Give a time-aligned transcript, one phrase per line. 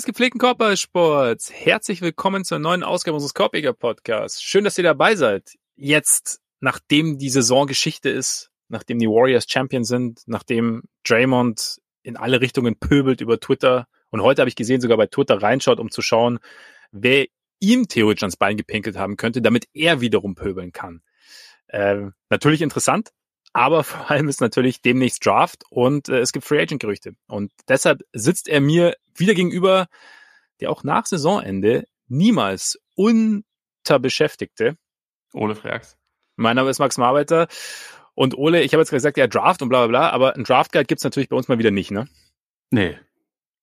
[0.00, 4.42] Des gepflegten Körpersports, herzlich willkommen zur neuen Ausgabe unseres Korpiger Podcasts.
[4.42, 5.58] Schön, dass ihr dabei seid.
[5.76, 12.40] Jetzt, nachdem die Saison Geschichte ist, nachdem die Warriors Champion sind, nachdem Draymond in alle
[12.40, 16.00] Richtungen pöbelt über Twitter und heute habe ich gesehen, sogar bei Twitter reinschaut, um zu
[16.00, 16.38] schauen,
[16.92, 17.26] wer
[17.58, 21.02] ihm theoretisch ans Bein gepinkelt haben könnte, damit er wiederum pöbeln kann.
[21.66, 23.10] Äh, natürlich interessant,
[23.52, 27.14] aber vor allem ist natürlich demnächst Draft und äh, es gibt Free Agent Gerüchte.
[27.26, 29.86] Und deshalb sitzt er mir wieder gegenüber,
[30.60, 34.76] der auch nach Saisonende niemals unterbeschäftigte.
[35.32, 35.96] Ole Freaks.
[36.36, 37.48] Mein Name ist Max Marbeiter.
[38.14, 40.72] Und Ole, ich habe jetzt gesagt, ja, Draft und bla bla bla, aber ein Draft
[40.72, 42.08] Guide gibt's natürlich bei uns mal wieder nicht, ne?
[42.70, 42.98] Nee.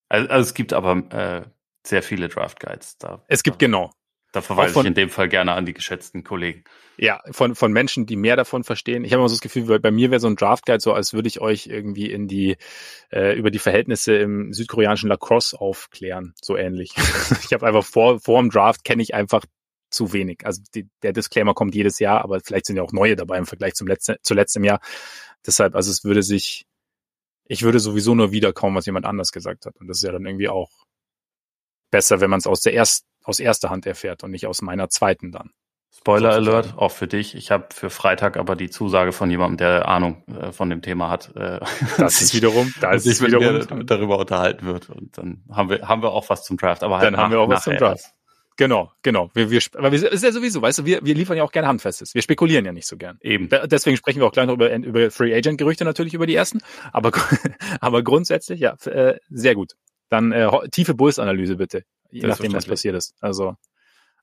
[0.10, 1.44] Also, also es gibt aber äh,
[1.86, 3.24] sehr viele Draft Guides da.
[3.28, 3.92] Es gibt genau.
[4.34, 6.64] Da verweise von, ich in dem Fall gerne an die geschätzten Kollegen.
[6.98, 9.06] Ja, von, von Menschen, die mehr davon verstehen.
[9.06, 11.14] Ich habe immer so das Gefühl, bei mir wäre so ein Draft Guide so, als
[11.14, 12.58] würde ich euch irgendwie in die
[13.12, 16.94] äh, über die Verhältnisse im südkoreanischen Lacrosse aufklären, so ähnlich.
[17.46, 19.46] ich habe einfach vor vor dem Draft kenne ich einfach
[19.90, 20.46] zu wenig.
[20.46, 23.46] Also die, der Disclaimer kommt jedes Jahr, aber vielleicht sind ja auch neue dabei im
[23.46, 24.80] Vergleich zum letzten zu letztem Jahr.
[25.46, 26.66] Deshalb, also es würde sich,
[27.46, 29.76] ich würde sowieso nur wiederkommen, was jemand anders gesagt hat.
[29.78, 30.70] Und das ist ja dann irgendwie auch
[31.92, 34.90] besser, wenn man es aus der erst, aus erster Hand erfährt und nicht aus meiner
[34.90, 35.52] zweiten dann.
[35.96, 37.36] Spoiler Alert, auch für dich.
[37.36, 41.10] Ich habe für Freitag aber die Zusage von jemandem, der Ahnung äh, von dem Thema
[41.10, 41.36] hat.
[41.36, 41.60] Äh,
[41.98, 44.90] das ist wiederum, da ist sich wiederum darüber unterhalten wird.
[44.90, 46.84] Und dann haben wir haben wir auch was zum Draft.
[46.84, 48.14] Aber halt dann nach, haben wir auch was zum Draft.
[48.58, 49.30] Genau, genau.
[49.34, 51.68] Wir, wir, aber wir, ist ja sowieso, weißt du, wir, wir liefern ja auch gerne
[51.68, 52.16] Handfestes.
[52.16, 53.18] Wir spekulieren ja nicht so gern.
[53.22, 53.50] Eben.
[53.66, 56.60] Deswegen sprechen wir auch gleich noch über, über Free Agent Gerüchte natürlich über die ersten.
[56.92, 57.12] Aber,
[57.82, 59.74] aber grundsätzlich, ja, äh, sehr gut.
[60.10, 63.16] Dann äh, tiefe Bulls-Analyse bitte, je nachdem, was passiert ist.
[63.22, 63.56] Also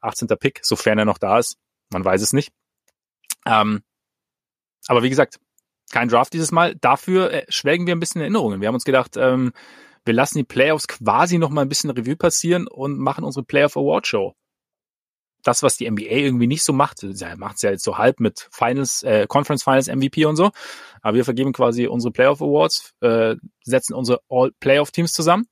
[0.01, 0.29] 18.
[0.39, 1.57] Pick, sofern er noch da ist.
[1.91, 2.53] Man weiß es nicht.
[3.47, 3.83] Ähm,
[4.87, 5.39] aber wie gesagt,
[5.91, 6.75] kein Draft dieses Mal.
[6.77, 8.61] Dafür äh, schwelgen wir ein bisschen Erinnerungen.
[8.61, 9.53] Wir haben uns gedacht, ähm,
[10.05, 13.77] wir lassen die Playoffs quasi noch mal ein bisschen Revue passieren und machen unsere Playoff
[13.77, 14.35] Award Show.
[15.43, 17.03] Das, was die NBA irgendwie nicht so macht,
[17.37, 20.51] macht es ja jetzt so halb mit Finals, äh, Conference Finals MVP und so.
[21.03, 25.47] Aber wir vergeben quasi unsere Playoff Awards, äh, setzen unsere All Playoff Teams zusammen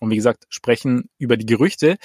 [0.00, 1.96] und wie gesagt, sprechen über die Gerüchte.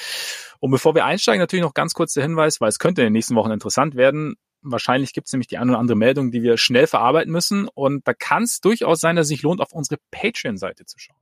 [0.60, 3.14] Und bevor wir einsteigen, natürlich noch ganz kurz der Hinweis, weil es könnte in den
[3.14, 4.36] nächsten Wochen interessant werden.
[4.62, 7.68] Wahrscheinlich gibt es nämlich die eine oder andere Meldung, die wir schnell verarbeiten müssen.
[7.68, 11.18] Und da kann es durchaus sein, dass es sich lohnt, auf unsere Patreon-Seite zu schauen.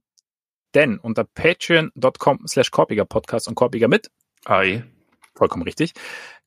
[0.74, 4.10] Denn unter patreon.com slash Korpiger Podcast und Korpiger mit,
[4.46, 4.84] Hi.
[5.36, 5.94] vollkommen richtig,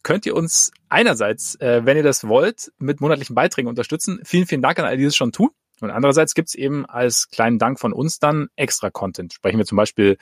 [0.02, 4.20] könnt ihr uns einerseits, äh, wenn ihr das wollt, mit monatlichen Beiträgen unterstützen.
[4.24, 5.50] Vielen, vielen Dank an alle, die das schon tun.
[5.82, 9.32] Und andererseits gibt's eben als kleinen Dank von uns dann extra Content.
[9.32, 10.18] Sprechen wir zum Beispiel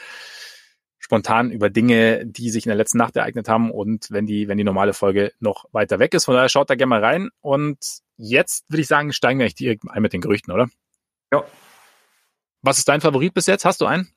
[0.98, 4.58] spontan über Dinge, die sich in der letzten Nacht ereignet haben und wenn die, wenn
[4.58, 6.26] die normale Folge noch weiter weg ist.
[6.26, 7.30] Von daher schaut da gerne mal rein.
[7.40, 7.78] Und
[8.16, 10.68] jetzt würde ich sagen, steigen wir eigentlich direkt ein mit den Gerüchten, oder?
[11.32, 11.44] Ja.
[12.62, 13.64] Was ist dein Favorit bis jetzt?
[13.64, 14.08] Hast du einen?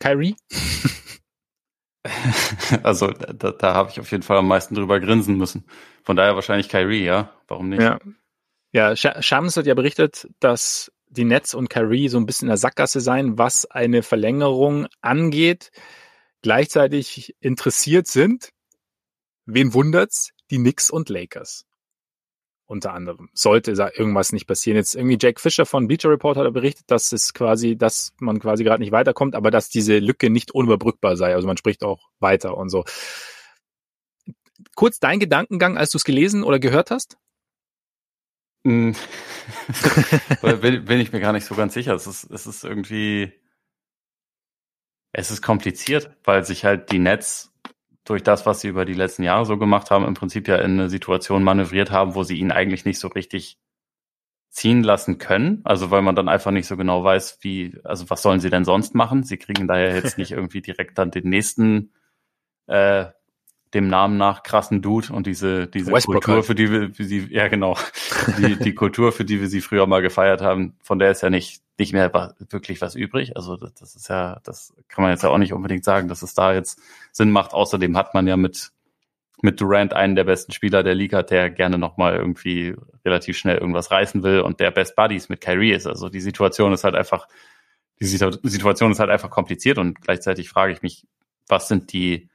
[0.00, 0.34] Kyrie?
[2.82, 5.64] also da, da habe ich auf jeden Fall am meisten drüber grinsen müssen.
[6.02, 7.30] Von daher wahrscheinlich Kyrie, ja.
[7.46, 7.82] Warum nicht?
[7.82, 7.98] Ja,
[8.72, 12.56] ja Shams hat ja berichtet, dass die Nets und Kyrie so ein bisschen in der
[12.56, 15.70] Sackgasse seien, was eine Verlängerung angeht.
[16.42, 18.50] Gleichzeitig interessiert sind,
[19.44, 21.66] wen wundert's, die Knicks und Lakers
[22.70, 23.28] unter anderem.
[23.34, 24.76] Sollte da irgendwas nicht passieren.
[24.76, 28.62] Jetzt irgendwie Jack Fischer von Bleacher Report hat berichtet, dass es quasi, dass man quasi
[28.62, 31.34] gerade nicht weiterkommt, aber dass diese Lücke nicht unüberbrückbar sei.
[31.34, 32.84] Also man spricht auch weiter und so.
[34.76, 37.16] Kurz dein Gedankengang, als du es gelesen oder gehört hast?
[40.42, 41.94] bin, bin ich mir gar nicht so ganz sicher.
[41.94, 43.32] Es ist, es ist irgendwie,
[45.12, 47.52] es ist kompliziert, weil sich halt die Nets
[48.04, 50.72] durch das, was sie über die letzten Jahre so gemacht haben, im Prinzip ja in
[50.72, 53.58] eine Situation manövriert haben, wo sie ihn eigentlich nicht so richtig
[54.50, 55.60] ziehen lassen können.
[55.64, 58.64] Also weil man dann einfach nicht so genau weiß, wie, also was sollen sie denn
[58.64, 59.22] sonst machen?
[59.22, 61.92] Sie kriegen daher jetzt nicht irgendwie direkt dann den nächsten
[62.66, 63.06] äh,
[63.74, 66.46] dem Namen nach krassen Dude und diese diese Westbrook Kultur, halt.
[66.46, 67.76] für die wir für sie ja genau
[68.38, 71.30] die die Kultur, für die wir sie früher mal gefeiert haben, von der ist ja
[71.30, 72.12] nicht nicht mehr
[72.50, 73.36] wirklich was übrig.
[73.36, 76.22] Also das, das ist ja das kann man jetzt ja auch nicht unbedingt sagen, dass
[76.22, 76.80] es da jetzt
[77.12, 77.52] Sinn macht.
[77.52, 78.72] Außerdem hat man ja mit
[79.42, 82.74] mit Durant einen der besten Spieler der Liga, der gerne noch mal irgendwie
[83.04, 85.86] relativ schnell irgendwas reißen will und der Best Buddies mit Kyrie ist.
[85.86, 87.26] Also die Situation ist halt einfach
[88.00, 91.06] die Situation ist halt einfach kompliziert und gleichzeitig frage ich mich,
[91.48, 92.29] was sind die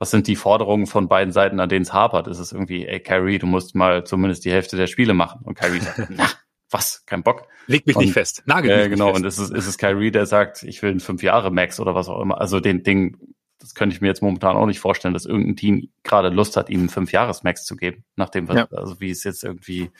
[0.00, 2.26] was sind die Forderungen von beiden Seiten, an denen es hapert?
[2.26, 5.42] Ist es irgendwie, ey, Kyrie, du musst mal zumindest die Hälfte der Spiele machen.
[5.44, 6.26] Und Kyrie sagt, na,
[6.70, 7.04] was?
[7.04, 7.46] Kein Bock.
[7.66, 8.42] Leg mich und, nicht fest.
[8.46, 11.00] Nagel mich äh, genau, und ist es, ist es Kyrie, der sagt, ich will einen
[11.00, 12.40] fünf Jahre Max oder was auch immer.
[12.40, 13.18] Also den Ding,
[13.58, 16.70] das könnte ich mir jetzt momentan auch nicht vorstellen, dass irgendein Team gerade Lust hat,
[16.70, 18.66] ihm einen fünf Jahres Max zu geben, nachdem, ja.
[18.70, 19.90] also wie es jetzt irgendwie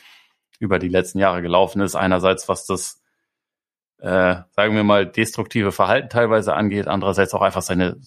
[0.57, 1.95] über die letzten Jahre gelaufen ist.
[1.95, 3.01] Einerseits, was das
[3.99, 7.97] äh, sagen wir mal, destruktive Verhalten teilweise angeht, andererseits auch einfach seine,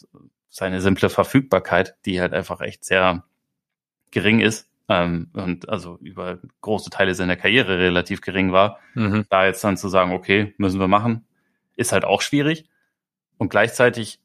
[0.55, 3.25] seine simple Verfügbarkeit, die halt einfach echt sehr
[4.13, 8.79] gering ist ähm, und also über große Teile seiner Karriere relativ gering war.
[8.95, 9.27] Mhm.
[9.31, 11.27] Da jetzt dann zu sagen, okay, müssen wir machen,
[11.75, 12.69] ist halt auch schwierig.
[13.37, 14.21] Und gleichzeitig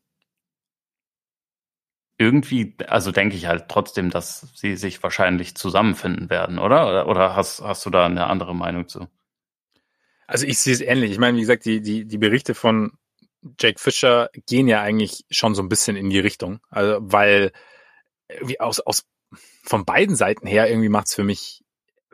[2.19, 6.87] irgendwie, also denke ich halt trotzdem, dass sie sich wahrscheinlich zusammenfinden werden, oder?
[6.87, 9.07] Oder, oder hast, hast du da eine andere Meinung zu?
[10.27, 11.09] Also ich sehe es ähnlich.
[11.09, 12.91] Ich meine, wie gesagt, die, die, die Berichte von
[13.59, 16.59] Jake Fischer gehen ja eigentlich schon so ein bisschen in die Richtung.
[16.69, 17.51] Also, weil
[18.41, 19.05] wie aus, aus
[19.63, 21.63] von beiden Seiten her irgendwie macht es für mich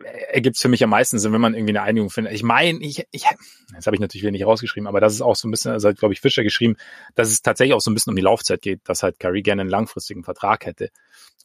[0.04, 2.34] ergibt es für mich am meisten Sinn, wenn man irgendwie eine Einigung findet.
[2.34, 3.24] Ich meine, ich, ich,
[3.74, 5.88] das habe ich natürlich wieder nicht rausgeschrieben, aber das ist auch so ein bisschen, also
[5.88, 6.76] hat, glaube ich, Fischer geschrieben,
[7.16, 9.62] dass es tatsächlich auch so ein bisschen um die Laufzeit geht, dass halt Curry gerne
[9.62, 10.90] einen langfristigen Vertrag hätte.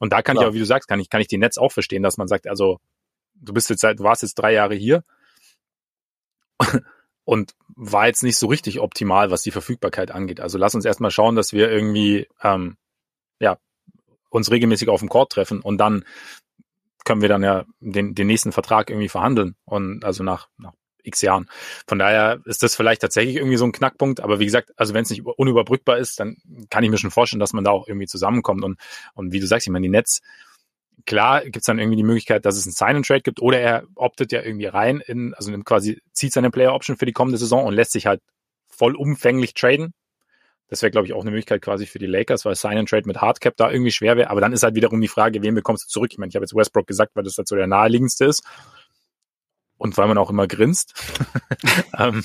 [0.01, 0.47] Und da kann Klar.
[0.47, 2.27] ich auch, wie du sagst, kann ich, kann ich die Netz auch verstehen, dass man
[2.27, 2.81] sagt, also
[3.35, 5.05] du bist jetzt seit, du warst jetzt drei Jahre hier
[7.25, 10.41] und war jetzt nicht so richtig optimal, was die Verfügbarkeit angeht.
[10.41, 12.77] Also lass uns erstmal schauen, dass wir irgendwie ähm,
[13.41, 13.59] ja
[14.31, 16.05] uns regelmäßig auf dem Court treffen und dann
[17.05, 20.73] können wir dann ja den, den nächsten Vertrag irgendwie verhandeln und also nach, nach
[21.03, 21.49] x Jahren.
[21.87, 25.03] Von daher ist das vielleicht tatsächlich irgendwie so ein Knackpunkt, aber wie gesagt, also wenn
[25.03, 26.37] es nicht unüberbrückbar ist, dann
[26.69, 28.79] kann ich mir schon vorstellen, dass man da auch irgendwie zusammenkommt und,
[29.15, 30.21] und wie du sagst, ich meine, die Netz,
[31.11, 34.43] klar gibt's dann irgendwie die Möglichkeit, dass es ein Sign-and-Trade gibt oder er optet ja
[34.43, 37.91] irgendwie rein in, also nimmt quasi, zieht seine Player-Option für die kommende Saison und lässt
[37.91, 38.23] sich halt
[38.69, 39.93] vollumfänglich traden,
[40.69, 43.03] das wäre, glaube ich, auch eine Möglichkeit quasi für die Lakers, weil Sign and Trade
[43.07, 44.31] mit Hardcap da irgendwie schwer wäre.
[44.31, 46.13] Aber dann ist halt wiederum die Frage, wen bekommst du zurück?
[46.13, 48.45] Ich meine, ich habe jetzt Westbrook gesagt, weil das halt so der naheliegendste ist.
[49.79, 50.95] Und weil man auch immer grinst.
[51.99, 52.25] ähm,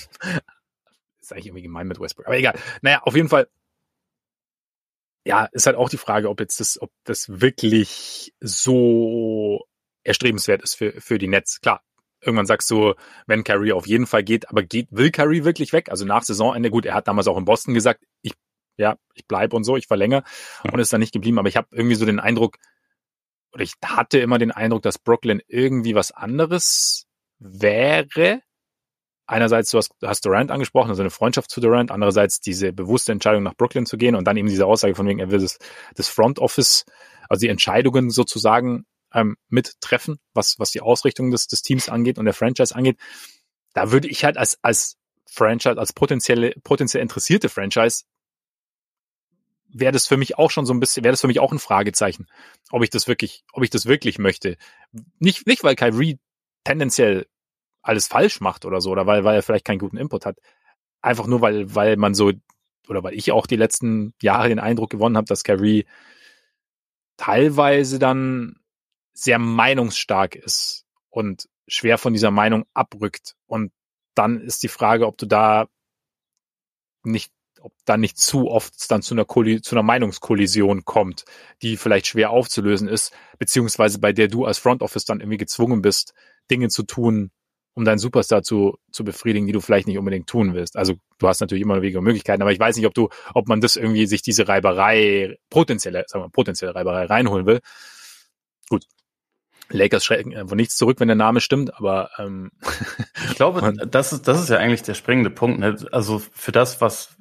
[1.19, 2.27] ist eigentlich irgendwie gemein mit Westbrook.
[2.27, 2.53] Aber egal.
[2.83, 3.47] Naja, auf jeden Fall.
[5.25, 9.65] Ja, ist halt auch die Frage, ob jetzt das, ob das wirklich so
[10.03, 11.59] erstrebenswert ist für, für die Netz.
[11.61, 11.81] Klar,
[12.21, 12.93] irgendwann sagst du,
[13.27, 15.89] wenn Curry auf jeden Fall geht, aber geht, will Curry wirklich weg?
[15.89, 18.33] Also nach Saisonende, gut, er hat damals auch in Boston gesagt, ich,
[18.77, 20.23] ja, ich bleib und so, ich verlängere
[20.63, 20.71] ja.
[20.71, 21.39] und ist dann nicht geblieben.
[21.39, 22.57] Aber ich habe irgendwie so den Eindruck,
[23.53, 27.07] oder ich hatte immer den Eindruck, dass Brooklyn irgendwie was anderes
[27.39, 28.41] wäre.
[29.27, 33.43] Einerseits, du hast, hast Durant angesprochen, also eine Freundschaft zu Durant, andererseits diese bewusste Entscheidung
[33.43, 35.57] nach Brooklyn zu gehen und dann eben diese Aussage von wegen, er will das,
[35.95, 36.85] das Front Office,
[37.27, 42.25] also die Entscheidungen sozusagen ähm, mittreffen, was, was die Ausrichtung des, des Teams angeht und
[42.25, 42.99] der Franchise angeht.
[43.73, 48.03] Da würde ich halt als, als Franchise, als potenzielle, potenziell interessierte Franchise,
[49.67, 51.59] wäre das für mich auch schon so ein bisschen, wäre das für mich auch ein
[51.59, 52.27] Fragezeichen,
[52.71, 54.57] ob ich das wirklich, ob ich das wirklich möchte.
[55.19, 56.19] Nicht, nicht weil Kyrie
[56.63, 57.27] tendenziell
[57.85, 60.37] alles falsch macht oder so, oder weil, weil er vielleicht keinen guten Input hat.
[61.01, 62.31] Einfach nur, weil, weil man so,
[62.87, 65.85] oder weil ich auch die letzten Jahre den Eindruck gewonnen habe, dass Kyrie
[67.17, 68.55] teilweise dann
[69.13, 73.35] sehr meinungsstark ist und schwer von dieser Meinung abrückt.
[73.45, 73.71] Und
[74.15, 75.67] dann ist die Frage, ob du da
[77.03, 81.25] nicht, ob da nicht zu oft dann zu einer, Kolli zu einer Meinungskollision kommt,
[81.61, 85.81] die vielleicht schwer aufzulösen ist, beziehungsweise bei der du als Front Office dann irgendwie gezwungen
[85.81, 86.13] bist,
[86.49, 87.31] Dinge zu tun,
[87.75, 90.77] um deinen Superstar zu, zu befriedigen, die du vielleicht nicht unbedingt tun willst.
[90.77, 93.61] Also du hast natürlich immer weniger Möglichkeiten, aber ich weiß nicht, ob du, ob man
[93.61, 97.59] das irgendwie sich diese Reiberei, potenzielle, sagen wir, potenzielle Reiberei reinholen will.
[98.69, 98.85] Gut,
[99.69, 102.51] Lakers schrecken von nichts zurück, wenn der Name stimmt, aber ähm,
[103.29, 105.59] ich glaube, das ist das ist ja eigentlich der springende Punkt.
[105.59, 105.75] Ne?
[105.91, 107.17] Also für das, was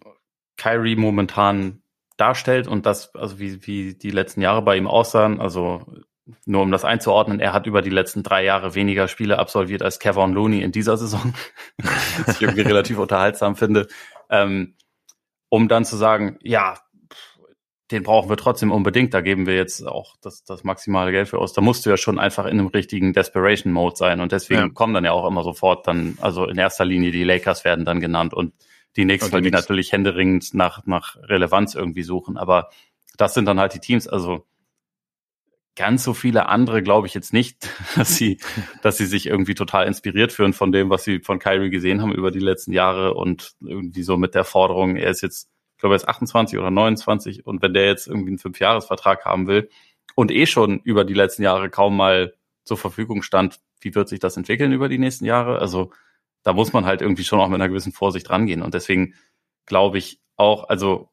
[0.56, 1.82] Kyrie momentan
[2.16, 5.84] darstellt und das, also wie, wie die letzten Jahre bei ihm aussahen, also
[6.46, 9.98] nur um das einzuordnen, er hat über die letzten drei Jahre weniger Spiele absolviert als
[9.98, 11.34] Kevin Looney in dieser Saison,
[12.26, 13.86] was ich irgendwie relativ unterhaltsam finde.
[14.30, 14.74] Ähm,
[15.50, 16.78] um dann zu sagen, ja,
[17.90, 19.12] den brauchen wir trotzdem unbedingt.
[19.12, 21.52] Da geben wir jetzt auch das, das maximale Geld für aus.
[21.52, 24.20] Da musst du ja schon einfach in einem richtigen Desperation Mode sein.
[24.20, 24.68] Und deswegen ja.
[24.70, 28.00] kommen dann ja auch immer sofort dann, also in erster Linie die Lakers werden dann
[28.00, 28.54] genannt und
[28.96, 32.36] die Knicks, weil die natürlich händeringend nach, nach Relevanz irgendwie suchen.
[32.36, 32.70] Aber
[33.16, 34.08] das sind dann halt die Teams.
[34.08, 34.46] Also
[35.76, 38.40] ganz so viele andere glaube ich jetzt nicht, dass sie,
[38.82, 42.12] dass sie sich irgendwie total inspiriert fühlen von dem, was sie von Kyrie gesehen haben
[42.12, 45.48] über die letzten Jahre und irgendwie so mit der Forderung, er ist jetzt
[45.84, 49.68] glaube, er ist 28 oder 29 und wenn der jetzt irgendwie einen Fünfjahresvertrag haben will
[50.14, 52.32] und eh schon über die letzten Jahre kaum mal
[52.64, 55.58] zur Verfügung stand, wie wird sich das entwickeln über die nächsten Jahre?
[55.58, 55.92] Also
[56.42, 59.12] da muss man halt irgendwie schon auch mit einer gewissen Vorsicht rangehen und deswegen
[59.66, 61.10] glaube ich auch, also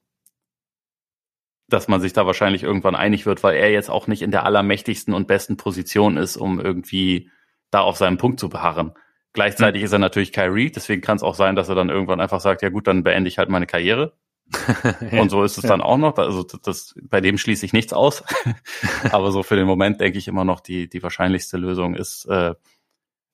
[1.74, 4.46] dass man sich da wahrscheinlich irgendwann einig wird, weil er jetzt auch nicht in der
[4.46, 7.30] allermächtigsten und besten Position ist, um irgendwie
[7.70, 8.94] da auf seinem Punkt zu beharren.
[9.34, 9.86] Gleichzeitig mhm.
[9.86, 12.62] ist er natürlich Kyrie, deswegen kann es auch sein, dass er dann irgendwann einfach sagt,
[12.62, 14.14] ja gut, dann beende ich halt meine Karriere
[15.12, 15.70] und so ist es ja.
[15.70, 16.18] dann auch noch.
[16.18, 18.24] Also das, das, bei dem schließe ich nichts aus.
[19.12, 22.56] Aber so für den Moment denke ich immer noch, die, die wahrscheinlichste Lösung ist, äh,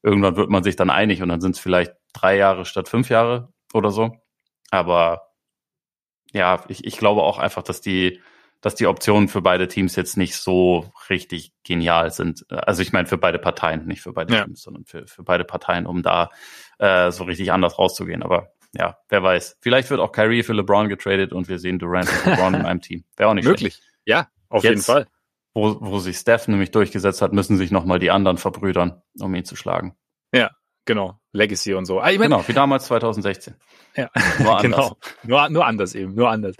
[0.03, 3.09] irgendwann wird man sich dann einig und dann sind es vielleicht drei Jahre statt fünf
[3.09, 3.49] Jahre.
[3.73, 4.15] oder so.
[4.69, 5.26] Aber
[6.37, 8.21] ja, ich, ich glaube auch einfach, dass die,
[8.61, 12.45] dass die Optionen für beide Teams jetzt nicht so richtig genial sind.
[12.49, 14.43] Also ich meine für beide Parteien, nicht für beide ja.
[14.45, 16.29] Teams, sondern für, für beide Parteien, um da
[16.79, 18.23] äh, so richtig anders rauszugehen.
[18.23, 19.57] Aber ja, wer weiß.
[19.59, 22.81] Vielleicht wird auch Kyrie für LeBron getradet und wir sehen Durant und LeBron in einem
[22.81, 23.03] Team.
[23.15, 23.75] Wäre auch nicht Möglich.
[23.75, 23.93] Schlecht.
[24.05, 25.07] Ja, auf Jetzt, jeden Fall.
[25.53, 29.45] Wo, wo sich Steph nämlich durchgesetzt hat, müssen sich nochmal die anderen verbrüdern, um ihn
[29.45, 29.97] zu schlagen.
[30.31, 30.51] Ja,
[30.87, 31.19] genau.
[31.33, 31.99] Legacy und so.
[31.99, 33.53] Ah, ich mein, genau, wie damals 2016.
[33.95, 34.61] Ja, nur anders.
[34.61, 34.97] genau.
[35.23, 36.55] Nur, nur anders eben, nur anders.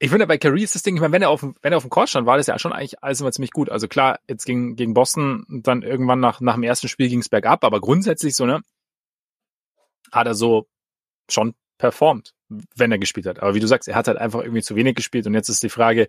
[0.00, 1.76] Ich finde, bei Curry ist das Ding, ich meine, wenn er auf dem, wenn er
[1.76, 3.70] auf dem Court stand, war das ja schon eigentlich alles immer ziemlich gut.
[3.70, 7.28] Also klar, jetzt gegen, gegen Boston, dann irgendwann nach, nach dem ersten Spiel ging es
[7.28, 8.60] bergab, aber grundsätzlich so, ne,
[10.10, 10.66] hat er so
[11.30, 13.40] schon performt, wenn er gespielt hat.
[13.40, 15.62] Aber wie du sagst, er hat halt einfach irgendwie zu wenig gespielt und jetzt ist
[15.62, 16.08] die Frage,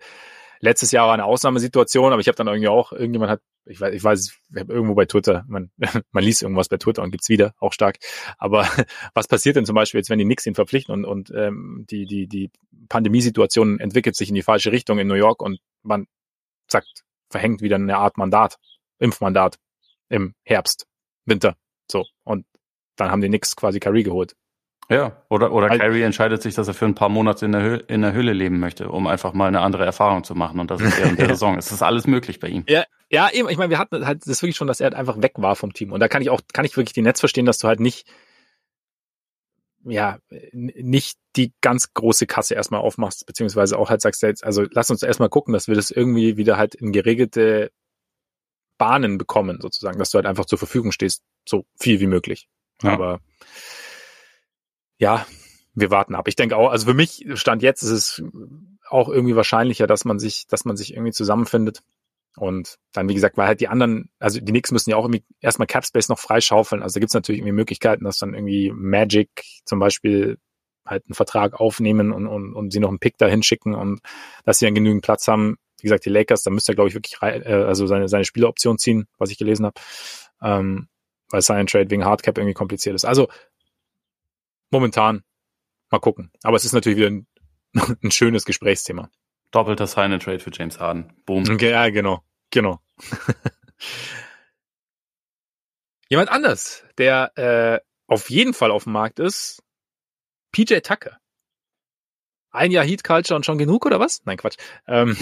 [0.59, 3.93] letztes Jahr war eine Ausnahmesituation, aber ich habe dann irgendwie auch, irgendjemand hat, ich weiß,
[3.93, 5.71] ich weiß, ich habe irgendwo bei Twitter, man,
[6.11, 7.97] man liest irgendwas bei Twitter und gibt's wieder, auch stark.
[8.37, 8.67] Aber
[9.13, 12.05] was passiert denn zum Beispiel jetzt, wenn die Knicks ihn verpflichten und, und ähm, die,
[12.05, 12.51] die, die
[12.89, 16.07] Pandemiesituation entwickelt sich in die falsche Richtung in New York und man
[16.67, 18.57] sagt, verhängt wieder eine Art Mandat,
[18.99, 19.57] Impfmandat
[20.09, 20.87] im Herbst,
[21.25, 21.57] Winter.
[21.89, 22.05] So.
[22.23, 22.45] Und
[22.95, 24.35] dann haben die Knicks quasi Curry geholt.
[24.89, 27.61] Ja, oder, oder also, Kyrie entscheidet sich, dass er für ein paar Monate in der,
[27.61, 30.59] Höhle, in der Höhle leben möchte, um einfach mal eine andere Erfahrung zu machen.
[30.59, 31.57] Und das ist während der Saison.
[31.57, 32.63] Es ist alles möglich bei ihm.
[32.67, 33.49] Ja, ja, eben.
[33.49, 35.73] Ich meine, wir hatten halt das wirklich schon, dass er halt einfach weg war vom
[35.73, 35.91] Team.
[35.91, 38.07] Und da kann ich auch, kann ich wirklich die Netz verstehen, dass du halt nicht,
[39.83, 40.19] ja,
[40.51, 45.29] nicht die ganz große Kasse erstmal aufmachst, beziehungsweise auch halt sagst, also lass uns erstmal
[45.29, 47.71] gucken, dass wir das irgendwie wieder halt in geregelte
[48.77, 52.49] Bahnen bekommen, sozusagen, dass du halt einfach zur Verfügung stehst, so viel wie möglich.
[52.83, 52.93] Ja.
[52.93, 53.19] Aber
[54.97, 55.25] ja,
[55.73, 56.27] wir warten ab.
[56.27, 58.23] Ich denke auch, also für mich stand jetzt ist es
[58.87, 61.81] auch irgendwie wahrscheinlicher, dass man sich, dass man sich irgendwie zusammenfindet.
[62.37, 65.23] Und dann, wie gesagt, weil halt die anderen, also die Knicks müssen ja auch irgendwie
[65.39, 66.83] erstmal Capspace noch freischaufeln.
[66.83, 69.29] Also da gibt's natürlich irgendwie Möglichkeiten, dass dann irgendwie Magic
[69.65, 70.37] zum Beispiel
[70.85, 74.01] halt einen Vertrag aufnehmen und, und, und sie noch einen Pick dahin schicken und
[74.43, 75.57] dass sie dann genügend Platz haben.
[75.79, 78.77] Wie gesagt, die Lakers, da müsste er, glaube ich, wirklich äh, also seine, seine Spieleroption
[78.77, 79.79] ziehen, was ich gelesen habe.
[80.41, 80.87] Ähm,
[81.29, 83.05] weil sein Trade wegen Hardcap irgendwie kompliziert ist.
[83.05, 83.27] Also
[84.71, 85.23] momentan
[85.91, 86.31] mal gucken.
[86.43, 87.27] Aber es ist natürlich wieder ein,
[88.03, 89.09] ein schönes Gesprächsthema.
[89.51, 91.13] Doppelter Sign Trade für James Harden.
[91.25, 91.49] Boom.
[91.49, 92.23] Okay, ja, genau.
[92.51, 92.79] Genau.
[96.09, 99.63] Jemand anders, der äh, auf jeden Fall auf dem Markt ist,
[100.51, 101.17] PJ Tucker.
[102.51, 104.21] Ein Jahr Heat Culture und schon genug oder was?
[104.25, 104.57] Nein, Quatsch.
[104.87, 105.17] Ähm,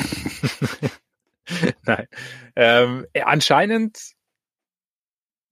[1.86, 2.08] Nein.
[2.56, 4.14] Ähm, anscheinend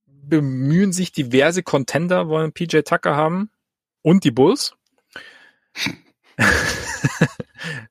[0.06, 3.50] bemühen sich diverse Contender, wollen PJ Tucker haben
[4.02, 4.74] und die Bulls.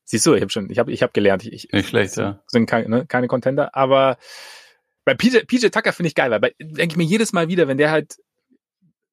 [0.04, 1.46] Siehst du, ich habe schon, ich habe, ich habe gelernt.
[1.46, 2.42] Ich, Nicht schlecht, ja.
[2.48, 4.18] Sind keine, ne, keine Contender, aber
[5.06, 7.78] bei PJ, PJ Tucker finde ich geil, weil denke ich mir jedes Mal wieder, wenn
[7.78, 8.18] der halt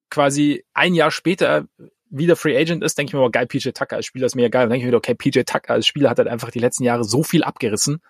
[0.09, 1.67] quasi ein Jahr später
[2.09, 4.49] wieder Free Agent ist, denke ich mir, oh geil, PJ Tucker als Spieler ist mir
[4.49, 4.63] geil.
[4.63, 7.03] Dann denke ich mir, okay, PJ Tucker als Spieler hat halt einfach die letzten Jahre
[7.03, 8.01] so viel abgerissen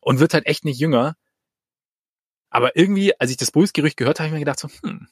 [0.00, 1.16] und wird halt echt nicht jünger.
[2.48, 5.08] Aber irgendwie, als ich das Bulls-Gerücht gehört habe, habe ich mir gedacht so, hm,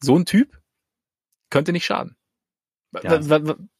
[0.00, 0.58] so ein Typ
[1.50, 2.16] könnte nicht schaden.
[3.02, 3.20] Ja.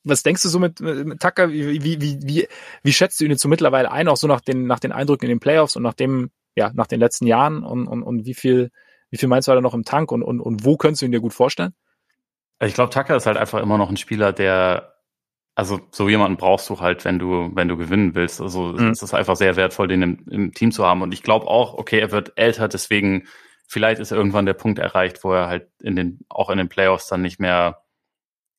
[0.04, 1.50] Was denkst du so mit, mit Tucker?
[1.50, 2.48] Wie, wie, wie, wie,
[2.82, 5.24] wie schätzt du ihn jetzt so mittlerweile ein, auch so nach den, nach den Eindrücken
[5.24, 8.34] in den Playoffs und nach dem, ja, nach den letzten Jahren und, und, und wie
[8.34, 8.70] viel,
[9.10, 11.12] wie viel meinst du da noch im Tank und, und, und wo könntest du ihn
[11.12, 11.74] dir gut vorstellen?
[12.60, 14.94] Ich glaube, Tucker ist halt einfach immer noch ein Spieler, der,
[15.54, 18.40] also so jemanden brauchst du halt, wenn du, wenn du gewinnen willst.
[18.40, 18.90] Also mhm.
[18.90, 21.00] es ist einfach sehr wertvoll, den im, im Team zu haben.
[21.00, 23.26] Und ich glaube auch, okay, er wird älter, deswegen
[23.68, 27.06] vielleicht ist irgendwann der Punkt erreicht, wo er halt in den, auch in den Playoffs
[27.06, 27.82] dann nicht mehr,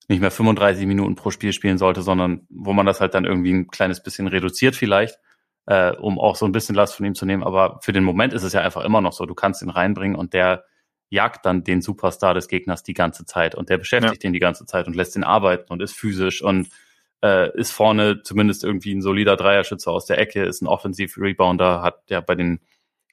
[0.08, 3.51] nicht mehr 35 Minuten pro Spiel spielen sollte, sondern wo man das halt dann irgendwie
[3.51, 5.20] ein kleines bisschen reduziert vielleicht,
[5.66, 7.44] äh, um auch so ein bisschen Last von ihm zu nehmen.
[7.44, 10.16] Aber für den Moment ist es ja einfach immer noch so, du kannst ihn reinbringen
[10.16, 10.63] und der
[11.10, 14.28] jagt dann den Superstar des Gegners die ganze Zeit und der beschäftigt ja.
[14.28, 16.70] den die ganze Zeit und lässt ihn arbeiten und ist physisch und
[17.24, 22.04] äh, ist vorne zumindest irgendwie ein solider Dreierschütze aus der Ecke, ist ein Offensiv-Rebounder, hat
[22.10, 22.60] ja bei den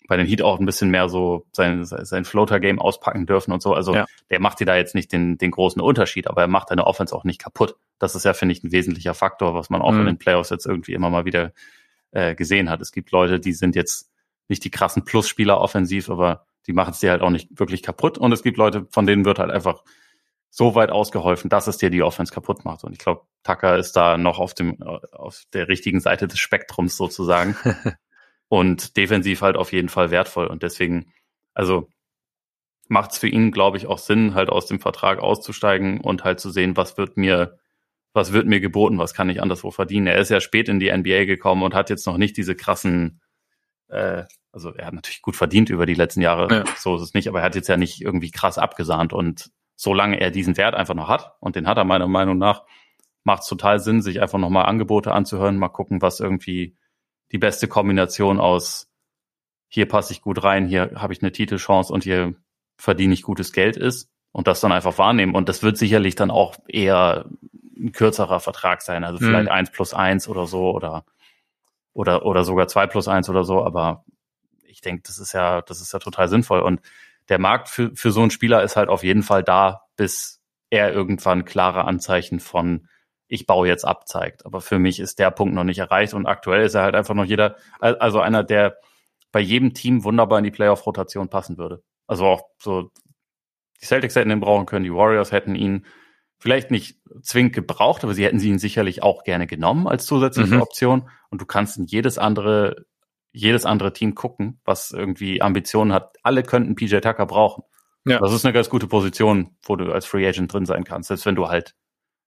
[0.08, 3.74] bei den Heat auch ein bisschen mehr so sein, sein Floater-Game auspacken dürfen und so.
[3.74, 4.06] Also ja.
[4.30, 7.14] der macht dir da jetzt nicht den, den großen Unterschied, aber er macht deine Offense
[7.14, 7.76] auch nicht kaputt.
[7.98, 10.00] Das ist ja, finde ich, ein wesentlicher Faktor, was man auch mhm.
[10.00, 11.52] in den Playoffs jetzt irgendwie immer mal wieder
[12.12, 12.80] äh, gesehen hat.
[12.80, 14.10] Es gibt Leute, die sind jetzt
[14.48, 18.18] nicht die krassen Plus-Spieler offensiv, aber die machen es dir halt auch nicht wirklich kaputt.
[18.18, 19.82] Und es gibt Leute, von denen wird halt einfach
[20.50, 22.84] so weit ausgeholfen, dass es dir die Offense kaputt macht.
[22.84, 26.96] Und ich glaube, Tucker ist da noch auf dem auf der richtigen Seite des Spektrums
[26.96, 27.56] sozusagen.
[28.48, 30.46] und defensiv halt auf jeden Fall wertvoll.
[30.46, 31.12] Und deswegen,
[31.54, 31.88] also
[32.88, 36.40] macht es für ihn, glaube ich, auch Sinn, halt aus dem Vertrag auszusteigen und halt
[36.40, 37.58] zu sehen, was wird mir,
[38.12, 40.06] was wird mir geboten, was kann ich anderswo verdienen.
[40.06, 43.20] Er ist ja spät in die NBA gekommen und hat jetzt noch nicht diese krassen,
[43.88, 46.64] äh, also er hat natürlich gut verdient über die letzten Jahre, ja.
[46.78, 50.20] so ist es nicht, aber er hat jetzt ja nicht irgendwie krass abgesahnt und solange
[50.20, 52.62] er diesen Wert einfach noch hat, und den hat er meiner Meinung nach,
[53.24, 56.76] macht es total Sinn, sich einfach nochmal Angebote anzuhören, mal gucken, was irgendwie
[57.32, 58.88] die beste Kombination aus
[59.68, 62.34] hier passe ich gut rein, hier habe ich eine Titelchance und hier
[62.78, 65.34] verdiene ich gutes Geld ist und das dann einfach wahrnehmen.
[65.34, 67.26] Und das wird sicherlich dann auch eher
[67.76, 69.52] ein kürzerer Vertrag sein, also vielleicht mhm.
[69.52, 71.04] eins plus eins oder so oder
[71.92, 74.04] oder oder sogar zwei plus eins oder so, aber
[74.64, 76.60] ich denke, das ist ja, das ist ja total sinnvoll.
[76.60, 76.80] Und
[77.28, 80.92] der Markt für, für so einen Spieler ist halt auf jeden Fall da, bis er
[80.92, 82.88] irgendwann klare Anzeichen von
[83.28, 84.46] ich baue jetzt ab zeigt.
[84.46, 87.14] Aber für mich ist der Punkt noch nicht erreicht und aktuell ist er halt einfach
[87.14, 88.76] noch jeder, also einer, der
[89.32, 91.82] bei jedem Team wunderbar in die Playoff-Rotation passen würde.
[92.06, 92.90] Also auch so,
[93.80, 95.86] die Celtics hätten ihn brauchen können, die Warriors hätten ihn
[96.38, 100.54] vielleicht nicht zwingend gebraucht, aber sie hätten sie ihn sicherlich auch gerne genommen als zusätzliche
[100.56, 100.62] mhm.
[100.62, 101.10] Option.
[101.30, 102.86] Und du kannst in jedes andere
[103.36, 106.16] jedes andere Team gucken, was irgendwie Ambitionen hat.
[106.22, 107.64] Alle könnten PJ Tucker brauchen.
[108.06, 108.18] Ja.
[108.18, 111.26] Das ist eine ganz gute Position, wo du als Free Agent drin sein kannst, selbst
[111.26, 111.74] wenn du halt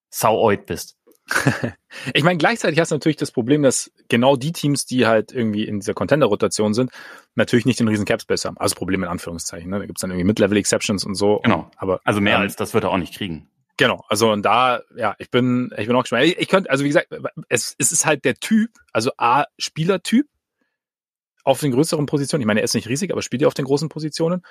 [0.10, 0.96] sauoid bist.
[2.14, 5.66] ich meine, gleichzeitig hast du natürlich das Problem, dass genau die Teams, die halt irgendwie
[5.66, 6.92] in dieser Contender-Rotation sind,
[7.36, 8.58] natürlich nicht den riesen Cap Space haben.
[8.58, 9.70] Also Problem in Anführungszeichen.
[9.70, 9.80] Ne?
[9.80, 11.40] Da gibt's dann irgendwie Mid-Level-Exceptions und so.
[11.44, 11.70] Genau.
[11.78, 13.48] Aber also mehr ähm, als das wird er auch nicht kriegen.
[13.78, 16.26] Genau, also und da, ja, ich bin, ich bin auch gespannt.
[16.26, 17.08] Ich, ich könnte, also wie gesagt,
[17.48, 20.26] es, es ist halt der Typ, also A, Spielertyp,
[21.46, 22.42] auf den größeren Positionen.
[22.42, 24.44] Ich meine, er ist nicht riesig, aber spielt ja auf den großen Positionen.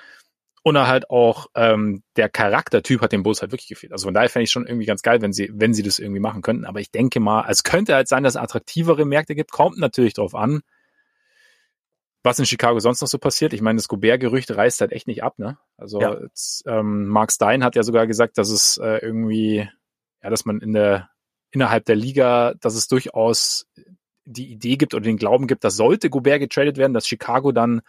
[0.63, 3.93] Und er halt auch ähm, der Charaktertyp hat dem Bulls halt wirklich gefehlt.
[3.93, 6.19] Also von daher fände ich schon irgendwie ganz geil, wenn sie, wenn sie das irgendwie
[6.19, 6.65] machen könnten.
[6.65, 9.51] Aber ich denke mal, es könnte halt sein, dass es attraktivere Märkte gibt.
[9.51, 10.61] Kommt natürlich drauf an,
[12.23, 13.53] was in Chicago sonst noch so passiert.
[13.53, 15.57] Ich meine, das Gobert-Gerücht reißt halt echt nicht ab, ne?
[15.77, 16.19] Also ja.
[16.19, 19.69] jetzt, ähm, Mark Stein hat ja sogar gesagt, dass es äh, irgendwie,
[20.21, 21.09] ja, dass man in der
[21.51, 23.67] innerhalb der Liga, dass es durchaus
[24.25, 27.81] die Idee gibt oder den Glauben gibt, dass sollte Gobert getradet werden, dass Chicago dann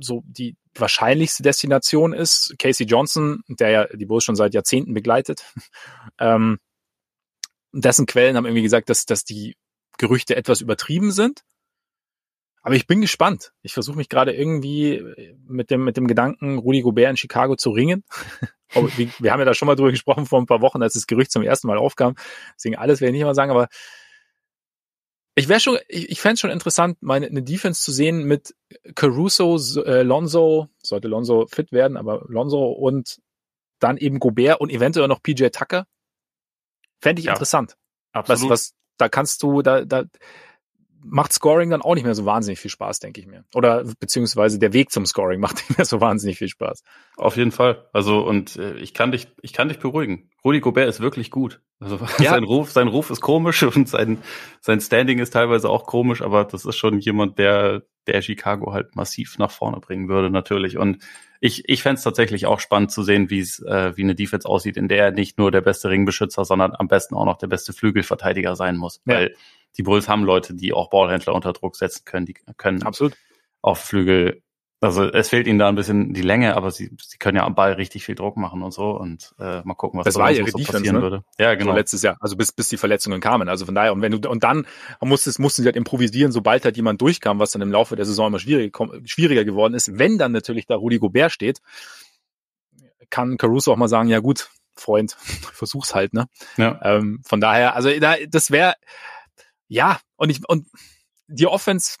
[0.00, 2.54] so die wahrscheinlichste Destination ist.
[2.58, 5.44] Casey Johnson, der ja die Bulls schon seit Jahrzehnten begleitet,
[6.18, 6.58] ähm,
[7.72, 9.56] dessen Quellen haben irgendwie gesagt, dass, dass die
[9.98, 11.42] Gerüchte etwas übertrieben sind.
[12.62, 13.52] Aber ich bin gespannt.
[13.62, 15.02] Ich versuche mich gerade irgendwie
[15.46, 18.04] mit dem, mit dem Gedanken, Rudy Gobert in Chicago zu ringen.
[18.72, 21.08] wir, wir haben ja da schon mal drüber gesprochen vor ein paar Wochen, als das
[21.08, 22.14] Gerücht zum ersten Mal aufkam.
[22.54, 23.68] Deswegen alles werde ich nicht mal sagen, aber
[25.34, 28.54] ich wäre schon, ich, ich fände schon interessant, meine eine Defense zu sehen mit
[28.94, 33.20] Caruso, äh, Lonzo, sollte Lonzo fit werden, aber Lonzo und
[33.78, 35.86] dann eben Gobert und eventuell noch PJ Tucker.
[37.00, 37.76] Fände ich ja, interessant.
[38.12, 38.50] Absolut.
[38.50, 40.04] Was, was, da kannst du, da, da,
[41.04, 43.44] macht Scoring dann auch nicht mehr so wahnsinnig viel Spaß, denke ich mir.
[43.54, 46.82] Oder beziehungsweise der Weg zum Scoring macht nicht mehr so wahnsinnig viel Spaß.
[47.16, 47.86] Auf jeden Fall.
[47.92, 50.30] Also und äh, ich kann dich, ich kann dich beruhigen.
[50.44, 51.60] Rudi Gobert ist wirklich gut.
[51.80, 52.30] Also ja.
[52.30, 54.18] sein Ruf, sein Ruf ist komisch und sein
[54.60, 58.96] sein Standing ist teilweise auch komisch, aber das ist schon jemand, der der Chicago halt
[58.96, 60.76] massiv nach vorne bringen würde natürlich.
[60.76, 61.02] Und
[61.40, 64.48] ich ich fände es tatsächlich auch spannend zu sehen, wie es äh, wie eine Defense
[64.48, 67.48] aussieht, in der er nicht nur der beste Ringbeschützer, sondern am besten auch noch der
[67.48, 69.14] beste Flügelverteidiger sein muss, ja.
[69.14, 69.34] weil
[69.76, 73.14] die Bulls haben Leute, die auch Ballhändler unter Druck setzen können, die können absolut
[73.62, 74.42] auf Flügel.
[74.80, 77.54] Also es fehlt ihnen da ein bisschen die Länge, aber sie, sie können ja am
[77.54, 80.50] Ball richtig viel Druck machen und so und äh, mal gucken, was das war ihre
[80.50, 81.02] so Defense, passieren ne?
[81.02, 81.24] würde.
[81.38, 81.70] Ja, genau.
[81.70, 83.48] So letztes Jahr, also bis bis die Verletzungen kamen.
[83.48, 84.66] Also von daher und wenn du und dann
[85.00, 88.26] musstest mussten sie halt improvisieren, sobald halt jemand durchkam, was dann im Laufe der Saison
[88.26, 89.96] immer schwieriger, schwieriger geworden ist.
[89.98, 91.60] Wenn dann natürlich da Rudi Gobert steht,
[93.08, 95.12] kann Caruso auch mal sagen, ja gut, Freund,
[95.52, 96.26] versuch's halt, ne?
[96.56, 96.80] Ja.
[96.82, 98.74] Ähm, von daher, also da, das wäre
[99.72, 100.68] ja, und ich, und
[101.28, 101.96] die Offense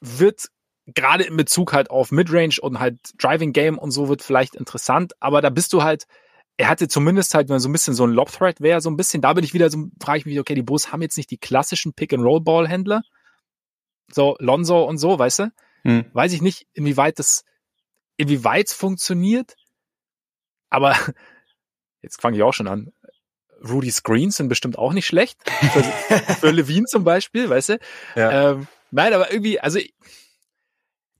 [0.00, 0.48] wird
[0.86, 5.12] gerade in Bezug halt auf Midrange und halt Driving Game und so wird vielleicht interessant,
[5.20, 6.06] aber da bist du halt,
[6.56, 8.96] er hatte zumindest halt, wenn so ein bisschen so ein Lob Threat wäre, so ein
[8.96, 11.30] bisschen, da bin ich wieder so, frage ich mich, okay, die Bulls haben jetzt nicht
[11.30, 13.02] die klassischen Pick-and-Roll-Ball-Händler,
[14.10, 15.52] so Lonzo und so, weißt du?
[15.82, 16.06] Hm.
[16.14, 17.44] Weiß ich nicht, inwieweit das,
[18.16, 19.54] inwieweit es funktioniert,
[20.70, 20.96] aber
[22.02, 22.90] jetzt fange ich auch schon an.
[23.66, 25.38] Rudy Screens sind bestimmt auch nicht schlecht.
[25.50, 25.82] Für,
[26.34, 27.78] für Levine zum Beispiel, weißt du?
[28.14, 28.50] Ja.
[28.50, 29.80] Ähm, nein, aber irgendwie, also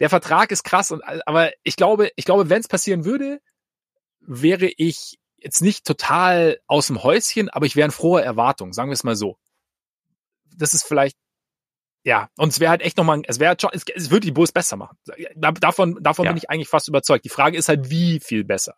[0.01, 3.41] der Vertrag ist krass und aber ich glaube, ich glaube, wenn es passieren würde,
[4.21, 8.91] wäre ich jetzt nicht total aus dem Häuschen, aber ich wäre in froher Erwartung, sagen
[8.91, 9.37] wir es mal so.
[10.57, 11.17] Das ist vielleicht
[12.05, 14.77] ja, und es wäre halt echt nochmal, es wäre es, es würde die Bulls besser
[14.77, 14.97] machen.
[15.35, 16.33] Davon, davon ja.
[16.33, 17.25] bin ich eigentlich fast überzeugt.
[17.25, 18.75] Die Frage ist halt, wie viel besser.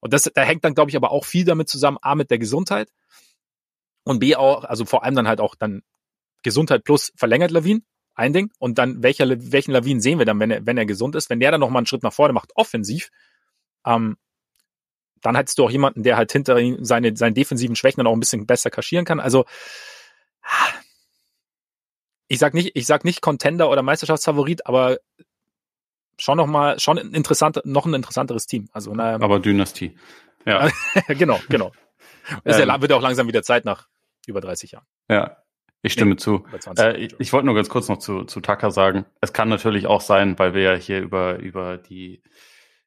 [0.00, 2.38] Und das, da hängt dann, glaube ich, aber auch viel damit zusammen, A, mit der
[2.38, 2.90] Gesundheit
[4.04, 5.82] und B auch, also vor allem dann halt auch dann
[6.42, 7.84] Gesundheit plus verlängert Lawin,
[8.14, 8.50] ein Ding.
[8.58, 11.30] Und dann welcher, welchen Lawin sehen wir dann, wenn er, wenn er gesund ist?
[11.30, 13.10] Wenn der dann nochmal einen Schritt nach vorne macht, offensiv,
[13.84, 14.16] ähm,
[15.20, 18.14] dann hättest du auch jemanden, der halt hinter ihm seine, seine defensiven Schwächen dann auch
[18.14, 19.20] ein bisschen besser kaschieren kann.
[19.20, 19.44] Also,
[22.28, 24.98] ich sag nicht, ich sag nicht Contender oder Meisterschaftsfavorit, aber
[26.20, 28.68] schon noch mal, schon interessant, noch ein interessanteres Team.
[28.72, 29.16] Also, naja.
[29.20, 29.96] Aber Dynastie.
[30.46, 30.68] Ja.
[31.08, 31.72] genau, genau.
[32.44, 33.88] Es ähm, wird auch langsam wieder Zeit nach
[34.26, 34.86] über 30 Jahren.
[35.08, 35.36] Ja,
[35.82, 36.44] ich stimme nee, zu.
[36.78, 39.06] Äh, ich, ich wollte nur ganz kurz noch zu, zu Tucker sagen.
[39.20, 42.22] Es kann natürlich auch sein, weil wir ja hier über, über die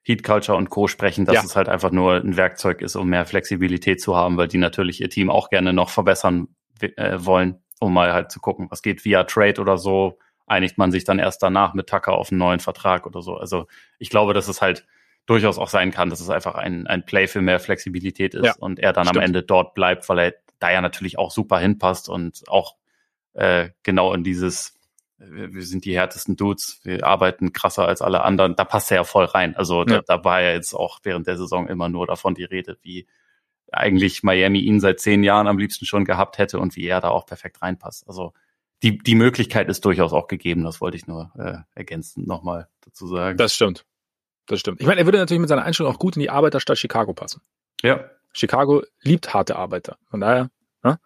[0.03, 0.87] Heat Culture und Co.
[0.87, 1.43] sprechen, dass ja.
[1.43, 5.01] es halt einfach nur ein Werkzeug ist, um mehr Flexibilität zu haben, weil die natürlich
[5.01, 6.49] ihr Team auch gerne noch verbessern
[6.81, 10.19] äh, wollen, um mal halt zu gucken, was geht via Trade oder so.
[10.53, 13.35] Einigt man sich dann erst danach mit Tucker auf einen neuen Vertrag oder so.
[13.35, 13.65] Also
[13.97, 14.85] ich glaube, dass es halt
[15.25, 18.55] durchaus auch sein kann, dass es einfach ein, ein Play für mehr Flexibilität ist ja,
[18.59, 19.17] und er dann stimmt.
[19.17, 22.75] am Ende dort bleibt, weil er da ja natürlich auch super hinpasst und auch
[23.33, 24.79] äh, genau in dieses,
[25.17, 29.03] wir sind die härtesten Dudes, wir arbeiten krasser als alle anderen, da passt er ja
[29.03, 29.55] voll rein.
[29.55, 29.85] Also ja.
[29.85, 33.07] da, da war ja jetzt auch während der Saison immer nur davon die Rede, wie
[33.71, 37.09] eigentlich Miami ihn seit zehn Jahren am liebsten schon gehabt hätte und wie er da
[37.09, 38.07] auch perfekt reinpasst.
[38.07, 38.33] Also
[38.83, 43.07] die, die Möglichkeit ist durchaus auch gegeben, das wollte ich nur äh, ergänzend nochmal dazu
[43.07, 43.37] sagen.
[43.37, 43.85] Das stimmt.
[44.45, 44.81] Das stimmt.
[44.81, 47.41] Ich meine, er würde natürlich mit seiner Einstellung auch gut in die Arbeiterstadt Chicago passen.
[47.81, 48.09] Ja.
[48.33, 49.97] Chicago liebt harte Arbeiter.
[50.09, 50.49] Von daher,
[50.83, 50.99] ne?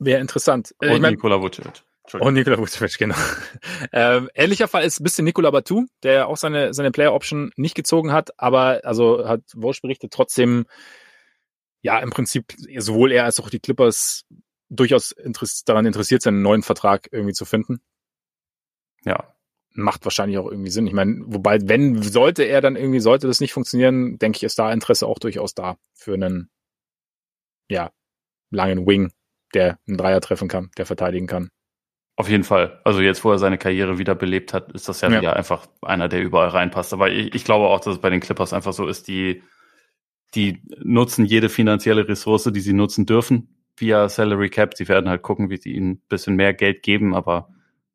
[0.00, 0.74] Wäre interessant.
[0.80, 1.84] Äh, und ich mein, Nikola Vucevic.
[2.12, 3.14] Und Nikola Vucevic, genau.
[3.92, 7.74] ähm, ähnlicher Fall ist ein bisschen Nikola Batum, der auch seine, seine Player Option nicht
[7.74, 10.66] gezogen hat, aber also hat Walsh berichtet trotzdem,
[11.82, 14.24] ja, im Prinzip sowohl er als auch die Clippers
[14.70, 17.80] durchaus interess daran interessiert, seinen neuen Vertrag irgendwie zu finden.
[19.04, 19.34] Ja.
[19.72, 20.86] Macht wahrscheinlich auch irgendwie Sinn.
[20.86, 24.58] Ich meine, wobei, wenn sollte er dann irgendwie, sollte das nicht funktionieren, denke ich, ist
[24.58, 26.50] da Interesse auch durchaus da für einen,
[27.68, 27.90] ja,
[28.50, 29.12] langen Wing,
[29.54, 31.50] der einen Dreier treffen kann, der verteidigen kann.
[32.16, 32.80] Auf jeden Fall.
[32.82, 35.20] Also jetzt, wo er seine Karriere wieder belebt hat, ist das ja, ja.
[35.20, 36.92] wieder einfach einer, der überall reinpasst.
[36.92, 39.44] Aber ich, ich glaube auch, dass es bei den Clippers einfach so ist, die,
[40.34, 44.76] die nutzen jede finanzielle Ressource, die sie nutzen dürfen, via Salary Cap.
[44.76, 47.48] Sie werden halt gucken, wie sie ihnen ein bisschen mehr Geld geben, aber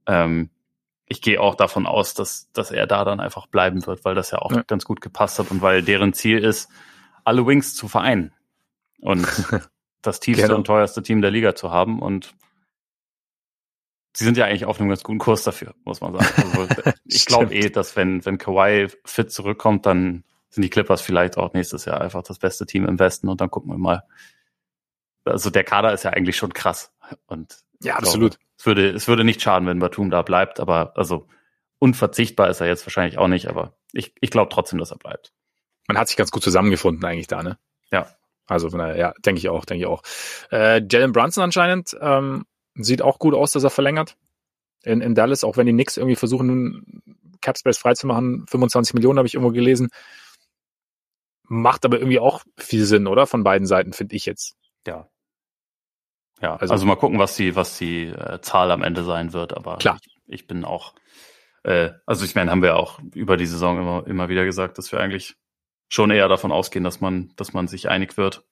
[0.06, 0.50] ähm,
[1.06, 4.32] ich gehe auch davon aus, dass, dass er da dann einfach bleiben wird, weil das
[4.32, 4.64] ja auch ja.
[4.64, 6.70] ganz gut gepasst hat und weil deren Ziel ist,
[7.24, 8.34] alle Wings zu vereinen.
[9.00, 9.28] Und
[10.02, 10.58] das tiefste genau.
[10.58, 12.02] und teuerste Team der Liga zu haben.
[12.02, 12.36] Und
[14.14, 16.58] sie sind ja eigentlich auf einem ganz guten Kurs dafür, muss man sagen.
[16.58, 21.38] Also ich glaube eh, dass wenn, wenn Kawhi fit zurückkommt, dann sind die Clippers vielleicht
[21.38, 24.04] auch nächstes Jahr einfach das beste Team im Westen und dann gucken wir mal.
[25.26, 26.92] Also der Kader ist ja eigentlich schon krass.
[27.26, 28.38] Und ja, absolut.
[28.38, 31.28] Glaube, es würde, es würde nicht schaden, wenn Batum da bleibt, aber also
[31.80, 35.34] unverzichtbar ist er jetzt wahrscheinlich auch nicht, aber ich, ich glaube trotzdem, dass er bleibt.
[35.88, 37.58] Man hat sich ganz gut zusammengefunden eigentlich da, ne?
[37.92, 38.08] Ja,
[38.48, 40.02] also von daher, ja, denke ich auch, denke ich auch.
[40.52, 44.16] Äh, Jalen Brunson anscheinend ähm, sieht auch gut aus, dass er verlängert
[44.84, 47.04] in, in Dallas, auch wenn die Knicks irgendwie versuchen, nun
[47.42, 48.46] Capspace freizumachen.
[48.48, 49.90] 25 Millionen habe ich irgendwo gelesen.
[51.44, 53.28] Macht aber irgendwie auch viel Sinn, oder?
[53.28, 54.56] Von beiden Seiten, finde ich jetzt.
[54.88, 55.10] Ja.
[56.44, 59.56] Ja, also, also mal gucken, was die, was die äh, Zahl am Ende sein wird,
[59.56, 59.98] aber klar.
[60.04, 60.94] Ich, ich bin auch,
[61.64, 64.92] äh, also ich meine, haben wir auch über die Saison immer, immer wieder gesagt, dass
[64.92, 65.36] wir eigentlich
[65.88, 68.44] schon eher davon ausgehen, dass man, dass man sich einig wird.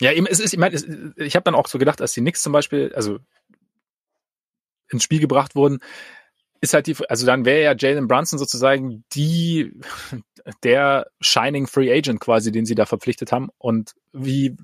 [0.00, 0.76] Ja, es ist, ich meine,
[1.16, 3.18] ich habe dann auch so gedacht, als die Knicks zum Beispiel, also
[4.88, 5.80] ins Spiel gebracht wurden,
[6.62, 9.78] ist halt die, also dann wäre ja Jalen Brunson sozusagen die,
[10.62, 14.56] der Shining Free Agent quasi, den sie da verpflichtet haben und wie,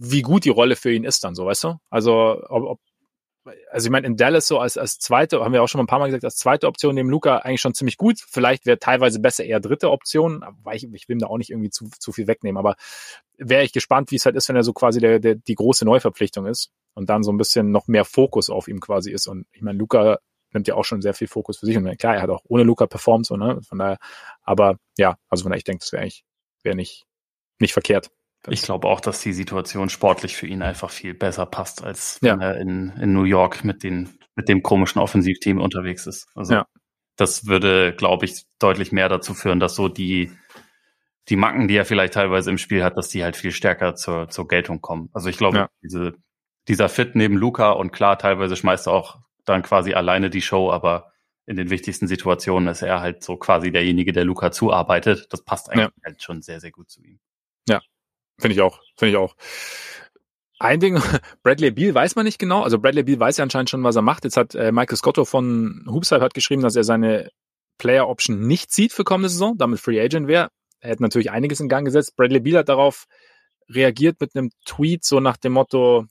[0.00, 1.74] wie gut die Rolle für ihn ist dann so, weißt du?
[1.90, 2.80] Also, ob, ob
[3.70, 5.88] also ich meine, in Dallas so als, als zweite, haben wir auch schon mal ein
[5.88, 8.18] paar Mal gesagt, als zweite Option neben Luca eigentlich schon ziemlich gut.
[8.18, 11.50] Vielleicht wäre teilweise besser eher dritte Option, weil ich, ich will ihm da auch nicht
[11.50, 12.58] irgendwie zu, zu viel wegnehmen.
[12.58, 12.76] Aber
[13.38, 15.84] wäre ich gespannt, wie es halt ist, wenn er so quasi der, der, die große
[15.84, 19.26] Neuverpflichtung ist und dann so ein bisschen noch mehr Fokus auf ihm quasi ist.
[19.26, 20.18] Und ich meine, Luca
[20.52, 21.76] nimmt ja auch schon sehr viel Fokus für sich.
[21.76, 23.60] Und klar, er hat auch ohne Luca performt, so, ne?
[23.66, 23.98] Von daher,
[24.42, 26.24] aber ja, also von daher, ich denke, das wäre eigentlich,
[26.62, 27.06] wäre nicht,
[27.58, 28.10] nicht verkehrt.
[28.48, 32.32] Ich glaube auch, dass die Situation sportlich für ihn einfach viel besser passt, als ja.
[32.32, 36.28] wenn er in, in New York mit, den, mit dem komischen Offensivteam unterwegs ist.
[36.34, 36.66] Also ja.
[37.16, 40.32] das würde, glaube ich, deutlich mehr dazu führen, dass so die,
[41.28, 44.28] die Macken, die er vielleicht teilweise im Spiel hat, dass die halt viel stärker zur,
[44.30, 45.10] zur Geltung kommen.
[45.12, 45.70] Also ich glaube, ja.
[45.82, 46.14] diese,
[46.66, 50.70] dieser Fit neben Luca und klar, teilweise schmeißt er auch dann quasi alleine die Show,
[50.70, 51.12] aber
[51.44, 55.26] in den wichtigsten Situationen ist er halt so quasi derjenige, der Luca zuarbeitet.
[55.30, 57.18] Das passt eigentlich halt schon sehr, sehr gut zu ihm.
[57.68, 57.80] Ja,
[58.40, 59.36] Finde ich auch, finde ich auch.
[60.58, 61.00] Ein Ding,
[61.42, 62.62] Bradley Beal weiß man nicht genau.
[62.62, 64.24] Also Bradley Beal weiß ja anscheinend schon, was er macht.
[64.24, 67.30] Jetzt hat äh, Michael Scotto von Hoopside hat geschrieben, dass er seine
[67.78, 70.50] Player Option nicht zieht für kommende Saison, damit Free Agent wäre.
[70.80, 72.14] Er hätte natürlich einiges in Gang gesetzt.
[72.16, 73.06] Bradley Beal hat darauf
[73.68, 76.06] reagiert mit einem Tweet so nach dem Motto,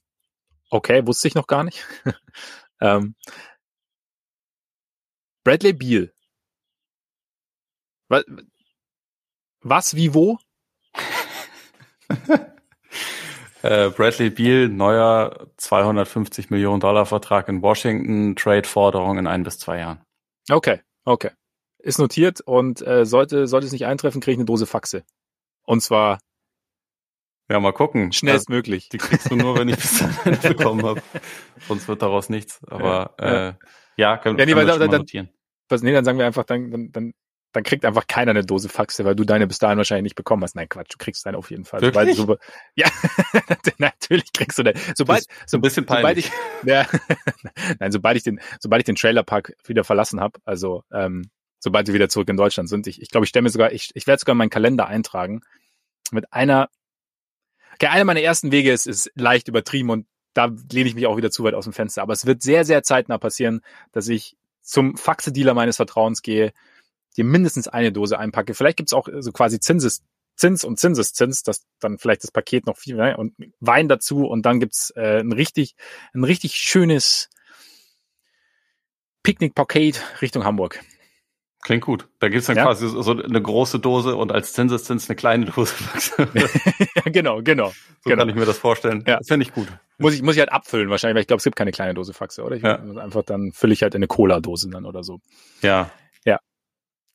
[0.70, 1.86] okay, wusste ich noch gar nicht.
[2.82, 3.16] ähm,
[5.44, 6.12] Bradley Beal.
[8.08, 8.24] Was,
[9.62, 10.40] was wie, wo?
[13.64, 19.80] äh, Bradley Beal, neuer 250 Millionen Dollar Vertrag in Washington, Trade-Forderung in ein bis zwei
[19.80, 20.02] Jahren.
[20.50, 21.32] Okay, okay.
[21.78, 25.04] Ist notiert und äh, sollte, sollte es nicht eintreffen, kriege ich eine Dose Faxe.
[25.66, 26.20] Und zwar
[27.50, 28.12] Ja, mal gucken.
[28.12, 28.90] Schnellstmöglich.
[28.90, 31.02] Die kriegst du nur, wenn ich bis dahin bekommen habe.
[31.68, 32.60] Sonst wird daraus nichts.
[32.68, 33.54] Aber ja, äh,
[33.98, 35.30] ja können, ja, nee, können wir dann, dann, notieren.
[35.70, 37.14] Was, nee, dann sagen wir einfach, dann, dann, dann,
[37.52, 40.44] dann kriegt einfach keiner eine Dose Faxe, weil du deine bis dahin wahrscheinlich nicht bekommen
[40.44, 40.56] hast.
[40.56, 41.82] Nein, Quatsch, du kriegst deine auf jeden Fall.
[41.82, 42.16] Wirklich?
[42.16, 42.88] Sobald, so, ja,
[43.78, 44.80] natürlich kriegst du deine.
[44.96, 46.32] Sobald, so ein bisschen peinlich.
[46.62, 47.02] Sobald ich,
[47.62, 51.88] ja, nein, sobald ich den, sobald ich den Trailerpark wieder verlassen habe, also ähm, sobald
[51.88, 54.08] wir wieder zurück in Deutschland sind, ich, ich glaube, ich stelle mir sogar, ich, ich
[54.08, 55.42] werde sogar meinen Kalender eintragen
[56.12, 56.70] mit einer
[57.82, 61.16] Okay, einer meiner ersten Wege ist, ist leicht übertrieben und da lehne ich mich auch
[61.16, 62.02] wieder zu weit aus dem Fenster.
[62.02, 63.62] Aber es wird sehr, sehr zeitnah passieren,
[63.94, 66.52] dass ich zum Faxe-Dealer meines Vertrauens gehe,
[67.18, 68.54] dir mindestens eine Dose einpacke.
[68.54, 70.04] Vielleicht gibt's auch so quasi Zinses,
[70.36, 74.46] Zins und Zinseszins, dass dann vielleicht das Paket noch viel ne, und Wein dazu und
[74.46, 75.76] dann gibt's äh, ein richtig,
[76.14, 77.30] ein richtig schönes
[79.24, 80.80] Picknick-Paket Richtung Hamburg.
[81.62, 82.08] Klingt gut.
[82.20, 82.64] Da gibt's dann ja?
[82.64, 85.76] quasi so eine große Dose und als Zinseszins eine kleine Dose.
[87.06, 87.68] genau, genau.
[87.68, 88.22] So genau.
[88.22, 89.04] kann ich mir das vorstellen.
[89.06, 89.18] Ja.
[89.18, 89.68] Das finde ich gut.
[89.98, 92.14] Muss ich, muss ich halt abfüllen wahrscheinlich, weil ich glaube, es gibt keine kleine Dose
[92.14, 92.56] Faxe, oder?
[92.56, 92.76] Ich ja.
[92.78, 95.20] einfach dann fülle ich halt in eine Cola-Dose dann oder so.
[95.62, 95.92] Ja.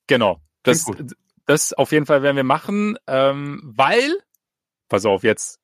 [0.07, 0.41] Genau.
[0.63, 0.91] Das,
[1.47, 4.19] das auf jeden Fall werden wir machen, ähm, weil,
[4.89, 5.61] pass auf jetzt,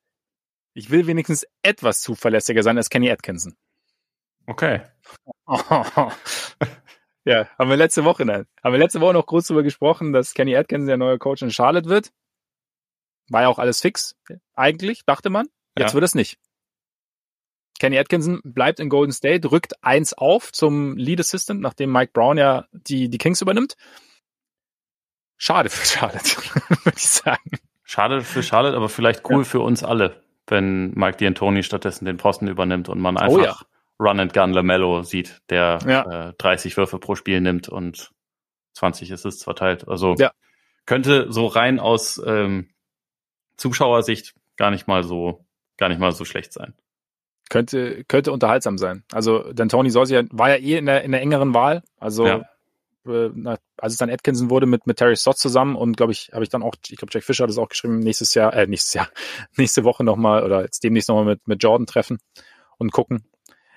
[0.75, 3.57] ich will wenigstens etwas zuverlässiger sein als Kenny Atkinson.
[4.47, 4.83] Okay.
[7.25, 8.47] Ja, haben wir letzte Woche, nein.
[8.65, 11.51] Haben wir letzte Woche noch kurz darüber gesprochen, dass Kenny Atkinson der neue Coach in
[11.51, 12.11] Charlotte wird.
[13.29, 14.17] War ja auch alles fix,
[14.55, 15.47] eigentlich, dachte man.
[15.79, 15.95] Jetzt ja.
[15.95, 16.39] wird es nicht.
[17.79, 22.39] Kenny Atkinson bleibt in Golden State, rückt eins auf zum Lead Assistant, nachdem Mike Brown
[22.39, 23.77] ja die, die Kings übernimmt.
[25.43, 26.37] Schade für Charlotte,
[26.85, 27.51] würde ich sagen.
[27.85, 29.45] Schade für Charlotte, aber vielleicht cool ja.
[29.45, 33.57] für uns alle, wenn Mike D'Antoni stattdessen den Posten übernimmt und man einfach oh ja.
[33.99, 36.29] Run and Gun Lamello sieht, der ja.
[36.29, 38.11] äh, 30 Würfe pro Spiel nimmt und
[38.75, 39.89] 20 Assists verteilt.
[39.89, 40.31] Also ja.
[40.85, 42.69] könnte so rein aus ähm,
[43.57, 45.47] Zuschauersicht gar nicht mal so
[45.79, 46.75] gar nicht mal so schlecht sein.
[47.49, 49.05] Könnte könnte unterhaltsam sein.
[49.11, 51.83] Also denn Tony Sorsi war ja eh in der in der engeren Wahl.
[51.99, 52.43] Also ja.
[53.07, 53.31] Äh,
[53.77, 56.51] als es dann Atkinson wurde mit mit Terry Stott zusammen und glaube ich habe ich
[56.51, 59.09] dann auch ich glaube Jack Fischer hat es auch geschrieben nächstes Jahr äh, nächstes Jahr
[59.57, 62.19] nächste Woche noch mal oder jetzt demnächst noch mal mit mit Jordan treffen
[62.79, 63.25] und gucken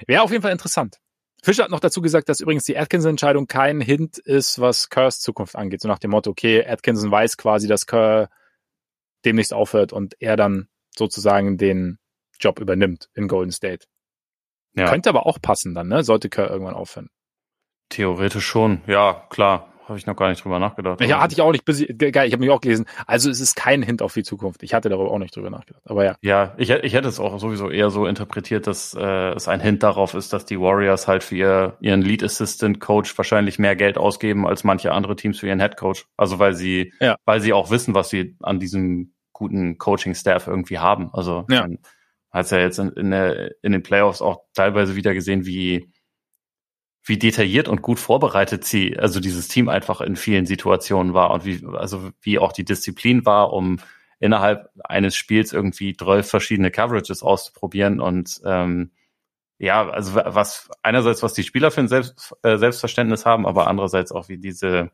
[0.08, 1.00] Wäre auf jeden Fall interessant.
[1.42, 5.56] Fischer hat noch dazu gesagt, dass übrigens die Atkinson-Entscheidung kein Hint ist, was Kerrs Zukunft
[5.56, 5.82] angeht.
[5.82, 8.30] So nach dem Motto, okay, Atkinson weiß quasi, dass Kerr
[9.26, 12.00] demnächst aufhört und er dann sozusagen den
[12.40, 13.86] Job übernimmt in Golden State.
[14.76, 14.90] Ja.
[14.90, 16.04] Könnte aber auch passen dann, ne?
[16.04, 17.10] Sollte Kerr irgendwann aufhören.
[17.94, 19.68] Theoretisch schon, ja, klar.
[19.88, 21.02] Habe ich noch gar nicht drüber nachgedacht.
[21.02, 21.66] Ja, hatte ich auch nicht.
[21.66, 22.86] Geil, ich habe mich auch gelesen.
[23.06, 24.64] Also es ist kein Hint auf die Zukunft.
[24.64, 25.84] Ich hatte darüber auch nicht drüber nachgedacht.
[25.86, 26.16] Aber ja.
[26.22, 29.84] Ja, ich, ich hätte es auch sowieso eher so interpretiert, dass äh, es ein Hint
[29.84, 33.98] darauf ist, dass die Warriors halt für ihr, ihren Lead Assistant Coach wahrscheinlich mehr Geld
[33.98, 36.06] ausgeben als manche andere Teams für ihren Head Coach.
[36.16, 37.18] Also weil sie, ja.
[37.26, 41.10] weil sie auch wissen, was sie an diesem guten Coaching-Staff irgendwie haben.
[41.14, 41.62] Also ja.
[41.62, 41.80] man
[42.32, 45.93] hat ja jetzt in, in, der, in den Playoffs auch teilweise wieder gesehen, wie
[47.04, 51.46] wie detailliert und gut vorbereitet sie, also dieses Team einfach in vielen Situationen war und
[51.46, 53.80] wie, also wie auch die Disziplin war, um
[54.20, 58.92] innerhalb eines Spiels irgendwie drei verschiedene Coverages auszuprobieren und ähm,
[59.60, 64.12] ja, also was einerseits was die Spieler für ein Selbst, äh, Selbstverständnis haben, aber andererseits
[64.12, 64.92] auch wie diese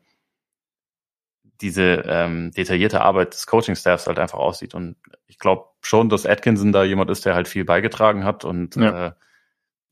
[1.60, 4.74] diese ähm, detaillierte Arbeit des Coaching-Staffs halt einfach aussieht.
[4.74, 4.96] Und
[5.26, 9.08] ich glaube schon, dass Atkinson da jemand ist, der halt viel beigetragen hat und ja.
[9.08, 9.12] äh,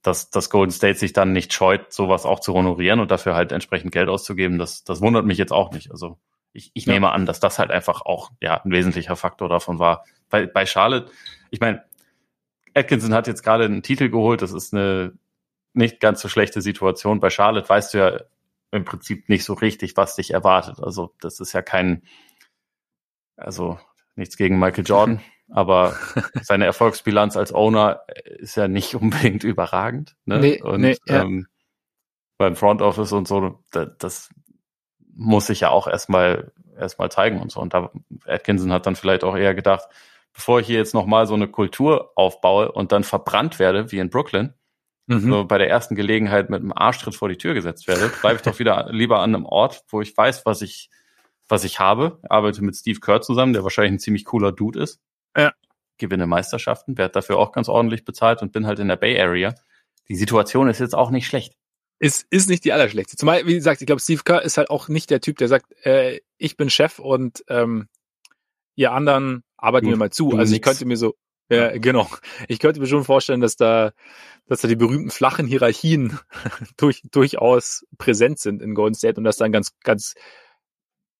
[0.02, 3.52] dass, dass Golden State sich dann nicht scheut, sowas auch zu honorieren und dafür halt
[3.52, 5.90] entsprechend Geld auszugeben, das, das wundert mich jetzt auch nicht.
[5.90, 6.18] Also
[6.52, 6.94] ich, ich ja.
[6.94, 10.04] nehme an, dass das halt einfach auch ja ein wesentlicher Faktor davon war.
[10.30, 11.10] Bei, bei Charlotte,
[11.50, 11.84] ich meine,
[12.74, 15.12] Atkinson hat jetzt gerade einen Titel geholt, das ist eine
[15.74, 17.20] nicht ganz so schlechte Situation.
[17.20, 18.20] Bei Charlotte weißt du ja
[18.70, 20.80] im Prinzip nicht so richtig, was dich erwartet.
[20.80, 22.02] Also das ist ja kein,
[23.36, 23.78] also
[24.14, 25.96] nichts gegen Michael Jordan, aber
[26.42, 30.16] seine Erfolgsbilanz als Owner ist ja nicht unbedingt überragend.
[30.24, 30.38] Ne?
[30.38, 31.22] Nee, und nee, ja.
[31.22, 31.46] ähm,
[32.36, 34.30] beim Front Office und so, das, das
[35.14, 37.60] muss sich ja auch erstmal erstmal zeigen und so.
[37.60, 37.90] Und da
[38.26, 39.88] Atkinson hat dann vielleicht auch eher gedacht,
[40.32, 44.10] bevor ich hier jetzt nochmal so eine Kultur aufbaue und dann verbrannt werde, wie in
[44.10, 44.54] Brooklyn,
[45.06, 45.20] mhm.
[45.20, 48.42] so bei der ersten Gelegenheit mit einem Arschtritt vor die Tür gesetzt werde, bleibe ich
[48.42, 50.90] doch wieder lieber an einem Ort, wo ich weiß, was ich,
[51.48, 52.20] was ich habe.
[52.28, 55.00] Arbeite mit Steve Kerr zusammen, der wahrscheinlich ein ziemlich cooler Dude ist.
[55.36, 55.52] Ja.
[55.98, 59.54] Gewinne Meisterschaften, werde dafür auch ganz ordentlich bezahlt und bin halt in der Bay Area.
[60.08, 61.54] Die Situation ist jetzt auch nicht schlecht.
[61.98, 63.16] Ist, ist nicht die allerschlechteste.
[63.16, 65.72] Zumal, wie gesagt, ich glaube, Steve Kerr ist halt auch nicht der Typ, der sagt,
[65.84, 67.88] äh, ich bin Chef und ähm,
[68.76, 70.30] ihr anderen arbeiten du, mir mal zu.
[70.36, 71.16] Also ich könnte mir so,
[71.50, 72.08] ja, genau.
[72.46, 73.92] Ich könnte mir schon vorstellen, dass da,
[74.46, 76.18] dass da die berühmten flachen Hierarchien
[76.76, 80.14] durch, durchaus präsent sind in Golden State und dass dann ganz, ganz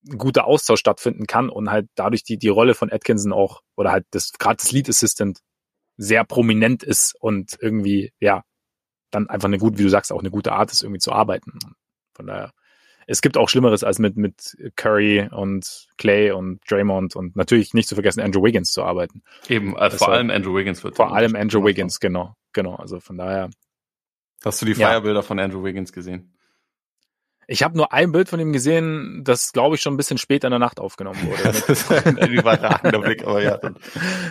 [0.07, 3.93] ein guter Austausch stattfinden kann und halt dadurch die, die Rolle von Atkinson auch, oder
[3.93, 5.41] halt das, gerade das Lead Assistant
[5.97, 8.43] sehr prominent ist und irgendwie, ja,
[9.11, 11.59] dann einfach eine gute, wie du sagst, auch eine gute Art ist, irgendwie zu arbeiten.
[12.15, 12.53] Von daher,
[13.07, 17.89] es gibt auch Schlimmeres, als mit, mit Curry und Clay und Draymond und natürlich nicht
[17.89, 19.23] zu vergessen, Andrew Wiggins zu arbeiten.
[19.49, 20.97] Eben, also vor allem Andrew Wiggins wird.
[20.97, 22.77] Vor allem Andrew Wiggins, genau, genau.
[22.77, 23.51] Also von daher.
[24.45, 25.23] Hast du die Feierbilder ja.
[25.23, 26.38] von Andrew Wiggins gesehen?
[27.51, 30.45] Ich habe nur ein Bild von ihm gesehen, das glaube ich schon ein bisschen spät
[30.45, 31.43] in der Nacht aufgenommen wurde.
[31.45, 33.77] das ist ein überragender Blick, aber ja, dann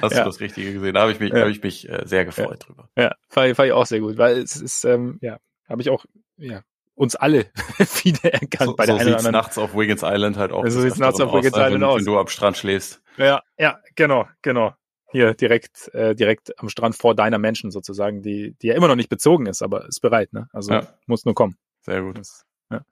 [0.04, 0.20] hast ja.
[0.20, 0.94] du das Richtige gesehen.
[0.94, 1.40] Da habe ich mich, ja.
[1.40, 2.66] habe ich mich äh, sehr gefreut ja.
[2.68, 2.90] drüber.
[2.96, 6.06] Ja, fand, fand ich auch sehr gut, weil es ist, ähm, ja, habe ich auch,
[6.38, 6.62] ja,
[6.94, 7.46] uns alle
[8.04, 9.34] wieder erkannt so, bei der so einen oder anderen.
[9.34, 10.68] nachts auf Wiggins Island halt auch.
[10.68, 11.98] So sieht's nachts auf Wiggins aus, Island aus.
[11.98, 13.02] Wenn du am Strand schläfst.
[13.18, 14.76] Ja, ja, genau, genau.
[15.10, 18.96] Hier direkt, äh, direkt am Strand vor deiner Menschen sozusagen, die, die ja immer noch
[18.96, 20.50] nicht bezogen ist, aber ist bereit, ne?
[20.52, 20.88] Also ja.
[21.06, 21.58] muss nur kommen.
[21.82, 22.18] Sehr gut.
[22.18, 22.86] Das, ja.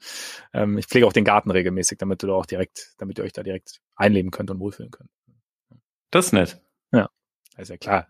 [0.53, 3.33] Ähm, ich pflege auch den Garten regelmäßig, damit du da auch direkt, damit ihr euch
[3.33, 5.09] da direkt einleben könnt und wohlfühlen könnt.
[6.11, 6.61] Das ist nett.
[6.91, 7.09] Ja,
[7.57, 8.07] ist ja klar.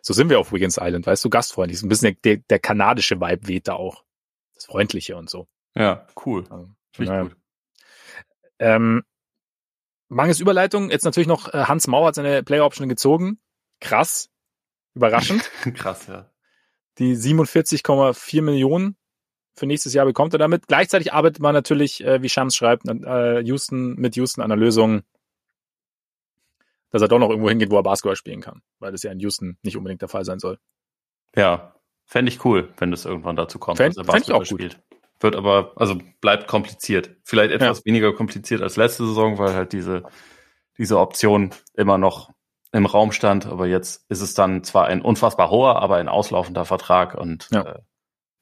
[0.00, 1.78] So sind wir auf Wiggins Island, weißt du, gastfreundlich.
[1.78, 4.04] So ein bisschen der, der kanadische Vibe weht da auch.
[4.54, 5.48] Das Freundliche und so.
[5.74, 6.44] Ja, cool.
[6.50, 7.36] Also, Finde ich gut.
[8.58, 9.02] Ähm,
[10.08, 13.40] mangels Überleitung, jetzt natürlich noch äh, Hans Mauer hat seine Player Option gezogen.
[13.80, 14.30] Krass.
[14.94, 15.50] Überraschend.
[15.74, 16.30] Krass, ja.
[16.98, 18.96] Die 47,4 Millionen
[19.54, 20.66] für nächstes Jahr bekommt er damit.
[20.66, 25.02] Gleichzeitig arbeitet man natürlich, äh, wie Shams schreibt, äh, Houston mit Houston an der Lösung,
[26.90, 29.20] dass er doch noch irgendwo hingeht, wo er Basketball spielen kann, weil das ja in
[29.20, 30.58] Houston nicht unbedingt der Fall sein soll.
[31.36, 34.74] Ja, fände ich cool, wenn das irgendwann dazu kommt, fänd, dass er Basketball auch spielt.
[34.74, 34.84] Gut.
[35.20, 37.10] Wird aber, also bleibt kompliziert.
[37.22, 37.84] Vielleicht etwas ja.
[37.86, 40.02] weniger kompliziert als letzte Saison, weil halt diese,
[40.76, 42.30] diese Option immer noch
[42.72, 43.46] im Raum stand.
[43.46, 47.62] Aber jetzt ist es dann zwar ein unfassbar hoher, aber ein auslaufender Vertrag und ja.
[47.62, 47.78] äh,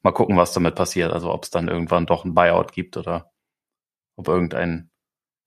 [0.02, 1.12] mal gucken, was damit passiert.
[1.12, 3.32] Also ob es dann irgendwann doch ein Buyout gibt oder
[4.16, 4.90] ob irgendein,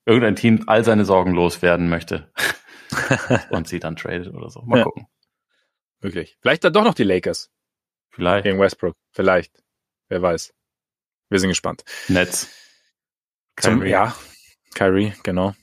[0.06, 2.32] irgendein Team all seine Sorgen loswerden möchte
[3.50, 4.62] und sie dann tradet oder so.
[4.64, 4.84] Mal ja.
[4.84, 5.08] gucken.
[6.00, 6.38] Wirklich.
[6.42, 7.52] Vielleicht dann doch noch die Lakers.
[8.12, 8.44] Vielleicht.
[8.44, 8.96] Gegen Westbrook.
[9.12, 9.64] Vielleicht.
[10.08, 10.54] Wer weiß.
[11.30, 11.84] Wir sind gespannt.
[12.08, 12.50] Netz.
[13.60, 14.16] Zum, ja,
[14.76, 15.56] Kyrie, genau.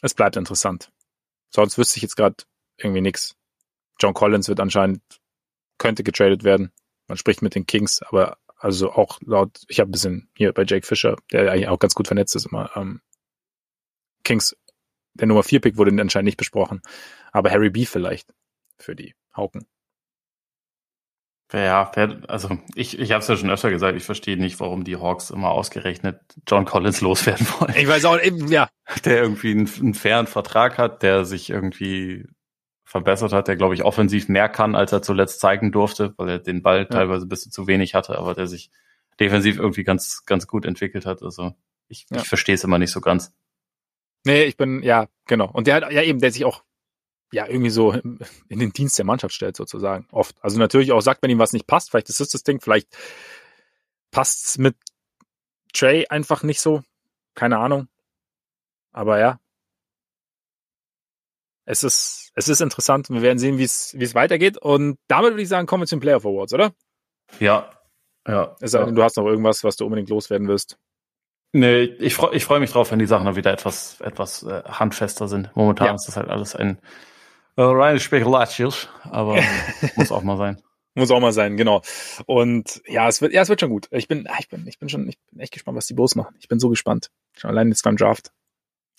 [0.00, 0.92] Es bleibt interessant.
[1.50, 2.36] Sonst wüsste ich jetzt gerade
[2.76, 3.36] irgendwie nichts.
[4.00, 5.02] John Collins wird anscheinend,
[5.78, 6.72] könnte getradet werden.
[7.06, 10.64] Man spricht mit den Kings, aber also auch laut, ich habe ein bisschen hier bei
[10.64, 13.00] Jake Fisher, der eigentlich auch ganz gut vernetzt ist, immer ähm,
[14.22, 14.56] Kings,
[15.14, 16.80] der Nummer 4 Pick wurde anscheinend nicht besprochen,
[17.32, 18.32] aber Harry B vielleicht
[18.78, 19.66] für die Hauken.
[21.52, 21.88] Ja,
[22.26, 25.30] also ich, ich habe es ja schon öfter gesagt, ich verstehe nicht, warum die Hawks
[25.30, 27.74] immer ausgerechnet John Collins loswerden wollen.
[27.76, 28.68] Ich weiß auch, eben, ja.
[29.04, 32.26] Der irgendwie einen, einen fairen Vertrag hat, der sich irgendwie
[32.84, 36.38] verbessert hat, der, glaube ich, offensiv mehr kann, als er zuletzt zeigen durfte, weil er
[36.38, 36.84] den Ball ja.
[36.84, 38.70] teilweise ein bisschen zu wenig hatte, aber der sich
[39.18, 41.22] defensiv irgendwie ganz, ganz gut entwickelt hat.
[41.22, 41.54] Also
[41.88, 42.18] ich, ja.
[42.18, 43.32] ich verstehe es immer nicht so ganz.
[44.24, 45.50] Nee, ich bin, ja, genau.
[45.50, 46.62] Und der hat, ja eben, der sich auch
[47.32, 48.18] ja irgendwie so in
[48.48, 50.06] den Dienst der Mannschaft stellt, sozusagen.
[50.10, 50.36] Oft.
[50.40, 52.88] Also natürlich auch sagt, wenn ihm was nicht passt, vielleicht ist das das Ding, vielleicht
[54.10, 54.76] passt's mit
[55.72, 56.82] Trey einfach nicht so.
[57.34, 57.88] Keine Ahnung.
[58.92, 59.40] Aber ja,
[61.64, 63.10] es ist, es ist interessant.
[63.10, 64.58] Wir werden sehen, wie es, wie es weitergeht.
[64.58, 66.72] Und damit würde ich sagen, kommen wir zu den Playoff Awards, oder?
[67.40, 67.70] Ja.
[68.26, 68.56] Ja.
[68.60, 70.78] Es sei denn, du hast noch irgendwas, was du unbedingt loswerden wirst.
[71.52, 74.62] Nee, ich freue ich freu mich drauf, wenn die Sachen dann wieder etwas, etwas äh,
[74.64, 75.54] handfester sind.
[75.54, 75.94] Momentan ja.
[75.94, 76.78] ist das halt alles ein
[77.56, 79.40] äh, reine Spekulatius, aber
[79.96, 80.60] muss auch mal sein.
[80.96, 81.82] Muss auch mal sein, genau.
[82.26, 83.88] Und ja, es wird, ja, es wird schon gut.
[83.92, 86.34] Ich bin, ich bin, ich bin schon, ich bin echt gespannt, was die Bulls machen.
[86.40, 87.10] Ich bin so gespannt.
[87.36, 88.32] Schon allein jetzt beim Draft.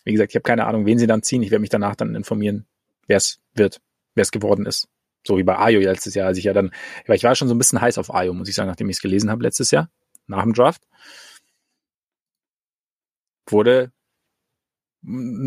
[0.06, 1.42] Wie gesagt, ich habe keine Ahnung, wen sie dann ziehen.
[1.42, 2.68] Ich werde mich danach dann informieren,
[3.08, 3.82] wer es wird,
[4.16, 4.88] wer es geworden ist.
[5.26, 6.72] So wie bei Ayo letztes Jahr, als ich ja dann,
[7.08, 8.98] weil ich war schon so ein bisschen heiß auf Ayo, muss ich sagen, nachdem ich
[8.98, 9.90] es gelesen habe letztes Jahr,
[10.28, 10.84] nach dem Draft.
[13.48, 13.92] Wurde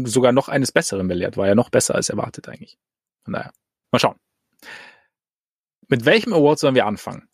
[0.04, 2.78] sogar noch eines Besseren belehrt, war ja noch besser als erwartet eigentlich.
[3.24, 3.52] Von daher,
[3.90, 4.16] mal schauen.
[5.88, 7.28] Mit welchem Award sollen wir anfangen?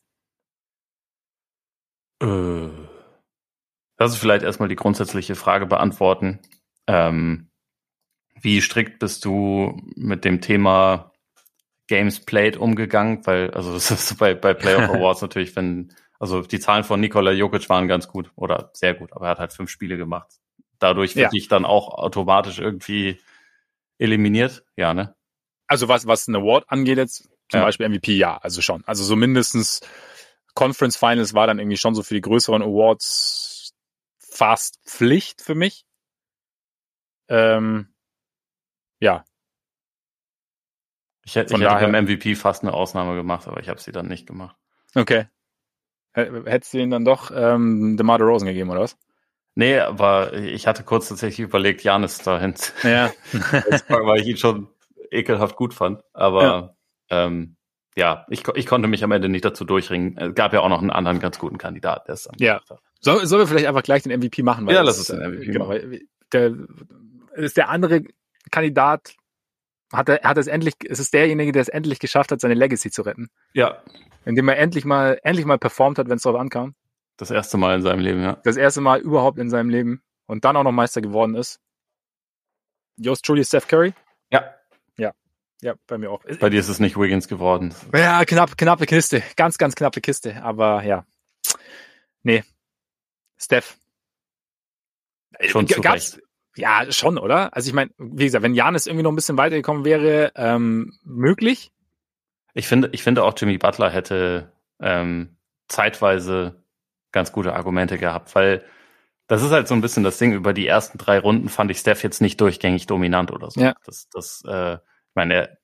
[2.22, 2.68] Äh,
[3.99, 6.40] lass uns vielleicht erstmal die grundsätzliche Frage beantworten.
[6.86, 7.51] Ähm,
[8.41, 11.12] wie strikt bist du mit dem Thema
[11.87, 13.26] Games Played umgegangen?
[13.26, 17.32] Weil, also das ist bei, bei Playoff Awards natürlich, wenn, also die Zahlen von Nikola
[17.32, 20.28] Jokic waren ganz gut oder sehr gut, aber er hat halt fünf Spiele gemacht.
[20.78, 21.39] Dadurch wird ja.
[21.39, 23.18] ich dann auch automatisch irgendwie
[23.99, 25.14] eliminiert, ja, ne?
[25.66, 27.64] Also was, was ein Award angeht jetzt, zum ja.
[27.64, 28.85] Beispiel MVP, ja, also schon.
[28.87, 29.80] Also so mindestens
[30.55, 33.74] Conference Finals war dann irgendwie schon so für die größeren Awards
[34.18, 35.87] fast Pflicht für mich.
[37.28, 37.93] Ähm,
[39.05, 39.24] ja.
[41.24, 44.09] Ich hätte, ich hätte beim MVP fast eine Ausnahme gemacht, aber ich habe sie dann
[44.09, 44.57] nicht gemacht.
[44.94, 45.26] Okay.
[46.12, 48.96] Hättest du ihn dann doch ähm, DeMar DeRozan gegeben, oder was?
[49.57, 52.55] Nee, aber ich hatte kurz tatsächlich überlegt, Janis dahin.
[52.82, 53.12] Ja.
[53.88, 54.68] weil ich ihn schon
[55.11, 56.02] ekelhaft gut fand.
[56.12, 56.76] Aber ja,
[57.11, 57.57] ähm,
[57.96, 60.16] ja ich, ich konnte mich am Ende nicht dazu durchringen.
[60.18, 62.61] Es gab ja auch noch einen anderen ganz guten Kandidat, der es ja.
[62.68, 62.80] hat.
[63.00, 64.68] Sollen wir vielleicht einfach gleich den MVP machen?
[64.68, 66.00] ja, lass uns den MVP genau, machen.
[66.32, 66.55] Der,
[67.34, 68.05] ist der andere
[68.51, 69.14] Kandidat
[69.92, 72.90] hat er, hat es endlich, es ist derjenige, der es endlich geschafft hat, seine Legacy
[72.90, 73.28] zu retten.
[73.53, 73.82] Ja.
[74.24, 76.74] Indem er endlich mal, endlich mal performt hat, wenn es darauf ankam.
[77.16, 78.40] Das erste Mal in seinem Leben, ja.
[78.45, 80.03] Das erste Mal überhaupt in seinem Leben.
[80.26, 81.61] Und dann auch noch Meister geworden ist.
[82.97, 83.92] Yost Julius Steph Curry?
[84.30, 84.55] Ja.
[84.97, 85.12] Ja.
[85.61, 86.22] Ja, bei mir auch.
[86.40, 87.74] Bei dir ist es nicht Wiggins geworden.
[87.92, 89.22] Ja, knapp, knappe Kiste.
[89.36, 90.42] Ganz, ganz knappe Kiste.
[90.42, 91.07] Aber ja.
[92.22, 92.42] Nee.
[93.36, 93.76] Steph.
[95.40, 96.20] Schon zu Recht.
[96.57, 97.55] Ja, schon, oder?
[97.55, 101.72] Also ich meine, wie gesagt, wenn Janis irgendwie noch ein bisschen weitergekommen wäre, ähm, möglich.
[102.55, 105.36] Ich finde, ich finde auch Jimmy Butler hätte ähm,
[105.68, 106.62] zeitweise
[107.11, 108.64] ganz gute Argumente gehabt, weil
[109.26, 110.32] das ist halt so ein bisschen das Ding.
[110.32, 113.61] Über die ersten drei Runden fand ich Steph jetzt nicht durchgängig dominant oder so.
[113.61, 113.74] Ja.
[113.84, 115.57] Das, das, äh, ich meine,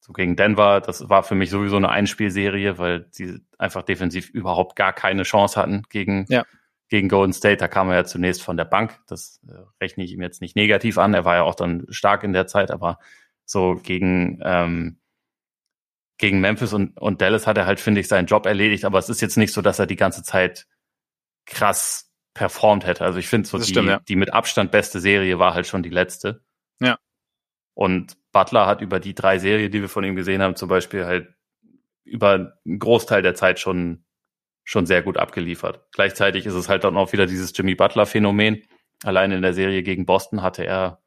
[0.00, 4.76] so gegen Denver, das war für mich sowieso eine Einspielserie, weil sie einfach defensiv überhaupt
[4.76, 6.44] gar keine Chance hatten gegen ja
[6.92, 9.00] gegen Golden State, da kam er ja zunächst von der Bank.
[9.06, 11.14] Das äh, rechne ich ihm jetzt nicht negativ an.
[11.14, 12.98] Er war ja auch dann stark in der Zeit, aber
[13.46, 15.00] so gegen, ähm,
[16.18, 18.84] gegen Memphis und, und Dallas hat er halt, finde ich, seinen Job erledigt.
[18.84, 20.66] Aber es ist jetzt nicht so, dass er die ganze Zeit
[21.46, 23.06] krass performt hätte.
[23.06, 24.00] Also ich finde so, die, stimmt, ja.
[24.00, 26.44] die mit Abstand beste Serie war halt schon die letzte.
[26.78, 26.98] Ja.
[27.72, 31.06] Und Butler hat über die drei Serien, die wir von ihm gesehen haben, zum Beispiel
[31.06, 31.32] halt
[32.04, 34.04] über einen Großteil der Zeit schon
[34.64, 35.86] schon sehr gut abgeliefert.
[35.92, 38.62] Gleichzeitig ist es halt dann auch wieder dieses Jimmy Butler-Phänomen.
[39.02, 41.00] Allein in der Serie gegen Boston hatte er,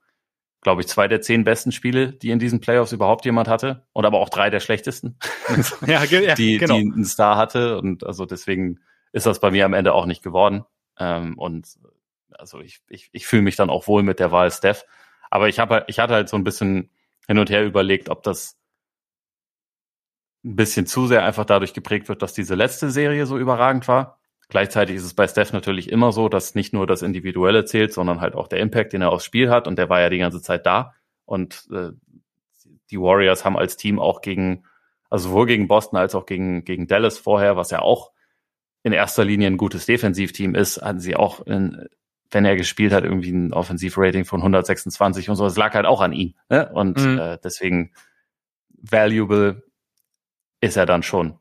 [0.61, 3.87] glaube ich, zwei der zehn besten Spiele, die in diesen Playoffs überhaupt jemand hatte.
[3.93, 5.17] Und aber auch drei der schlechtesten,
[5.87, 6.77] ja, ja, die, genau.
[6.77, 7.77] die ein Star hatte.
[7.77, 8.79] Und also deswegen
[9.13, 10.65] ist das bei mir am Ende auch nicht geworden.
[10.99, 11.67] Ähm, und
[12.31, 14.83] also ich, ich, ich fühle mich dann auch wohl mit der Wahl Steph.
[15.29, 16.91] Aber ich habe ich hatte halt so ein bisschen
[17.27, 18.57] hin und her überlegt, ob das
[20.45, 24.19] ein bisschen zu sehr einfach dadurch geprägt wird, dass diese letzte Serie so überragend war.
[24.47, 28.21] Gleichzeitig ist es bei Steph natürlich immer so, dass nicht nur das Individuelle zählt, sondern
[28.21, 29.67] halt auch der Impact, den er aufs Spiel hat.
[29.67, 30.93] Und der war ja die ganze Zeit da.
[31.25, 31.89] Und äh,
[32.91, 34.63] die Warriors haben als Team auch gegen,
[35.09, 38.11] also sowohl gegen Boston als auch gegen, gegen Dallas vorher, was ja auch
[38.83, 41.87] in erster Linie ein gutes Defensivteam ist, hatten sie auch, in,
[42.29, 45.43] wenn er gespielt hat, irgendwie ein Offensivrating von 126 und so.
[45.45, 46.35] Das lag halt auch an ihm.
[46.49, 46.69] Ne?
[46.71, 47.17] Und mhm.
[47.17, 47.93] äh, deswegen
[48.69, 49.63] valuable
[50.65, 51.39] ist er dann schon.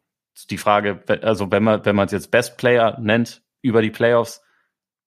[0.50, 4.42] Die Frage, also wenn man wenn man es jetzt Best Player nennt über die Playoffs,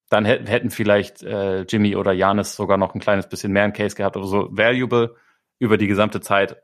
[0.09, 3.95] dann hätten vielleicht äh, Jimmy oder Janis sogar noch ein kleines bisschen mehr ein Case
[3.95, 4.15] gehabt.
[4.15, 5.15] Aber so valuable
[5.59, 6.57] über die gesamte Zeit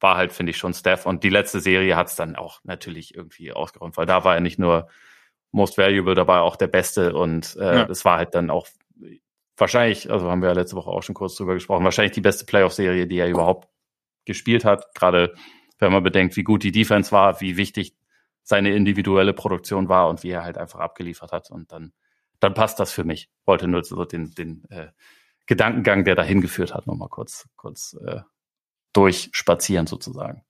[0.00, 1.06] war halt, finde ich, schon Steph.
[1.06, 4.40] Und die letzte Serie hat es dann auch natürlich irgendwie ausgeräumt, weil da war er
[4.40, 4.88] nicht nur
[5.52, 7.14] most valuable, da war er auch der Beste.
[7.14, 7.84] Und äh, ja.
[7.84, 8.66] das war halt dann auch
[9.56, 12.46] wahrscheinlich, also haben wir ja letzte Woche auch schon kurz drüber gesprochen, wahrscheinlich die beste
[12.46, 13.68] Playoff-Serie, die er überhaupt
[14.24, 14.94] gespielt hat.
[14.94, 15.34] Gerade
[15.78, 17.94] wenn man bedenkt, wie gut die Defense war, wie wichtig
[18.42, 21.50] seine individuelle Produktion war und wie er halt einfach abgeliefert hat.
[21.50, 21.92] Und dann,
[22.40, 23.30] dann passt das für mich.
[23.44, 24.88] Wollte nur so den, den äh,
[25.46, 28.20] Gedankengang, der dahin geführt hat, nochmal kurz, kurz äh,
[28.92, 30.44] durchspazieren sozusagen.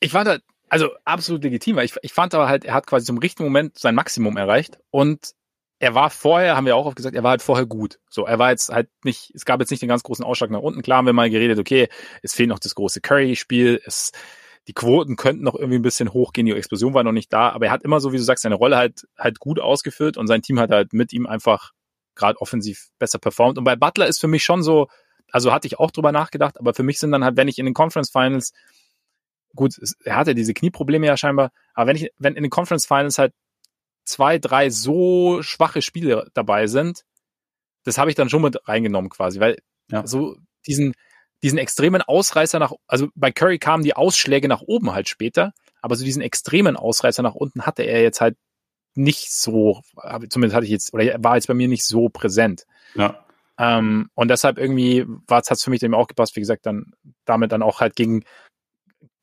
[0.00, 3.06] Ich war da, also absolut legitim, weil ich, ich fand aber halt, er hat quasi
[3.06, 5.34] zum richtigen Moment sein Maximum erreicht und
[5.82, 7.98] er war vorher, haben wir auch oft gesagt, er war halt vorher gut.
[8.08, 10.60] So, er war jetzt halt nicht, es gab jetzt nicht den ganz großen Ausschlag nach
[10.60, 10.80] unten.
[10.80, 11.88] Klar haben wir mal geredet, okay,
[12.22, 14.12] es fehlt noch das große Curry-Spiel, es,
[14.68, 17.66] die Quoten könnten noch irgendwie ein bisschen hochgehen, die Explosion war noch nicht da, aber
[17.66, 20.40] er hat immer so, wie du sagst, seine Rolle halt, halt gut ausgeführt und sein
[20.40, 21.72] Team hat halt mit ihm einfach
[22.14, 23.58] gerade offensiv besser performt.
[23.58, 24.86] Und bei Butler ist für mich schon so,
[25.32, 27.64] also hatte ich auch drüber nachgedacht, aber für mich sind dann halt, wenn ich in
[27.64, 28.52] den Conference Finals,
[29.56, 29.74] gut,
[30.04, 33.32] er hatte diese Knieprobleme ja scheinbar, aber wenn ich, wenn in den Conference Finals halt
[34.04, 37.04] zwei, drei so schwache Spiele dabei sind,
[37.84, 39.58] das habe ich dann schon mit reingenommen quasi, weil
[39.90, 40.06] ja.
[40.06, 40.36] so
[40.66, 40.94] diesen,
[41.42, 45.96] diesen extremen Ausreißer nach, also bei Curry kamen die Ausschläge nach oben halt später, aber
[45.96, 48.36] so diesen extremen Ausreißer nach unten hatte er jetzt halt
[48.94, 49.80] nicht so,
[50.28, 52.66] zumindest hatte ich jetzt, oder war jetzt bei mir nicht so präsent.
[52.94, 53.24] Ja.
[53.58, 56.66] Ähm, und deshalb irgendwie war es, hat es für mich dann auch gepasst, wie gesagt,
[56.66, 56.92] dann
[57.24, 58.24] damit dann auch halt gegen,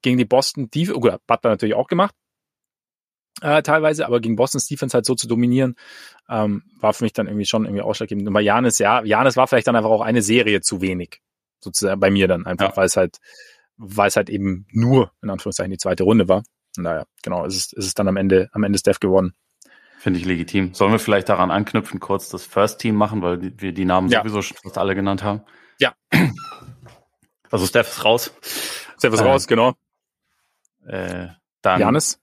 [0.02, 2.16] gegen die Boston, die, oh, Butler natürlich auch gemacht,
[3.42, 5.76] äh, teilweise, aber gegen Boston's Defense halt so zu dominieren,
[6.30, 8.28] ähm, war für mich dann irgendwie schon irgendwie ausschlaggebend.
[8.28, 11.22] Und bei Janis, ja, Janis war vielleicht dann einfach auch eine Serie zu wenig,
[11.60, 12.78] sozusagen bei mir dann einfach, ja.
[12.78, 13.18] weil es halt,
[13.78, 16.44] weil es halt eben nur, in Anführungszeichen, die zweite Runde war.
[16.78, 19.34] Und naja, genau, ist es, ist es dann am Ende, am Ende Steph gewonnen.
[20.00, 20.74] Finde ich legitim.
[20.74, 24.22] Sollen wir vielleicht daran anknüpfen, kurz das First Team machen, weil wir die Namen ja.
[24.22, 25.42] sowieso schon fast alle genannt haben?
[25.78, 25.94] Ja.
[27.52, 28.34] Also Steph ist raus.
[28.98, 29.74] Steph ist äh, raus, genau.
[30.86, 31.28] Äh,
[31.62, 32.20] dann Janis?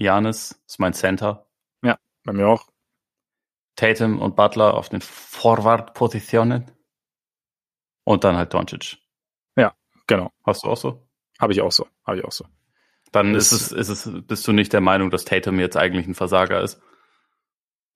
[0.00, 1.46] Janis ist mein Center.
[1.82, 2.68] Ja, bei mir auch.
[3.76, 6.70] Tatum und Butler auf den Forward-Positionen
[8.04, 8.96] und dann halt Doncic.
[9.56, 9.74] Ja,
[10.06, 10.32] genau.
[10.44, 11.06] Hast du auch so?
[11.38, 11.86] Habe ich auch so.
[12.06, 12.46] Habe ich auch so.
[13.12, 16.14] Dann ist es, ist es, bist du nicht der Meinung, dass Tatum jetzt eigentlich ein
[16.14, 16.80] Versager ist?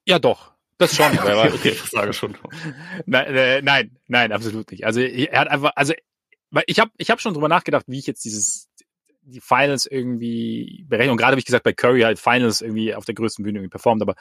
[0.05, 0.53] Ja, doch.
[0.77, 1.11] Das schon.
[1.19, 2.37] okay, okay, Versager schon.
[3.07, 4.85] Nein, äh, nein, nein, absolut nicht.
[4.85, 5.95] Also er hat einfach, also
[6.67, 8.69] ich habe ich hab schon drüber nachgedacht, wie ich jetzt dieses
[9.25, 11.13] die Finals irgendwie berechne.
[11.13, 13.71] Und gerade habe ich gesagt, bei Curry halt Finals irgendwie auf der größten Bühne irgendwie
[13.71, 14.03] performt.
[14.03, 14.15] Aber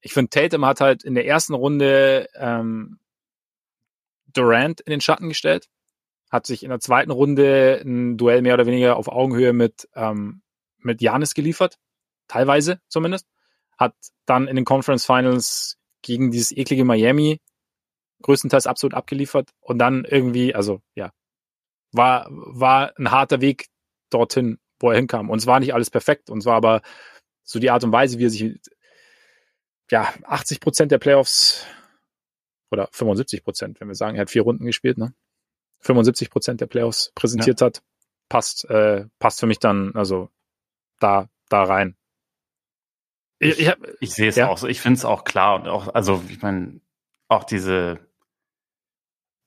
[0.00, 2.98] ich finde, Tatum hat halt in der ersten Runde ähm,
[4.32, 5.68] Durant in den Schatten gestellt,
[6.30, 10.42] hat sich in der zweiten Runde ein Duell mehr oder weniger auf Augenhöhe mit ähm,
[10.82, 11.78] mit Janis geliefert,
[12.28, 13.26] teilweise zumindest,
[13.76, 13.94] hat
[14.26, 17.40] dann in den Conference Finals gegen dieses eklige Miami
[18.22, 21.10] größtenteils absolut abgeliefert und dann irgendwie, also ja,
[21.92, 23.66] war war ein harter Weg
[24.10, 25.30] dorthin, wo er hinkam.
[25.30, 26.82] Und es war nicht alles perfekt und es war aber
[27.42, 28.58] so die Art und Weise, wie er sich
[29.90, 31.66] ja 80 Prozent der Playoffs
[32.70, 35.14] oder 75 Prozent, wenn wir sagen, er hat vier Runden gespielt, ne?
[35.80, 37.66] 75 Prozent der Playoffs präsentiert ja.
[37.66, 37.82] hat,
[38.28, 40.28] passt, äh, passt für mich dann, also
[40.98, 41.96] da, da rein.
[43.38, 44.48] Ich, ich, ich sehe es ja.
[44.48, 44.68] auch so.
[44.68, 46.80] Ich finde es auch klar und auch, also ich meine,
[47.28, 47.98] auch diese,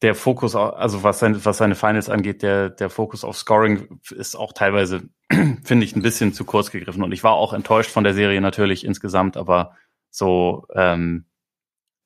[0.04, 4.36] der Fokus, also was seine, was seine Finals angeht, der, der Fokus auf Scoring ist
[4.36, 5.10] auch teilweise,
[5.64, 7.04] finde ich, ein bisschen zu kurz gegriffen.
[7.04, 9.76] Und ich war auch enttäuscht von der Serie natürlich insgesamt, aber
[10.10, 11.26] so ähm,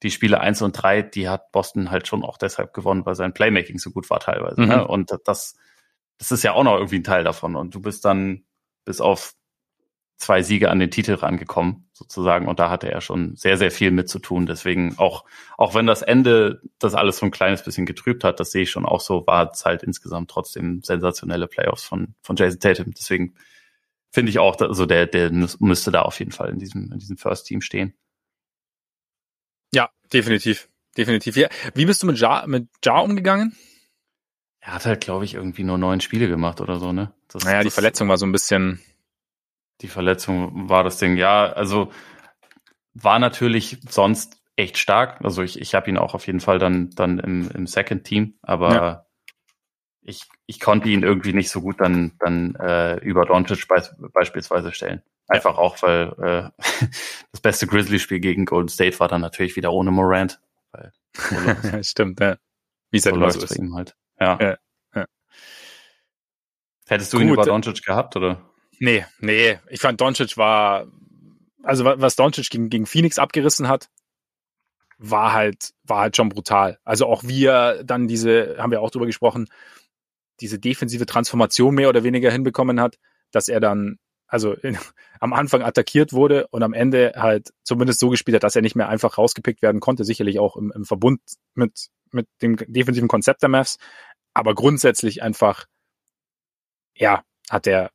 [0.03, 3.33] die Spiele eins und drei, die hat Boston halt schon auch deshalb gewonnen, weil sein
[3.33, 4.61] Playmaking so gut war teilweise.
[4.61, 4.67] Ne?
[4.67, 4.73] Mhm.
[4.73, 4.87] Ne?
[4.87, 5.57] Und das,
[6.19, 7.55] das ist ja auch noch irgendwie ein Teil davon.
[7.55, 8.45] Und du bist dann
[8.85, 9.33] bis auf
[10.18, 12.47] zwei Siege an den Titel rangekommen, sozusagen.
[12.47, 14.47] Und da hatte er schon sehr, sehr viel mit zu tun.
[14.47, 15.26] Deswegen auch,
[15.57, 18.72] auch wenn das Ende das alles so ein kleines bisschen getrübt hat, das sehe ich
[18.72, 22.93] schon auch so, war es halt insgesamt trotzdem sensationelle Playoffs von, von Jason Tatum.
[22.97, 23.36] Deswegen
[24.11, 27.18] finde ich auch, also der, der müsste da auf jeden Fall in diesem, in diesem
[27.18, 27.93] First Team stehen.
[29.74, 30.68] Ja, definitiv.
[30.97, 31.36] Definitiv.
[31.36, 31.49] Ja.
[31.76, 33.55] Wie bist du mit Ja, mit ja umgegangen?
[34.59, 37.13] Er hat halt, glaube ich, irgendwie nur neun Spiele gemacht oder so, ne?
[37.28, 38.82] Das, naja, das, die Verletzung war so ein bisschen
[39.82, 41.17] die Verletzung war das Ding.
[41.17, 41.91] Ja, also
[42.93, 45.23] war natürlich sonst echt stark.
[45.23, 48.36] Also ich, ich habe ihn auch auf jeden Fall dann, dann im, im Second Team,
[48.41, 49.05] aber ja.
[50.01, 54.73] ich, ich konnte ihn irgendwie nicht so gut dann, dann äh, über Doncic be beispielsweise
[54.73, 55.03] stellen.
[55.28, 55.59] Einfach ja.
[55.59, 56.63] auch, weil äh,
[57.32, 60.39] das beste Grizzly-Spiel gegen Golden State war dann natürlich wieder ohne Morant.
[60.71, 60.91] Weil,
[61.63, 62.38] ja, stimmt, ja.
[62.89, 63.95] Wie es so läuft bei ihm halt.
[64.19, 64.39] Ja.
[64.41, 64.57] ja,
[64.95, 65.05] ja.
[66.88, 67.25] Hättest du Gut.
[67.28, 68.41] ihn über Doncic gehabt, oder?
[68.80, 69.59] Nee, nee.
[69.69, 70.88] Ich fand Doncic war,
[71.63, 73.89] also was Doncic gegen, gegen Phoenix abgerissen hat,
[74.97, 76.80] war halt, war halt schon brutal.
[76.84, 79.47] Also auch wie er dann diese, haben wir auch drüber gesprochen,
[80.39, 82.97] diese defensive Transformation mehr oder weniger hinbekommen hat,
[83.32, 83.97] dass er dann,
[84.28, 84.78] also in,
[85.19, 88.75] am Anfang attackiert wurde und am Ende halt zumindest so gespielt hat, dass er nicht
[88.75, 91.21] mehr einfach rausgepickt werden konnte, sicherlich auch im, im Verbund
[91.55, 93.78] mit, mit dem defensiven Konzept der Mavs,
[94.34, 95.65] aber grundsätzlich einfach,
[96.95, 97.91] ja, hat er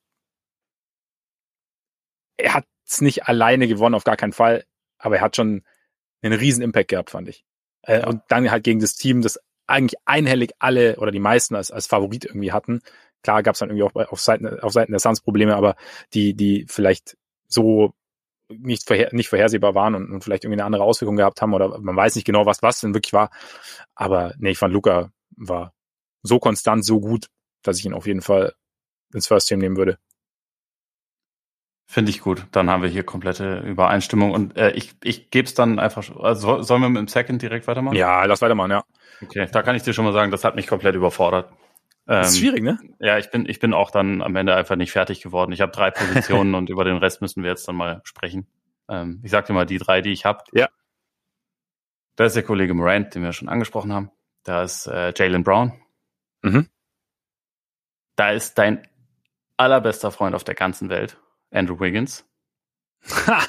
[2.36, 4.64] er hat es nicht alleine gewonnen, auf gar keinen Fall,
[4.98, 5.64] aber er hat schon
[6.22, 7.44] einen riesen Impact gehabt, fand ich.
[7.82, 8.06] Äh.
[8.06, 11.86] Und dann halt gegen das Team, das eigentlich einhellig alle oder die meisten als, als
[11.86, 12.82] Favorit irgendwie hatten.
[13.22, 15.76] Klar gab es dann irgendwie auch auf Seiten, auf Seiten der Suns Probleme, aber
[16.12, 17.16] die, die vielleicht
[17.48, 17.94] so
[18.48, 21.78] nicht, vorher, nicht vorhersehbar waren und, und vielleicht irgendwie eine andere Auswirkung gehabt haben oder
[21.78, 23.30] man weiß nicht genau, was was denn wirklich war.
[23.94, 25.72] Aber nee, ich fand Luca war
[26.22, 27.26] so konstant, so gut,
[27.62, 28.54] dass ich ihn auf jeden Fall
[29.14, 29.98] ins First Team nehmen würde.
[31.92, 32.46] Finde ich gut.
[32.52, 34.30] Dann haben wir hier komplette Übereinstimmung.
[34.30, 36.02] Und äh, ich, ich gebe es dann einfach.
[36.16, 37.98] Also sollen wir mit dem Second direkt weitermachen?
[37.98, 38.84] Ja, lass weitermachen, ja.
[39.20, 41.52] Okay, da kann ich dir schon mal sagen, das hat mich komplett überfordert.
[42.06, 42.78] das ist ähm, schwierig, ne?
[42.98, 45.52] Ja, ich bin, ich bin auch dann am Ende einfach nicht fertig geworden.
[45.52, 48.46] Ich habe drei Positionen und über den Rest müssen wir jetzt dann mal sprechen.
[48.88, 50.42] Ähm, ich sag dir mal die drei, die ich habe.
[50.54, 50.70] Ja.
[52.16, 54.10] Da ist der Kollege Morant, den wir schon angesprochen haben.
[54.44, 55.74] Da ist äh, Jalen Brown.
[56.40, 56.70] Mhm.
[58.16, 58.88] Da ist dein
[59.58, 61.18] allerbester Freund auf der ganzen Welt.
[61.52, 62.26] Andrew Wiggins.
[63.26, 63.42] Ha.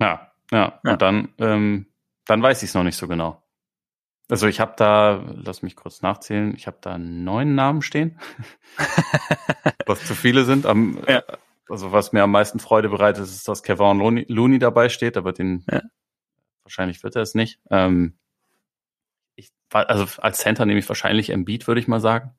[0.00, 0.92] Ja, ja, ja.
[0.92, 1.86] Und dann, ähm,
[2.26, 3.42] dann weiß ich es noch nicht so genau.
[4.30, 8.20] Also ich habe da, lass mich kurz nachzählen, ich habe da neun Namen stehen,
[9.86, 10.66] was zu viele sind.
[10.66, 11.22] Am, ja.
[11.68, 15.32] Also was mir am meisten Freude bereitet, ist, dass Kevin Looney, Looney dabei steht, aber
[15.32, 15.82] den ja.
[16.62, 17.60] wahrscheinlich wird er es nicht.
[17.70, 18.18] Ähm,
[19.34, 22.34] ich, also als Center nehme ich wahrscheinlich Embiid, würde ich mal sagen.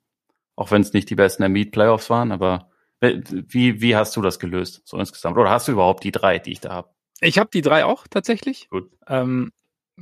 [0.56, 2.71] Auch wenn es nicht die besten Embiid-Playoffs waren, aber
[3.02, 5.38] wie, wie hast du das gelöst, so insgesamt?
[5.38, 6.90] Oder hast du überhaupt die drei, die ich da habe?
[7.20, 8.70] Ich habe die drei auch tatsächlich.
[8.70, 8.92] Gut.
[9.08, 9.52] Ähm,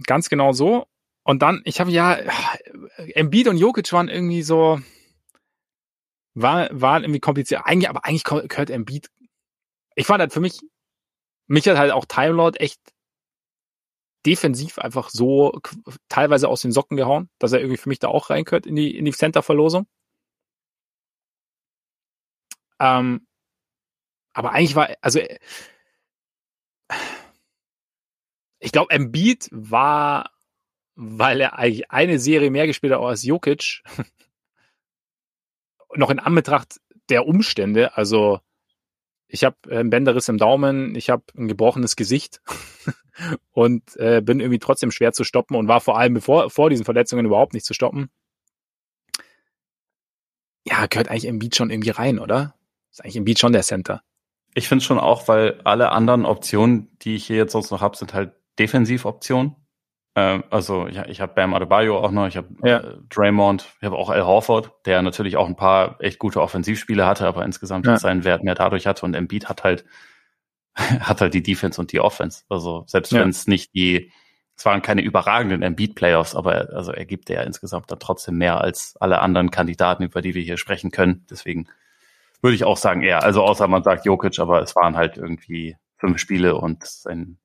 [0.03, 0.85] ganz genau so.
[1.23, 2.17] Und dann, ich habe ja,
[2.97, 4.79] Embiid und Jokic waren irgendwie so,
[6.33, 7.61] war, waren irgendwie kompliziert.
[7.65, 9.09] Eigentlich, aber eigentlich gehört Embiid.
[9.95, 10.59] Ich fand halt für mich,
[11.47, 12.79] mich hat halt auch Time Lord echt
[14.25, 15.59] defensiv einfach so
[16.09, 18.97] teilweise aus den Socken gehauen, dass er irgendwie für mich da auch reinkört in die,
[18.97, 19.87] in die Center-Verlosung.
[22.79, 23.27] Ähm,
[24.33, 25.19] aber eigentlich war, also
[28.59, 30.31] ich glaube, Embiid war,
[30.95, 33.83] weil er eigentlich eine Serie mehr gespielt hat als Jokic,
[35.95, 38.39] noch in Anbetracht der Umstände, also
[39.27, 42.41] ich habe einen Bänderriss im Daumen, ich habe ein gebrochenes Gesicht
[43.51, 46.85] und äh, bin irgendwie trotzdem schwer zu stoppen und war vor allem bevor, vor diesen
[46.85, 48.09] Verletzungen überhaupt nicht zu stoppen.
[50.65, 52.55] Ja, gehört eigentlich Embiid schon irgendwie rein, oder?
[52.99, 54.01] Ist eigentlich Embiid schon der Center.
[54.55, 57.95] Ich finde schon auch, weil alle anderen Optionen, die ich hier jetzt sonst noch habe,
[57.95, 59.55] sind halt Defensivoptionen.
[60.15, 62.79] Ähm, also ja, ich habe Bam Adebayo auch noch, ich habe ja.
[62.79, 67.05] äh, Draymond, ich habe auch Al Horford, der natürlich auch ein paar echt gute Offensivspiele
[67.05, 67.97] hatte, aber insgesamt ja.
[67.97, 69.85] seinen Wert mehr dadurch hatte und Embiid hat halt
[70.75, 72.43] hat halt die Defense und die Offense.
[72.49, 73.21] Also selbst ja.
[73.21, 74.11] wenn es nicht die,
[74.55, 78.61] es waren keine überragenden Embiid-Playoffs, aber er, also er gibt ja insgesamt dann trotzdem mehr
[78.61, 81.25] als alle anderen Kandidaten, über die wir hier sprechen können.
[81.29, 81.67] Deswegen
[82.41, 83.23] würde ich auch sagen, eher.
[83.23, 87.37] Also außer man sagt Jokic, aber es waren halt irgendwie fünf Spiele und sein,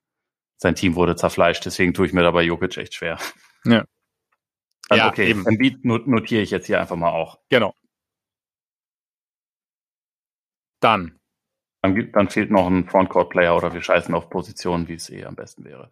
[0.57, 1.65] sein Team wurde zerfleischt.
[1.67, 3.19] Deswegen tue ich mir dabei Jokic echt schwer.
[3.65, 3.85] Ja.
[4.91, 5.47] Also ja, okay, eben.
[5.47, 7.39] Embiid notiere ich jetzt hier einfach mal auch.
[7.49, 7.75] Genau.
[10.81, 11.19] Dann
[11.85, 15.27] dann, gibt, dann fehlt noch ein Frontcourt-Player oder wir scheißen auf Positionen, wie es eh
[15.27, 15.91] am besten wäre.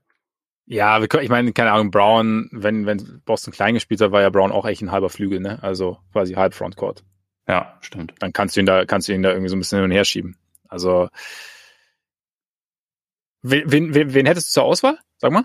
[0.65, 4.23] Ja, wir können, ich meine, keine Ahnung, Brown, wenn, wenn Boston klein gespielt hat, war
[4.23, 5.63] ja Brown auch echt ein halber Flügel, ne?
[5.63, 7.05] Also quasi halb Frontcourt.
[7.49, 8.15] Ja, stimmt.
[8.21, 9.91] Dann kannst du ihn da, kannst du ihn da irgendwie so ein bisschen hin und
[9.91, 10.37] her schieben.
[10.69, 11.09] Also,
[13.43, 14.99] wen, wen, wen hättest du zur Auswahl?
[15.19, 15.45] Sag mal.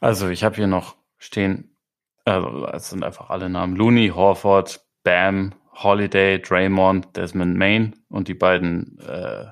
[0.00, 1.76] Also, ich habe hier noch stehen,
[2.24, 3.76] also, es sind einfach alle Namen.
[3.76, 9.46] Looney, Horford, Bam, Holiday, Draymond, Desmond Main und die beiden äh,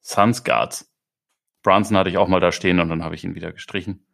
[0.00, 0.92] Suns Guards.
[1.62, 4.04] Brunson hatte ich auch mal da stehen und dann habe ich ihn wieder gestrichen.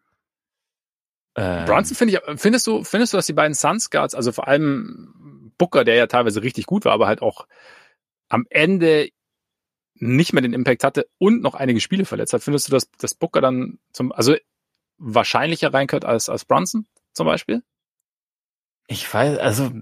[1.35, 4.49] Ähm, Brunson finde ich, findest du, findest du, dass die beiden Suns Guards, also vor
[4.49, 5.15] allem
[5.59, 7.47] Booker, der ja teilweise richtig gut war, aber halt auch
[8.29, 9.11] am Ende
[9.95, 13.15] nicht mehr den Impact hatte und noch einige Spiele verletzt hat, findest du, dass, dass
[13.15, 14.37] Booker dann zum, also
[14.99, 17.63] wahrscheinlicher reinkört als, als Brunson zum Beispiel?
[18.87, 19.73] Ich weiß, also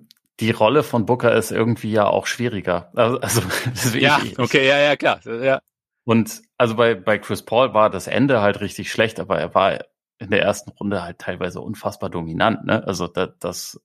[0.41, 2.91] die Rolle von Booker ist irgendwie ja auch schwieriger.
[2.95, 3.43] Also, also
[3.99, 5.61] ja, okay, ja, ja, klar, ja.
[6.05, 9.85] Und also bei bei Chris Paul war das Ende halt richtig schlecht, aber er war
[10.19, 12.65] in der ersten Runde halt teilweise unfassbar dominant.
[12.65, 12.87] Ne?
[12.87, 13.81] Also das, das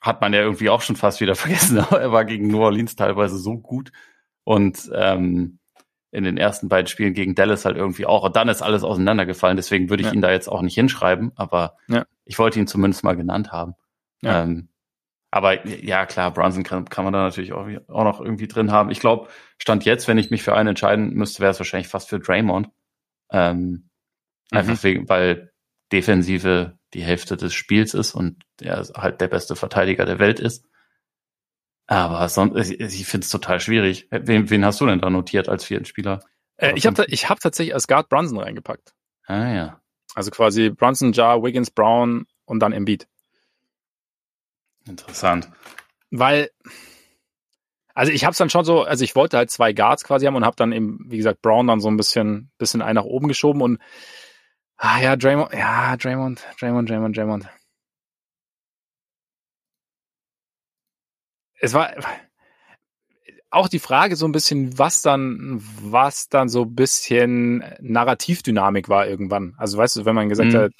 [0.00, 1.78] hat man ja irgendwie auch schon fast wieder vergessen.
[1.78, 3.92] Aber er war gegen New Orleans teilweise so gut
[4.44, 5.58] und ähm,
[6.12, 8.24] in den ersten beiden Spielen gegen Dallas halt irgendwie auch.
[8.24, 9.56] Und dann ist alles auseinandergefallen.
[9.56, 10.14] Deswegen würde ich ja.
[10.14, 12.04] ihn da jetzt auch nicht hinschreiben, aber ja.
[12.24, 13.74] ich wollte ihn zumindest mal genannt haben.
[14.22, 14.42] Ja.
[14.42, 14.68] Ähm,
[15.30, 18.90] aber ja, klar, Brunson kann, kann man da natürlich auch, auch noch irgendwie drin haben.
[18.90, 19.28] Ich glaube,
[19.58, 22.68] Stand jetzt, wenn ich mich für einen entscheiden müsste, wäre es wahrscheinlich fast für Draymond.
[23.30, 23.88] Ähm, mhm.
[24.50, 25.52] Einfach wegen, weil
[25.92, 30.66] Defensive die Hälfte des Spiels ist und er halt der beste Verteidiger der Welt ist.
[31.86, 34.06] Aber sonst, ich finde es total schwierig.
[34.10, 36.20] Wen, wen hast du denn da notiert als vierten Spieler?
[36.56, 38.94] Äh, ich habe ich hab tatsächlich als Guard Brunson reingepackt.
[39.26, 39.80] Ah ja.
[40.14, 43.08] Also quasi Brunson, Jar, Wiggins, Brown und dann Embiid.
[44.86, 45.48] Interessant.
[46.10, 46.50] Weil,
[47.94, 50.36] also ich habe es dann schon so, also ich wollte halt zwei Guards quasi haben
[50.36, 53.28] und habe dann eben, wie gesagt, Brown dann so ein bisschen, bisschen ein nach oben
[53.28, 53.78] geschoben und
[54.80, 57.48] ah ja, Draymond, ja, Draymond, Draymond, Draymond, Draymond.
[61.60, 61.94] Es war
[63.50, 69.06] auch die Frage so ein bisschen, was dann, was dann so ein bisschen Narrativdynamik war
[69.06, 69.54] irgendwann.
[69.58, 70.56] Also weißt du, wenn man gesagt mhm.
[70.56, 70.72] hat,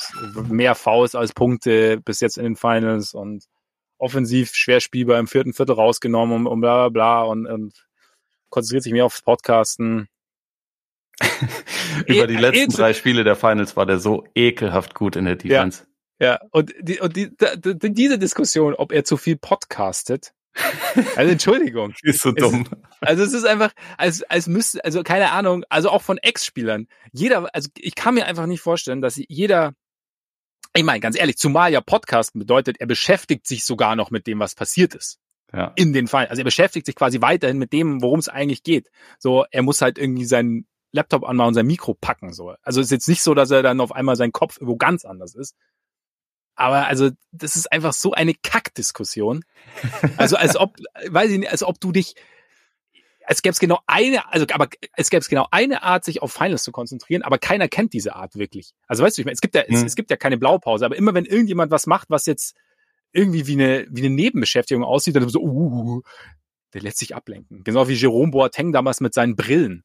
[0.49, 3.45] mehr Fouls als Punkte bis jetzt in den Finals und
[3.99, 7.87] offensiv schwer spielbar im vierten Viertel rausgenommen und, und bla bla bla und, und
[8.49, 10.09] konzentriert sich mehr aufs Podcasten.
[12.07, 15.87] Über die letzten drei Spiele der Finals war der so ekelhaft gut in der Defense.
[16.19, 16.41] Ja, ja.
[16.51, 20.33] und, die, und die, die, diese Diskussion, ob er zu viel podcastet,
[21.17, 21.95] also Entschuldigung.
[22.03, 22.67] ist so dumm.
[23.01, 26.89] Es, also es ist einfach, als, als müsste, also keine Ahnung, also auch von Ex-Spielern.
[27.13, 29.75] Jeder, also ich kann mir einfach nicht vorstellen, dass jeder
[30.75, 34.39] ich meine, ganz ehrlich, zumal ja Podcast bedeutet, er beschäftigt sich sogar noch mit dem,
[34.39, 35.19] was passiert ist.
[35.53, 35.73] Ja.
[35.75, 36.29] In den Fall.
[36.29, 38.89] Also er beschäftigt sich quasi weiterhin mit dem, worum es eigentlich geht.
[39.19, 42.33] So, er muss halt irgendwie seinen Laptop anmachen und sein Mikro packen.
[42.33, 42.55] So.
[42.63, 45.35] Also ist jetzt nicht so, dass er dann auf einmal sein Kopf irgendwo ganz anders
[45.35, 45.55] ist.
[46.57, 49.45] Aber also, das ist einfach so eine Kackdiskussion.
[50.19, 50.77] Also als ob,
[51.09, 52.17] weiß ich nicht, als ob du dich,
[53.27, 56.73] es gäbe genau eine, also aber es gäbe genau eine Art, sich auf Finals zu
[56.73, 58.75] konzentrieren, aber keiner kennt diese Art wirklich.
[58.89, 59.77] Also weißt du, ich meine, es gibt ja, mhm.
[59.77, 62.57] es, es, gibt ja keine Blaupause, aber immer wenn irgendjemand was macht, was jetzt
[63.13, 66.03] irgendwie wie eine, wie eine Nebenbeschäftigung aussieht, dann so, uh,
[66.75, 67.65] der lässt sich ablenken.
[67.65, 69.85] Genau wie Jerome Boateng damals mit seinen Brillen.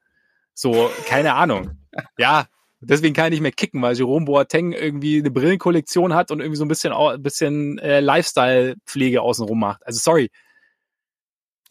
[0.55, 1.77] So, keine Ahnung.
[2.17, 2.47] Ja,
[2.87, 6.57] Deswegen kann er nicht mehr kicken, weil Jerome Boateng irgendwie eine Brillenkollektion hat und irgendwie
[6.57, 9.85] so ein bisschen, ein bisschen äh, Lifestyle-Pflege außenrum macht.
[9.85, 10.29] Also sorry.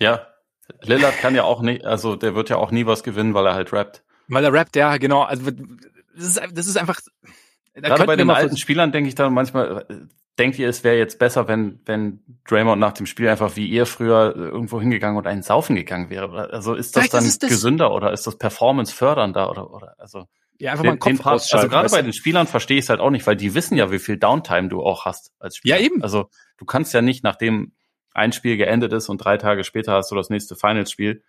[0.01, 0.26] Ja,
[0.82, 3.55] Lillard kann ja auch nicht, also der wird ja auch nie was gewinnen, weil er
[3.55, 4.03] halt rappt.
[4.28, 5.22] Weil er rappt, ja, genau.
[5.22, 5.51] Also
[6.16, 7.01] das ist, das ist einfach.
[7.74, 9.86] Gerade bei den alten Spielern denke ich dann manchmal,
[10.38, 13.86] denkt ihr, es wäre jetzt besser, wenn, wenn Draymond nach dem Spiel einfach wie ihr
[13.86, 16.50] früher irgendwo hingegangen und einen saufen gegangen wäre?
[16.52, 19.94] Also ist das Vielleicht dann ist das gesünder oder ist das Performance fördernder oder, oder,
[19.98, 20.26] also?
[20.58, 23.00] Ja, einfach mal den, Kopf Part, Also gerade bei den Spielern verstehe ich es halt
[23.00, 25.78] auch nicht, weil die wissen ja, wie viel Downtime du auch hast als Spieler.
[25.78, 26.02] Ja, eben.
[26.02, 27.72] Also du kannst ja nicht, nachdem
[28.12, 31.24] ein Spiel geendet ist und drei Tage später hast du das nächste Finals-Spiel,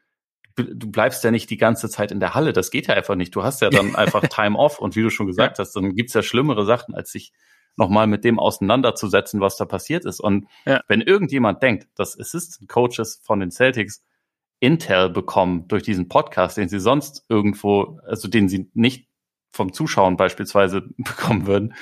[0.55, 2.53] du bleibst ja nicht die ganze Zeit in der Halle.
[2.53, 3.35] Das geht ja einfach nicht.
[3.35, 6.13] Du hast ja dann einfach Time off und wie du schon gesagt hast, dann gibt's
[6.13, 7.33] ja schlimmere Sachen, als sich
[7.77, 10.19] nochmal mit dem auseinanderzusetzen, was da passiert ist.
[10.19, 10.81] Und ja.
[10.87, 14.03] wenn irgendjemand denkt, dass Assistant Coaches von den Celtics
[14.59, 19.09] Intel bekommen durch diesen Podcast, den sie sonst irgendwo, also den sie nicht
[19.51, 21.73] vom Zuschauen beispielsweise bekommen würden,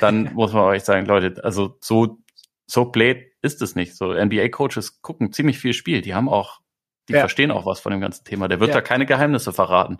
[0.00, 2.18] dann muss man euch sagen, Leute, also so,
[2.66, 3.96] so blöd ist es nicht.
[3.96, 6.00] So NBA-Coaches gucken ziemlich viel Spiel.
[6.00, 6.60] Die haben auch,
[7.08, 7.20] die ja.
[7.20, 8.48] verstehen auch was von dem ganzen Thema.
[8.48, 8.76] Der wird ja.
[8.76, 9.98] da keine Geheimnisse verraten.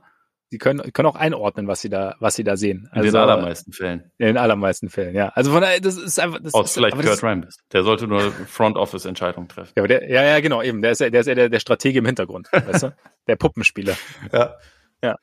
[0.53, 2.87] Sie können, können auch einordnen, was sie da, was sie da sehen.
[2.93, 4.13] Also, in den allermeisten Fällen.
[4.19, 5.29] In den allermeisten Fällen, ja.
[5.29, 7.57] Also von daher, das ist einfach, das Aus ist, vielleicht Kurt Rambis.
[7.73, 9.73] Der sollte nur Front Office Entscheidungen treffen.
[9.77, 10.83] Ja, der, ja, ja, genau, eben.
[10.83, 12.95] Der ist ja, der ist ja der, der Stratege im Hintergrund, weißt du?
[13.29, 13.97] Der Puppenspieler.
[14.33, 14.57] Ja.
[15.03, 15.17] Ja.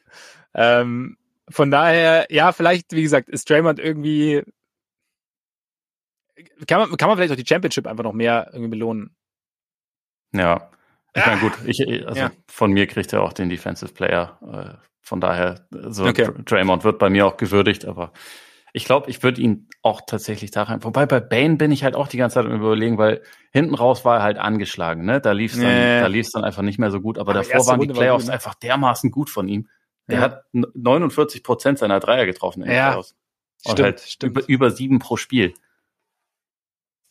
[0.56, 1.18] Ähm,
[1.50, 4.42] von daher, ja, vielleicht, wie gesagt, ist Draymond irgendwie,
[6.66, 9.16] kann man, kann man vielleicht auch die Championship einfach noch mehr irgendwie belohnen.
[10.34, 10.72] Ja.
[11.16, 12.32] Ich meine, gut, ich, also ja.
[12.48, 14.38] von mir kriegt er auch den Defensive Player.
[14.42, 16.30] Äh, von daher, so okay.
[16.46, 18.14] Draymond wird bei mir auch gewürdigt, aber
[18.74, 20.84] ich glaube, ich würde ihn auch tatsächlich da rein.
[20.84, 24.06] Wobei bei Bane bin ich halt auch die ganze Zeit im Überlegen, weil hinten raus
[24.06, 25.20] war er halt angeschlagen, ne?
[25.20, 26.00] Da lief es dann, nee.
[26.00, 27.18] da lief's dann einfach nicht mehr so gut.
[27.18, 28.34] Aber, aber davor waren die Playoffs war ne?
[28.34, 29.68] einfach dermaßen gut von ihm.
[30.08, 30.22] Er ja.
[30.22, 32.90] hat 49 Prozent seiner Dreier getroffen in ja.
[32.90, 33.16] Playoffs.
[33.66, 34.38] Und stimmt, halt stimmt.
[34.38, 35.54] Über, über sieben pro Spiel.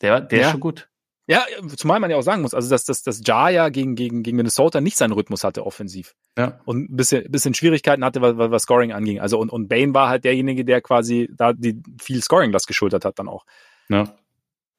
[0.01, 0.45] Der, der ja.
[0.45, 0.89] ist schon gut.
[1.29, 4.35] Ja, zumal man ja auch sagen muss, also dass, dass, dass Jaya gegen, gegen, gegen
[4.35, 6.15] Minnesota nicht seinen Rhythmus hatte offensiv.
[6.35, 6.59] Ja.
[6.65, 9.19] Und ein bisschen, bisschen Schwierigkeiten hatte, was, was Scoring anging.
[9.19, 13.05] Also und, und Bane war halt derjenige, der quasi da die viel Scoring das geschultert
[13.05, 13.45] hat dann auch.
[13.89, 14.15] Ja.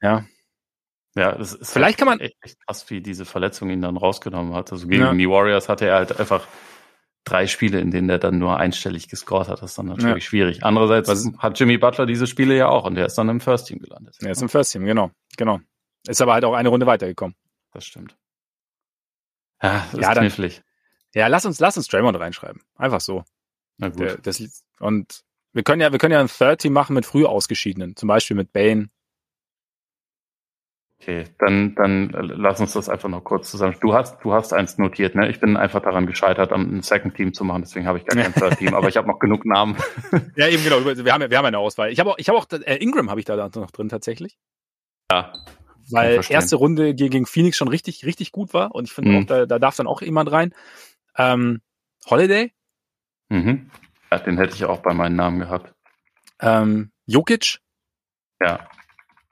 [0.03, 0.24] Ja.
[1.14, 3.96] Ja, das ist Vielleicht halt kann man echt, echt krass, wie diese Verletzung ihn dann
[3.96, 4.72] rausgenommen hat.
[4.72, 5.14] Also gegen ja.
[5.14, 6.48] die Warriors hatte er halt einfach
[7.24, 9.62] drei Spiele, in denen er dann nur einstellig gescored hat.
[9.62, 10.28] Das ist dann natürlich ja.
[10.28, 10.64] schwierig.
[10.64, 11.30] Andererseits Was?
[11.38, 14.16] hat Jimmy Butler diese Spiele ja auch und der ist dann im First Team gelandet.
[14.20, 15.12] Er ist im First Team, genau.
[15.36, 15.61] Genau.
[16.07, 17.36] Ist aber halt auch eine Runde weitergekommen.
[17.72, 18.16] Das stimmt.
[19.62, 20.62] Ja, das ja, ist knifflig.
[21.14, 22.62] Ja, lass uns, lass uns Draymond reinschreiben.
[22.76, 23.24] Einfach so.
[23.76, 24.01] Na gut.
[24.01, 27.26] Der, das, und wir können ja, wir können ja ein Third Team machen mit früh
[27.26, 27.96] Ausgeschiedenen.
[27.96, 28.88] Zum Beispiel mit Bane.
[31.01, 33.74] Okay, dann, dann lass uns das einfach noch kurz zusammen.
[33.80, 35.30] Du hast, du hast eins notiert, ne?
[35.30, 38.34] Ich bin einfach daran gescheitert, ein Second Team zu machen, deswegen habe ich gar kein
[38.34, 39.76] Third Team, aber ich habe noch genug Namen.
[40.36, 40.84] ja, eben genau.
[40.84, 41.90] Wir haben, wir haben eine Auswahl.
[41.90, 44.36] Ich habe auch, ich habe auch äh, Ingram habe ich da noch drin tatsächlich.
[45.11, 45.32] Ja,
[45.93, 49.18] weil erste Runde gegen Phoenix schon richtig, richtig gut war und ich finde mhm.
[49.18, 50.55] auch, da, da darf dann auch jemand rein.
[51.16, 51.61] Ähm,
[52.09, 52.53] Holiday?
[53.28, 53.70] Mhm.
[54.11, 55.74] Ja, den hätte ich auch bei meinen Namen gehabt.
[56.41, 57.61] Ähm, Jokic?
[58.41, 58.68] Ja.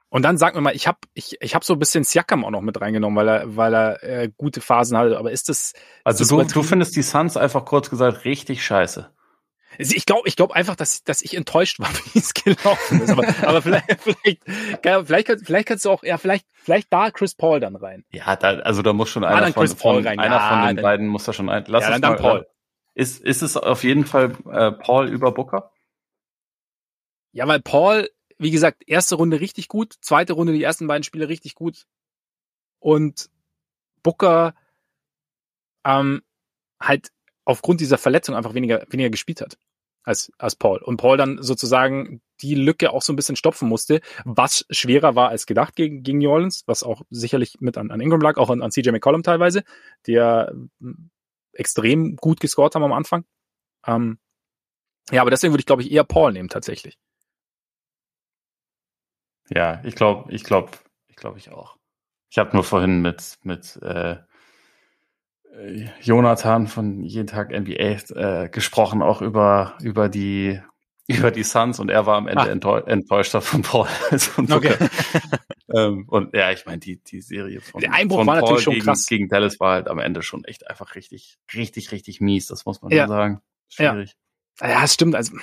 [0.09, 2.49] Und dann sag mir mal, ich habe ich, ich hab so ein bisschen Siakam auch
[2.49, 5.19] noch mit reingenommen, weil er, weil er äh, gute Phasen hatte.
[5.19, 5.73] Aber ist das.
[5.73, 9.11] Ist also das du, du findest die Suns einfach kurz gesagt richtig scheiße.
[9.77, 13.11] Ich glaube ich glaube einfach, dass, dass ich enttäuscht war, wie es gelaufen ist.
[13.11, 14.43] Aber, aber vielleicht, vielleicht,
[15.05, 18.03] vielleicht, vielleicht kannst du auch, ja, vielleicht, vielleicht da Chris Paul dann rein.
[18.11, 20.83] Ja, da, also da muss schon ah, einer, von, von, einer ja, von den dann,
[20.83, 21.65] beiden muss da schon ein.
[21.67, 22.47] Lass ja, dann, dann mal, Paul.
[22.95, 25.71] Ist, ist es auf jeden Fall äh, Paul über Booker?
[27.31, 31.29] Ja, weil Paul, wie gesagt, erste Runde richtig gut, zweite Runde die ersten beiden Spiele
[31.29, 31.85] richtig gut.
[32.79, 33.29] Und
[34.01, 34.55] Booker
[35.85, 36.23] ähm,
[36.79, 37.11] halt
[37.45, 39.57] aufgrund dieser Verletzung einfach weniger, weniger gespielt hat
[40.03, 40.79] als, als Paul.
[40.79, 45.29] Und Paul dann sozusagen die Lücke auch so ein bisschen stopfen musste, was schwerer war
[45.29, 48.49] als gedacht gegen, gegen New Orleans, was auch sicherlich mit an, an Ingram lag, auch
[48.49, 49.63] an, an CJ McCollum teilweise,
[50.07, 50.53] der
[51.53, 53.25] extrem gut gescored haben am Anfang.
[53.85, 54.19] Ähm,
[55.11, 56.97] ja, aber deswegen würde ich, glaube ich, eher Paul nehmen tatsächlich.
[59.49, 60.71] Ja, ich glaube, ich glaube,
[61.07, 61.77] ich glaube ich auch.
[62.29, 64.17] Ich habe nur vorhin mit, mit äh,
[66.01, 70.61] Jonathan von Jeden Tag NBA äh, gesprochen, auch über, über die
[71.07, 72.49] über die Suns und er war am Ende ah.
[72.49, 73.87] enttäu enttäuschter von Paul.
[74.17, 74.75] von okay.
[75.73, 78.63] ähm, und ja, ich meine, die, die Serie von, Der Einbruch von war Paul natürlich
[78.63, 79.07] schon gegen, krass.
[79.07, 82.83] gegen Dallas war halt am Ende schon echt einfach richtig, richtig, richtig mies, das muss
[82.83, 83.07] man ja.
[83.07, 83.41] sagen.
[83.69, 84.15] Schwierig.
[84.61, 84.69] Ja.
[84.69, 85.15] ja, das stimmt.
[85.15, 85.35] Also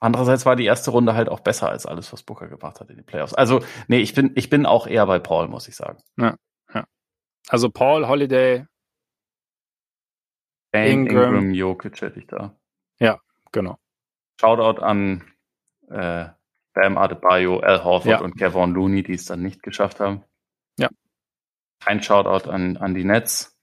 [0.00, 2.96] Andererseits war die erste Runde halt auch besser als alles, was Booker gebracht hat in
[2.96, 3.34] den Playoffs.
[3.34, 6.00] Also, nee, ich bin, ich bin auch eher bei Paul, muss ich sagen.
[6.16, 6.36] Ja,
[6.72, 6.86] ja.
[7.48, 8.66] Also Paul, Holiday,
[10.72, 12.54] Ingram, Ingram Jokic hätte ich da.
[12.98, 13.20] Ja,
[13.52, 13.78] genau.
[14.40, 15.24] Shoutout an
[15.88, 16.26] äh,
[16.74, 18.20] Bam Adebayo, Al Horford ja.
[18.20, 20.22] und Kevin Looney, die es dann nicht geschafft haben.
[20.78, 20.88] Ja.
[21.80, 23.58] Kein Shoutout an, an die Nets.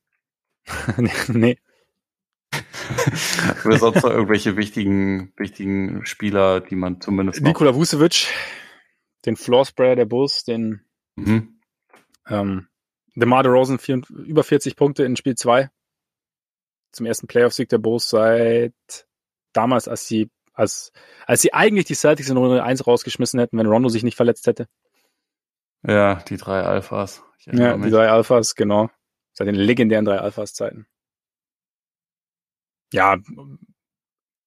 [1.27, 1.57] nee.
[3.65, 8.27] Oder sonst noch irgendwelche wichtigen, wichtigen Spieler, die man zumindest Nikola Vucevic,
[9.25, 10.81] den Floorsprayer der Bulls, den
[11.15, 11.59] mhm.
[12.27, 12.67] ähm,
[13.15, 15.69] DeMar DeRozan vier, über 40 Punkte in Spiel 2
[16.95, 18.73] zum ersten Playoff-Sieg der Bulls seit
[19.53, 20.93] damals, als sie als,
[21.27, 24.47] als sie eigentlich die Celtics in Runde 1 rausgeschmissen hätten, wenn Rondo sich nicht verletzt
[24.47, 24.67] hätte.
[25.83, 27.23] Ja, die drei Alphas.
[27.45, 27.87] Ja, mich.
[27.87, 28.89] die drei Alphas, genau.
[29.33, 30.87] Seit den legendären drei Alphas-Zeiten.
[32.93, 33.17] Ja.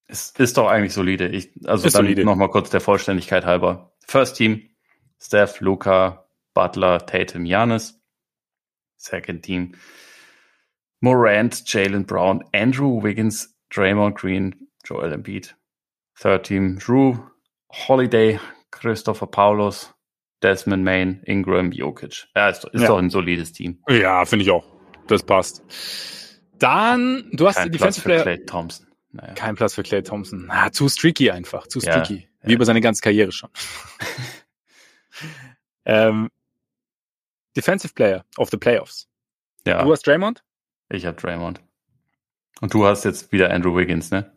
[0.06, 1.28] Es ist doch eigentlich solide.
[1.28, 2.24] Ich, also ist dann solide.
[2.24, 3.92] noch mal kurz der Vollständigkeit halber.
[4.00, 4.70] First Team,
[5.20, 7.98] Steph, Luca, Butler, Tatum, Janis.
[8.98, 9.74] Second Team,
[11.00, 15.54] Morant, Jalen Brown, Andrew Wiggins, Draymond Green, Joel Embiid.
[16.20, 17.16] Third Team, Drew,
[17.70, 18.40] Holiday,
[18.70, 19.94] Christopher Paulus,
[20.42, 22.26] Desmond Main, Ingram, Jokic.
[22.34, 22.88] Ja, ist, ist ja.
[22.88, 23.82] doch ein solides Team.
[23.88, 24.64] Ja, finde ich auch.
[25.06, 25.62] Das passt.
[26.58, 28.86] Dann, du hast Kein die Platz Defensive für Clay Thompson.
[29.12, 29.34] Naja.
[29.34, 30.46] Kein Platz für Clay Thompson.
[30.46, 32.14] Na, zu streaky einfach, zu streaky.
[32.14, 32.56] Ja, Wie ja.
[32.56, 33.50] über seine ganze Karriere schon.
[35.84, 36.28] ähm,
[37.56, 39.08] Defensive Player of the Playoffs.
[39.66, 39.82] Ja.
[39.82, 40.42] Du hast Draymond?
[40.88, 41.60] Ich habe Draymond.
[42.60, 44.32] Und du hast jetzt wieder Andrew Wiggins, ne?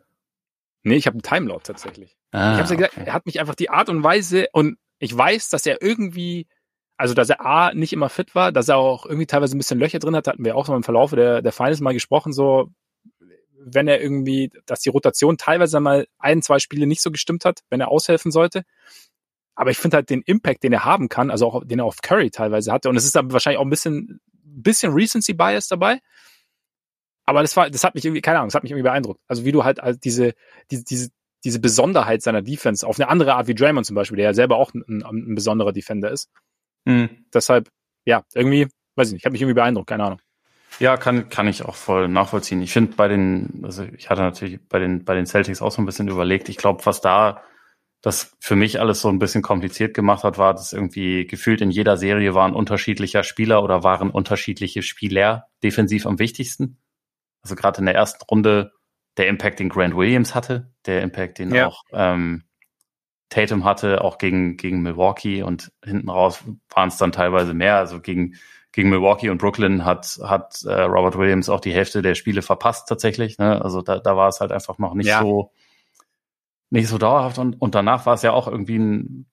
[0.82, 2.16] Nee, ich habe einen Timelord tatsächlich.
[2.32, 3.06] Ah, ich habe ja gesagt, okay.
[3.06, 6.46] er hat mich einfach die Art und Weise und ich weiß, dass er irgendwie,
[6.96, 9.78] also dass er A, nicht immer fit war, dass er auch irgendwie teilweise ein bisschen
[9.78, 12.70] Löcher drin hat, hatten wir auch so im Verlauf der, der Finals mal gesprochen, so
[13.64, 17.60] wenn er irgendwie, dass die Rotation teilweise mal ein, zwei Spiele nicht so gestimmt hat,
[17.70, 18.64] wenn er aushelfen sollte.
[19.54, 22.02] Aber ich finde halt den Impact, den er haben kann, also auch den er auf
[22.02, 26.00] Curry teilweise hatte, und es ist dann wahrscheinlich auch ein bisschen, bisschen Recency Bias dabei.
[27.32, 29.20] Aber das war, das hat mich irgendwie, keine Ahnung, das hat mich irgendwie beeindruckt.
[29.26, 30.34] Also wie du halt also diese,
[30.70, 31.08] diese, diese,
[31.44, 34.56] diese Besonderheit seiner Defense auf eine andere Art wie Draymond zum Beispiel, der ja selber
[34.56, 36.28] auch ein, ein besonderer Defender ist.
[36.84, 37.08] Mhm.
[37.32, 37.70] Deshalb,
[38.04, 40.20] ja, irgendwie, weiß ich nicht, hat mich irgendwie beeindruckt, keine Ahnung.
[40.78, 42.60] Ja, kann, kann ich auch voll nachvollziehen.
[42.60, 45.80] Ich finde bei den, also ich hatte natürlich bei den, bei den Celtics auch so
[45.80, 46.50] ein bisschen überlegt.
[46.50, 47.42] Ich glaube, was da
[48.02, 51.70] das für mich alles so ein bisschen kompliziert gemacht hat, war, dass irgendwie gefühlt in
[51.70, 56.78] jeder Serie waren unterschiedlicher Spieler oder waren unterschiedliche Spieler defensiv am wichtigsten.
[57.42, 58.72] Also gerade in der ersten Runde
[59.16, 61.68] der Impact, den Grant Williams hatte, der Impact, den ja.
[61.68, 62.44] auch ähm,
[63.28, 67.76] Tatum hatte, auch gegen, gegen Milwaukee und hinten raus waren es dann teilweise mehr.
[67.76, 68.36] Also gegen,
[68.72, 72.88] gegen Milwaukee und Brooklyn hat, hat äh, Robert Williams auch die Hälfte der Spiele verpasst
[72.88, 73.38] tatsächlich.
[73.38, 73.62] Ne?
[73.62, 75.20] Also da, da war es halt einfach noch nicht ja.
[75.20, 75.52] so
[76.72, 79.26] nicht so dauerhaft und, und danach war es ja auch irgendwie ein,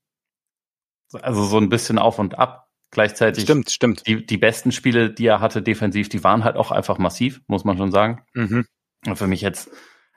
[1.13, 2.68] also so ein bisschen auf und ab.
[2.91, 3.43] Gleichzeitig.
[3.43, 4.07] Stimmt, stimmt.
[4.07, 7.63] Die, die besten Spiele, die er hatte defensiv, die waren halt auch einfach massiv, muss
[7.63, 8.23] man schon sagen.
[8.33, 8.65] Mhm.
[9.05, 9.69] Und für mich jetzt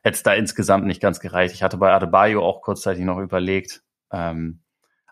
[0.02, 1.54] hätte es da insgesamt nicht ganz gereicht.
[1.54, 3.82] Ich hatte bei Adebayo auch kurzzeitig noch überlegt.
[4.10, 4.62] Ähm,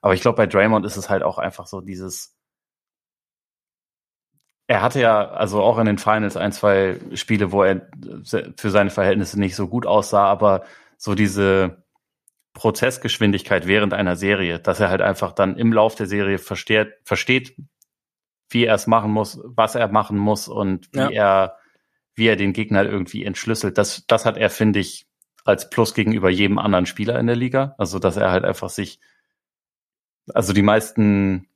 [0.00, 2.34] aber ich glaube, bei Draymond ist es halt auch einfach so dieses,
[4.66, 7.88] er hatte ja also auch in den Finals ein, zwei Spiele, wo er
[8.56, 10.64] für seine Verhältnisse nicht so gut aussah, aber
[10.96, 11.79] so diese,
[12.52, 17.56] Prozessgeschwindigkeit während einer Serie, dass er halt einfach dann im Lauf der Serie versteht, versteht,
[18.50, 21.10] wie er es machen muss, was er machen muss und wie ja.
[21.10, 21.56] er,
[22.14, 23.78] wie er den Gegner irgendwie entschlüsselt.
[23.78, 25.06] Das, das hat er, finde ich,
[25.44, 27.74] als Plus gegenüber jedem anderen Spieler in der Liga.
[27.78, 29.00] Also, dass er halt einfach sich,
[30.34, 31.48] also die meisten,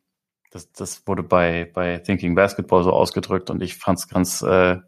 [0.50, 4.78] das, das wurde bei, bei Thinking Basketball so ausgedrückt und ich fand es ganz, äh,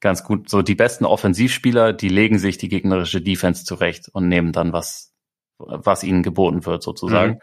[0.00, 0.48] ganz gut.
[0.48, 5.13] So die besten Offensivspieler, die legen sich die gegnerische Defense zurecht und nehmen dann was,
[5.58, 7.34] was ihnen geboten wird, sozusagen.
[7.34, 7.38] Mhm.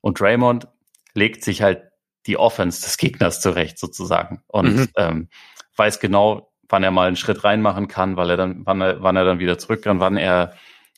[0.00, 0.68] Und Draymond
[1.14, 1.82] legt sich halt
[2.26, 4.42] die Offense des Gegners zurecht, sozusagen.
[4.46, 4.88] Und mhm.
[4.96, 5.28] ähm,
[5.76, 9.16] weiß genau, wann er mal einen Schritt reinmachen kann, weil er dann, wann er, wann
[9.16, 10.54] er dann wieder zurück kann, wann er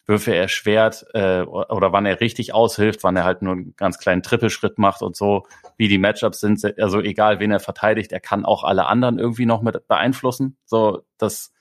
[0.06, 4.22] Würfe erschwert äh, oder wann er richtig aushilft, wann er halt nur einen ganz kleinen
[4.22, 5.46] Trippelschritt macht und so,
[5.78, 6.62] wie die Matchups sind.
[6.78, 10.58] Also egal, wen er verteidigt, er kann auch alle anderen irgendwie noch mit beeinflussen.
[10.66, 11.54] So, das,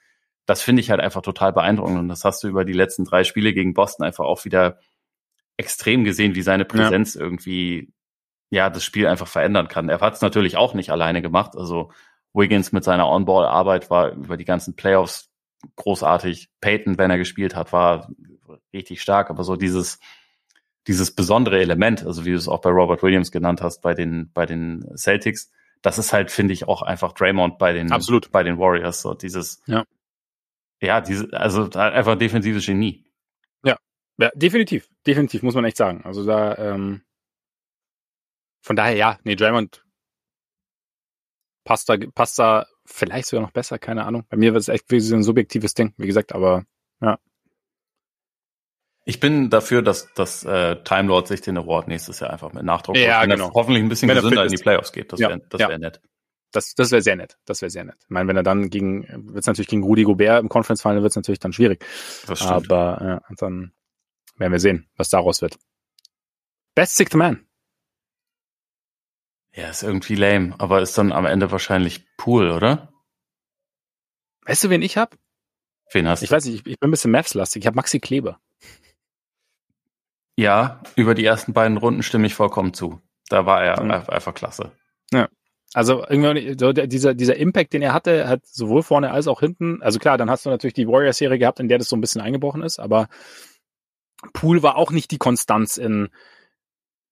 [0.46, 2.00] das finde ich halt einfach total beeindruckend.
[2.00, 4.78] Und das hast du über die letzten drei Spiele gegen Boston einfach auch wieder
[5.58, 7.22] extrem gesehen, wie seine Präsenz ja.
[7.22, 7.94] irgendwie
[8.50, 9.90] ja das Spiel einfach verändern kann.
[9.90, 11.56] Er hat es natürlich auch nicht alleine gemacht.
[11.56, 11.92] Also
[12.34, 15.30] Wiggins mit seiner On-Ball-Arbeit war über die ganzen Playoffs
[15.76, 16.50] großartig.
[16.62, 18.10] Peyton, wenn er gespielt hat, war
[18.74, 19.30] richtig stark.
[19.30, 20.00] Aber so dieses
[20.88, 24.32] dieses besondere Element, also wie du es auch bei Robert Williams genannt hast, bei den
[24.34, 25.52] bei den Celtics,
[25.82, 28.32] das ist halt finde ich auch einfach Draymond bei den Absolut.
[28.32, 29.02] bei den Warriors.
[29.02, 29.86] So dieses ja
[30.82, 33.06] ja diese also einfach defensives Genie.
[34.18, 34.90] Ja, definitiv.
[35.06, 36.02] Definitiv, muss man echt sagen.
[36.04, 37.02] Also da, ähm,
[38.62, 39.84] von daher, ja, nee, Draymond
[41.64, 44.26] passt da, passt da vielleicht sogar noch besser, keine Ahnung.
[44.30, 46.66] Bei mir wird es echt wie so ein subjektives Ding, wie gesagt, aber
[47.02, 47.20] ja.
[49.06, 52.64] Ich bin dafür, dass, dass äh, Time Lord sich den Award nächstes Jahr einfach mit
[52.64, 53.52] Nachdruck ja, genau.
[53.54, 55.12] hoffentlich ein bisschen wenn gesünder in die Playoffs geht.
[55.12, 55.70] Das ja, wäre das ja.
[55.70, 56.02] wär nett.
[56.54, 57.38] Das, das wäre sehr nett.
[57.46, 57.98] Das wäre sehr nett.
[58.04, 61.02] Ich meine, wenn er dann gegen, wird es natürlich gegen Rudi Gobert im Conference Final
[61.02, 61.84] wird es natürlich dann schwierig.
[62.28, 62.72] Das stimmt.
[62.72, 63.74] Aber ja, dann
[64.36, 65.58] werden wir sehen, was daraus wird.
[66.76, 67.46] Best Sixth Man.
[69.56, 72.92] Ja, ist irgendwie lame, aber ist dann am Ende wahrscheinlich Pool, oder?
[74.46, 75.16] Weißt du, wen ich hab?
[75.92, 76.26] Wen hast du?
[76.26, 77.62] Ich weiß nicht, ich, ich bin ein bisschen Mavs-lastig.
[77.62, 78.40] Ich habe Maxi Kleber.
[80.36, 83.00] Ja, über die ersten beiden Runden stimme ich vollkommen zu.
[83.30, 83.92] Da war er Mhm.
[83.92, 84.72] einfach klasse.
[85.12, 85.30] Ja.
[85.76, 89.82] Also irgendwie so dieser, dieser Impact, den er hatte, hat sowohl vorne als auch hinten.
[89.82, 92.22] Also klar, dann hast du natürlich die Warriors-Serie gehabt, in der das so ein bisschen
[92.22, 93.08] eingebrochen ist, aber
[94.34, 96.10] Pool war auch nicht die Konstanz in,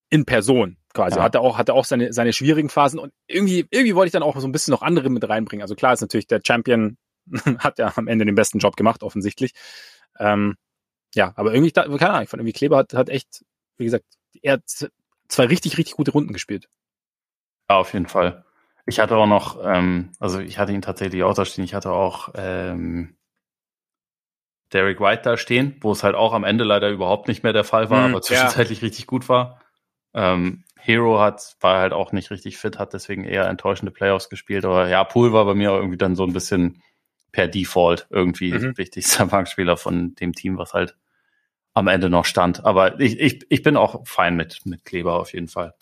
[0.10, 1.18] in Person quasi.
[1.18, 1.24] Ja.
[1.24, 4.38] Hatte auch, hatte auch seine, seine schwierigen Phasen und irgendwie, irgendwie wollte ich dann auch
[4.40, 5.62] so ein bisschen noch andere mit reinbringen.
[5.62, 6.98] Also klar ist natürlich der Champion
[7.60, 9.54] hat ja am Ende den besten Job gemacht, offensichtlich.
[10.20, 10.56] Ähm,
[11.16, 13.44] ja, aber irgendwie, keine Ahnung, ich fand irgendwie Kleber hat, hat echt,
[13.78, 14.06] wie gesagt,
[14.42, 14.90] er hat
[15.28, 16.70] zwei richtig, richtig gute Runden gespielt.
[17.70, 18.46] Ja, auf jeden Fall.
[18.86, 21.92] Ich hatte auch noch, ähm, also ich hatte ihn tatsächlich auch da stehen, ich hatte
[21.92, 23.16] auch ähm,
[24.74, 27.64] Derek White da stehen, wo es halt auch am Ende leider überhaupt nicht mehr der
[27.64, 29.62] Fall war, Hm, aber zwischenzeitlich richtig gut war.
[30.14, 34.66] Ähm, Hero hat, war halt auch nicht richtig fit, hat deswegen eher enttäuschende Playoffs gespielt,
[34.66, 36.82] aber ja, Pool war bei mir irgendwie dann so ein bisschen
[37.32, 38.78] per Default irgendwie Mhm.
[38.78, 40.96] wichtigster Bankspieler von dem Team, was halt
[41.74, 42.66] am Ende noch stand.
[42.66, 45.74] Aber ich, ich, ich bin auch fein mit, mit Kleber auf jeden Fall.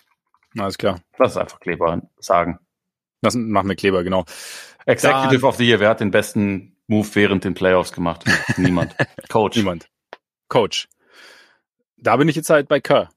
[0.58, 1.00] Alles klar.
[1.18, 2.60] Lass es einfach Kleber sagen.
[3.22, 4.26] Das machen wir Kleber, genau.
[4.86, 8.26] Executive of the Year, wer hat den besten Move während den Playoffs gemacht?
[8.58, 8.96] Niemand.
[9.30, 9.58] Coach.
[9.58, 9.90] Niemand.
[10.48, 10.88] Coach.
[11.98, 13.10] Da bin ich jetzt halt bei Kerr.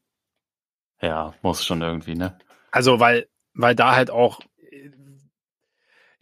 [1.00, 2.38] Ja, muss schon irgendwie, ne?
[2.70, 4.40] Also, weil, weil da halt auch,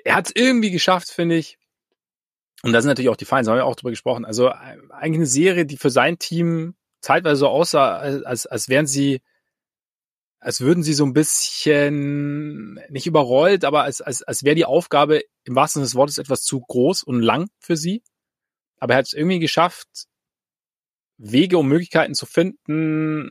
[0.05, 1.59] er hat es irgendwie geschafft, finde ich.
[2.63, 4.25] Und da sind natürlich auch die Fans, da haben wir auch drüber gesprochen.
[4.25, 9.23] Also eigentlich eine Serie, die für sein Team zeitweise so aussah, als, als wären sie,
[10.41, 15.23] als würden sie so ein bisschen nicht überrollt, aber als, als, als wäre die Aufgabe
[15.45, 18.03] im wahrsten Sinne des Wortes etwas zu groß und lang für sie.
[18.79, 20.07] Aber er hat es irgendwie geschafft,
[21.19, 23.31] Wege und Möglichkeiten zu finden,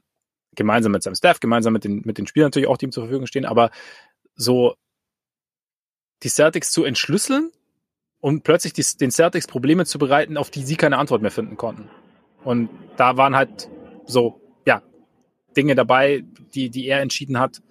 [0.55, 3.03] gemeinsam mit seinem Staff, gemeinsam mit den, mit den Spielern natürlich auch, die ihm zur
[3.03, 3.72] Verfügung stehen, aber
[4.36, 4.76] so
[6.22, 7.51] die Celtics zu entschlüsseln
[8.20, 11.57] und plötzlich die, den Celtics Probleme zu bereiten, auf die sie keine Antwort mehr finden
[11.57, 11.89] konnten.
[12.43, 13.70] Und da waren halt
[14.05, 14.41] so,
[15.55, 16.23] Dinge dabei,
[16.53, 17.61] die, die er entschieden hat,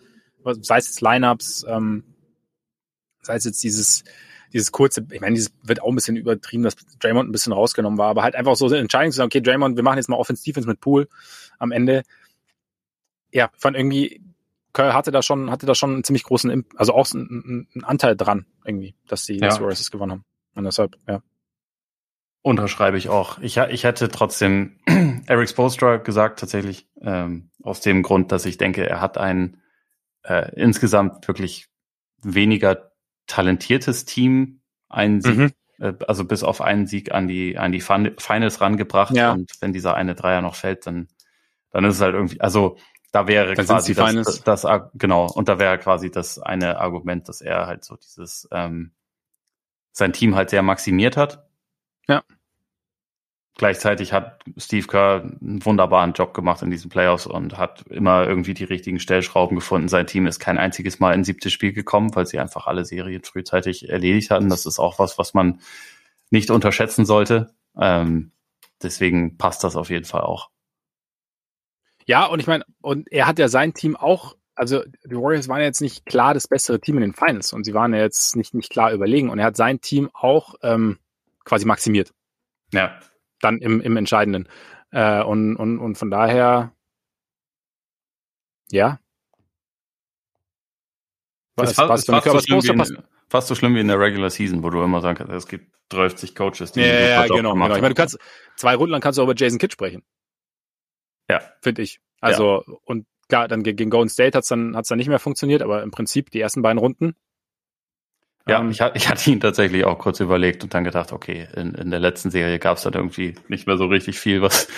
[0.60, 2.04] sei es jetzt Lineups, ähm,
[3.22, 4.04] sei es jetzt dieses,
[4.52, 7.98] dieses kurze, ich meine, dieses wird auch ein bisschen übertrieben, dass Draymond ein bisschen rausgenommen
[7.98, 10.16] war, aber halt einfach so eine Entscheidung zu sagen, okay, Draymond, wir machen jetzt mal
[10.16, 11.08] Offense Defense mit Pool
[11.58, 12.02] am Ende.
[13.30, 14.22] Ja, fand irgendwie,
[14.72, 18.16] Kerr hatte da schon, hatte da schon einen ziemlich großen, also auch einen, einen Anteil
[18.16, 19.52] dran, irgendwie, dass die, Ja.
[19.60, 20.24] Warriors gewonnen haben.
[20.54, 21.22] Und deshalb, ja.
[22.48, 23.38] Unterschreibe ich auch.
[23.40, 24.78] Ich, ich hätte trotzdem
[25.26, 29.60] Eric Spoelstra gesagt, tatsächlich, ähm, aus dem Grund, dass ich denke, er hat ein
[30.24, 31.66] äh, insgesamt wirklich
[32.22, 32.90] weniger
[33.26, 35.52] talentiertes Team, einen Sieg, Mhm.
[35.78, 39.14] äh, also bis auf einen Sieg an die, an die Fin- Finals rangebracht.
[39.14, 39.32] Ja.
[39.32, 41.08] Und wenn dieser eine Dreier noch fällt, dann,
[41.70, 42.78] dann ist es halt irgendwie, also
[43.12, 44.42] da wäre Dann quasi das, Finals.
[44.42, 48.48] das, das, genau, und da wäre quasi das eine Argument, dass er halt so dieses,
[48.52, 48.92] ähm,
[49.92, 51.46] sein Team halt sehr maximiert hat.
[52.08, 52.22] Ja.
[53.58, 58.54] Gleichzeitig hat Steve Kerr einen wunderbaren Job gemacht in diesen Playoffs und hat immer irgendwie
[58.54, 59.88] die richtigen Stellschrauben gefunden.
[59.88, 63.24] Sein Team ist kein einziges Mal ins siebte Spiel gekommen, weil sie einfach alle Serien
[63.24, 64.48] frühzeitig erledigt hatten.
[64.48, 65.60] Das ist auch was, was man
[66.30, 67.52] nicht unterschätzen sollte.
[67.76, 68.30] Ähm,
[68.80, 70.50] deswegen passt das auf jeden Fall auch.
[72.06, 75.58] Ja, und ich meine, und er hat ja sein Team auch, also die Warriors waren
[75.58, 78.36] ja jetzt nicht klar das bessere Team in den Finals und sie waren ja jetzt
[78.36, 80.98] nicht, nicht klar überlegen und er hat sein Team auch ähm,
[81.44, 82.14] quasi maximiert,
[82.72, 83.00] Ja,
[83.40, 84.48] dann im, im Entscheidenden.
[84.90, 86.72] Äh, und, und, und von daher,
[88.70, 89.00] ja.
[91.56, 93.98] Das ist fast, ist fast, so schlimm wie in, fast so schlimm wie in der
[93.98, 97.74] Regular Season, wo du immer sagst, es gibt 30 Coaches, die ja, ja, genau, genau.
[97.74, 98.18] Ich meine, du kannst
[98.56, 100.02] zwei Runden lang kannst du über Jason Kidd sprechen.
[101.28, 101.40] Ja.
[101.60, 102.00] Finde ich.
[102.20, 102.74] Also, ja.
[102.84, 105.90] und klar, dann gegen Golden State hat's dann, hat's dann nicht mehr funktioniert, aber im
[105.90, 107.14] Prinzip die ersten beiden Runden.
[108.48, 111.74] Ja, ähm, ich, ich hatte ihn tatsächlich auch kurz überlegt und dann gedacht, okay, in,
[111.74, 114.68] in der letzten Serie gab's dann irgendwie nicht mehr so richtig viel, was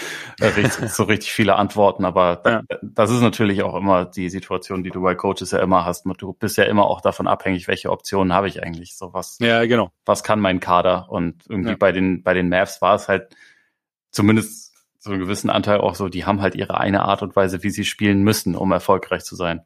[0.41, 0.51] äh,
[0.89, 2.63] so richtig viele Antworten, aber ja.
[2.83, 6.07] das ist natürlich auch immer die Situation, die du bei Coaches ja immer hast.
[6.19, 9.39] Du bist ja immer auch davon abhängig, welche Optionen habe ich eigentlich, so was.
[9.41, 9.91] Ja, genau.
[10.05, 11.07] Was kann mein Kader?
[11.09, 11.77] Und irgendwie ja.
[11.77, 13.35] bei den, bei den Mavs war es halt
[14.11, 17.63] zumindest so einen gewissen Anteil auch so, die haben halt ihre eine Art und Weise,
[17.63, 19.63] wie sie spielen müssen, um erfolgreich zu sein.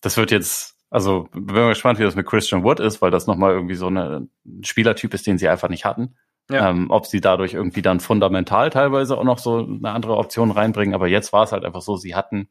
[0.00, 3.28] Das wird jetzt, also bin mal gespannt, wie das mit Christian Wood ist, weil das
[3.28, 6.16] nochmal irgendwie so eine, ein Spielertyp ist, den sie einfach nicht hatten.
[6.50, 6.68] Ja.
[6.68, 10.96] Ähm, ob sie dadurch irgendwie dann fundamental teilweise auch noch so eine andere Option reinbringen.
[10.96, 12.48] Aber jetzt war es halt einfach so, sie hatten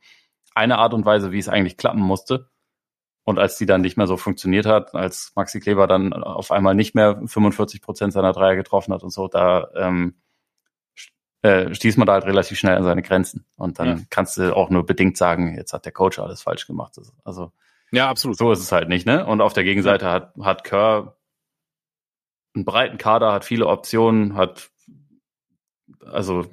[0.55, 2.49] eine Art und Weise, wie es eigentlich klappen musste.
[3.25, 6.75] Und als die dann nicht mehr so funktioniert hat, als Maxi Kleber dann auf einmal
[6.75, 10.15] nicht mehr 45 Prozent seiner Dreier getroffen hat und so, da ähm,
[11.41, 13.45] äh, stieß man da halt relativ schnell an seine Grenzen.
[13.57, 13.97] Und dann ja.
[14.09, 16.97] kannst du auch nur bedingt sagen, jetzt hat der Coach alles falsch gemacht.
[17.25, 17.51] Also
[17.91, 18.37] ja, absolut.
[18.37, 19.25] So ist es halt nicht, ne?
[19.25, 20.11] Und auf der Gegenseite ja.
[20.11, 21.17] hat, hat Kerr
[22.55, 24.71] einen breiten Kader, hat viele Optionen, hat
[26.05, 26.45] also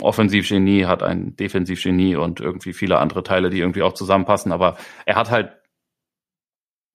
[0.00, 4.52] Offensivgenie, hat ein Defensivgenie und irgendwie viele andere Teile, die irgendwie auch zusammenpassen.
[4.52, 5.56] Aber er hat halt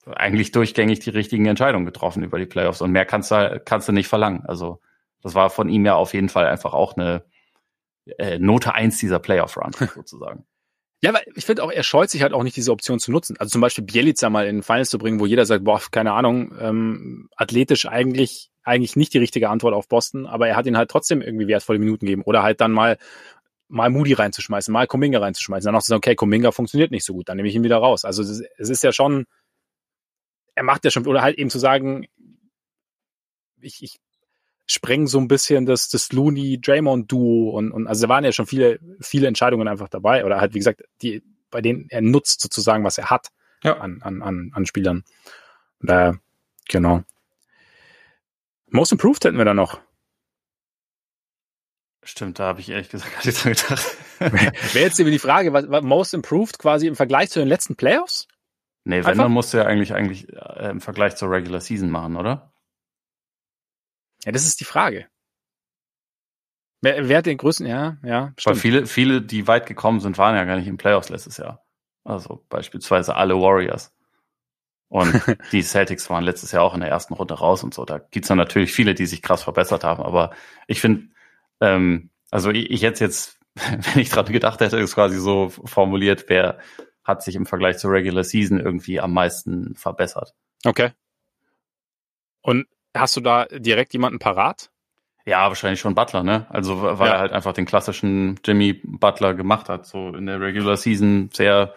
[0.05, 3.91] eigentlich durchgängig die richtigen Entscheidungen getroffen über die Playoffs und mehr kannst du, kannst du
[3.91, 4.45] nicht verlangen.
[4.45, 4.81] Also
[5.21, 7.25] das war von ihm ja auf jeden Fall einfach auch eine
[8.17, 10.45] äh, Note eins dieser Playoff-Run sozusagen.
[11.01, 13.37] Ja, weil ich finde auch, er scheut sich halt auch nicht, diese Option zu nutzen.
[13.39, 16.53] Also zum Beispiel Bielica mal in Finals zu bringen, wo jeder sagt, boah, keine Ahnung,
[16.59, 20.91] ähm, athletisch eigentlich, eigentlich nicht die richtige Antwort auf Boston, aber er hat ihn halt
[20.91, 22.23] trotzdem irgendwie wertvolle Minuten gegeben.
[22.23, 22.97] Oder halt dann mal,
[23.69, 27.13] mal Moody reinzuschmeißen, mal Kuminga reinzuschmeißen, dann auch zu sagen, okay, Kuminga funktioniert nicht so
[27.13, 28.03] gut, dann nehme ich ihn wieder raus.
[28.03, 29.25] Also es es ist ja schon,
[30.55, 32.07] er macht ja schon, oder halt eben zu sagen,
[33.61, 33.99] ich, ich
[34.69, 38.79] sprengen so ein bisschen das, das Looney-Draymond-Duo und, und also da waren ja schon viele,
[39.01, 42.99] viele Entscheidungen einfach dabei oder halt, wie gesagt, die, bei denen er nutzt sozusagen, was
[42.99, 43.29] er hat
[43.63, 43.77] ja.
[43.79, 45.03] an, an, an, an Spielern.
[45.81, 46.19] Und daher,
[46.67, 47.03] genau.
[48.67, 49.81] Most Improved hätten wir da noch.
[52.03, 53.97] Stimmt, da habe ich ehrlich gesagt gar nicht dran gedacht.
[54.73, 57.75] Wäre jetzt eben die Frage, was, was Most Improved quasi im Vergleich zu den letzten
[57.75, 58.27] Playoffs?
[58.83, 59.23] Nee, wenn, Einfach?
[59.23, 62.53] dann musst du ja eigentlich, eigentlich äh, im Vergleich zur Regular Season machen, oder?
[64.25, 65.07] Ja, das ist die Frage.
[66.81, 68.33] Wer, wer hat den größten, ja, ja.
[68.37, 68.55] Stimmt.
[68.55, 71.65] Weil viele, viele, die weit gekommen sind, waren ja gar nicht im Playoffs letztes Jahr.
[72.03, 73.93] Also beispielsweise alle Warriors.
[74.87, 75.13] Und
[75.51, 77.85] die Celtics waren letztes Jahr auch in der ersten Runde raus und so.
[77.85, 80.01] Da gibt's dann natürlich viele, die sich krass verbessert haben.
[80.01, 80.31] Aber
[80.67, 81.09] ich finde,
[81.59, 86.25] ähm, also ich, ich hätte jetzt, wenn ich dran gedacht hätte, ist quasi so formuliert,
[86.27, 86.59] wer
[87.03, 90.33] hat sich im Vergleich zur Regular Season irgendwie am meisten verbessert.
[90.63, 90.91] Okay.
[92.41, 92.67] Und
[92.99, 94.69] Hast du da direkt jemanden parat?
[95.25, 96.47] Ja, wahrscheinlich schon Butler, ne?
[96.49, 97.13] Also weil ja.
[97.13, 101.75] er halt einfach den klassischen Jimmy Butler gemacht hat, so in der Regular Season sehr,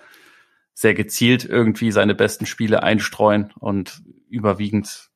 [0.73, 5.11] sehr gezielt irgendwie seine besten Spiele einstreuen und überwiegend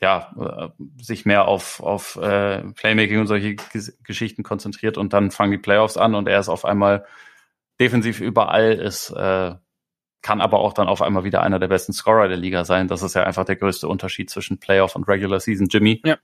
[0.00, 3.56] ja, äh, sich mehr auf, auf äh, Playmaking und solche
[4.02, 7.06] Geschichten konzentriert und dann fangen die Playoffs an und er ist auf einmal
[7.80, 9.54] defensiv überall, ist äh,
[10.26, 12.88] kann aber auch dann auf einmal wieder einer der besten Scorer der Liga sein.
[12.88, 16.02] Das ist ja einfach der größte Unterschied zwischen Playoff und Regular Season Jimmy.
[16.04, 16.16] Ja.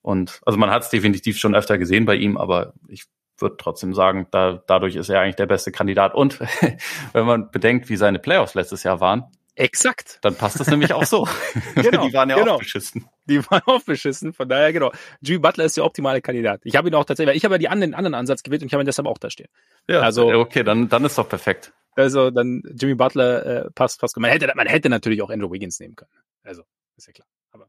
[0.00, 3.04] Und also man hat es definitiv schon öfter gesehen bei ihm, aber ich
[3.36, 6.14] würde trotzdem sagen, da, dadurch ist er eigentlich der beste Kandidat.
[6.14, 6.40] Und
[7.12, 9.24] wenn man bedenkt, wie seine Playoffs letztes Jahr waren,
[9.56, 10.20] Exakt.
[10.22, 11.28] Dann passt das nämlich auch so.
[11.74, 12.54] genau, die waren ja genau.
[12.54, 13.10] auch beschissen.
[13.26, 14.32] Die waren auch beschissen.
[14.32, 14.90] Von daher, genau.
[15.20, 16.62] Jimmy Butler ist der optimale Kandidat.
[16.64, 18.72] Ich habe ihn auch tatsächlich, ich habe ja die anderen, anderen Ansatz gewählt und ich
[18.72, 19.48] habe ihn deshalb auch da stehen.
[19.86, 21.74] Ja, also, okay, dann, dann ist doch perfekt.
[21.96, 24.16] Also dann Jimmy Butler äh, passt, passt.
[24.16, 26.10] Man hätte, man hätte natürlich auch Andrew Wiggins nehmen können.
[26.42, 26.62] Also,
[26.96, 27.26] ist ja klar.
[27.52, 27.68] Aber.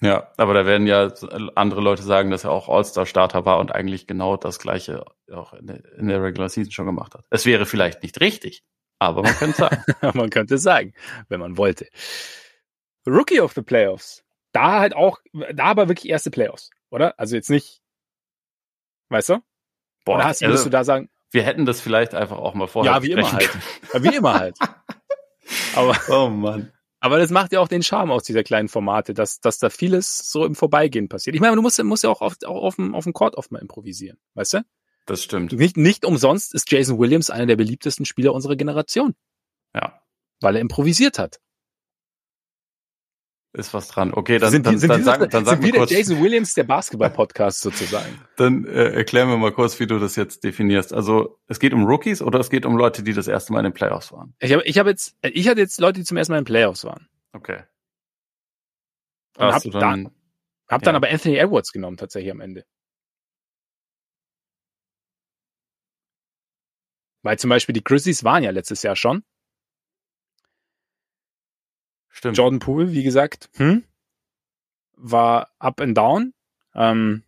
[0.00, 1.12] Ja, aber da werden ja
[1.54, 5.66] andere Leute sagen, dass er auch All-Star-Starter war und eigentlich genau das Gleiche auch in
[5.66, 7.24] der, in der Regular Season schon gemacht hat.
[7.30, 8.62] Es wäre vielleicht nicht richtig,
[8.98, 9.84] aber man könnte sagen.
[10.14, 10.94] man könnte sagen,
[11.28, 11.88] wenn man wollte.
[13.06, 14.24] Rookie of the Playoffs.
[14.52, 15.18] Da halt auch,
[15.54, 17.18] da aber wirklich erste Playoffs, oder?
[17.18, 17.80] Also jetzt nicht,
[19.08, 19.42] weißt du?
[20.04, 22.92] Boah, oder hast, also, du da sagen, wir hätten das vielleicht einfach auch mal vorher.
[22.92, 23.50] Ja, wie immer halt.
[23.92, 24.56] Ja, wie immer halt.
[25.74, 26.72] Aber, oh Mann.
[27.00, 30.30] Aber das macht ja auch den Charme aus dieser kleinen Formate, dass, dass da vieles
[30.30, 31.34] so im Vorbeigehen passiert.
[31.34, 33.50] Ich meine, du musst, musst ja auch, auf, auch auf, dem, auf dem Court oft
[33.50, 34.60] mal improvisieren, weißt du?
[35.06, 35.52] Das stimmt.
[35.52, 39.14] Nicht, nicht umsonst ist Jason Williams einer der beliebtesten Spieler unserer Generation.
[39.74, 40.00] Ja.
[40.40, 41.40] Weil er improvisiert hat.
[43.54, 44.14] Ist was dran.
[44.14, 45.90] Okay, dann, sind, dann, sind dann, sag, dann sag sind wir kurz.
[45.90, 48.18] Jason Williams der Basketball-Podcast sozusagen.
[48.36, 50.94] Dann äh, erklären wir mal kurz, wie du das jetzt definierst.
[50.94, 53.64] Also es geht um Rookies oder es geht um Leute, die das erste Mal in
[53.64, 54.34] den Playoffs waren?
[54.38, 56.46] Ich habe ich hab jetzt, ich hatte jetzt Leute, die zum ersten Mal in den
[56.46, 57.08] Playoffs waren.
[57.34, 57.64] Okay.
[59.36, 60.04] Und hab, dann, dann,
[60.68, 60.84] hab ja.
[60.86, 62.64] dann aber Anthony Edwards genommen tatsächlich am Ende.
[67.22, 69.24] Weil zum Beispiel die Grizzlies waren ja letztes Jahr schon.
[72.22, 72.38] Stimmt.
[72.38, 73.82] Jordan Poole, wie gesagt, hm,
[74.92, 76.34] war up and down.
[76.72, 77.24] Ähm,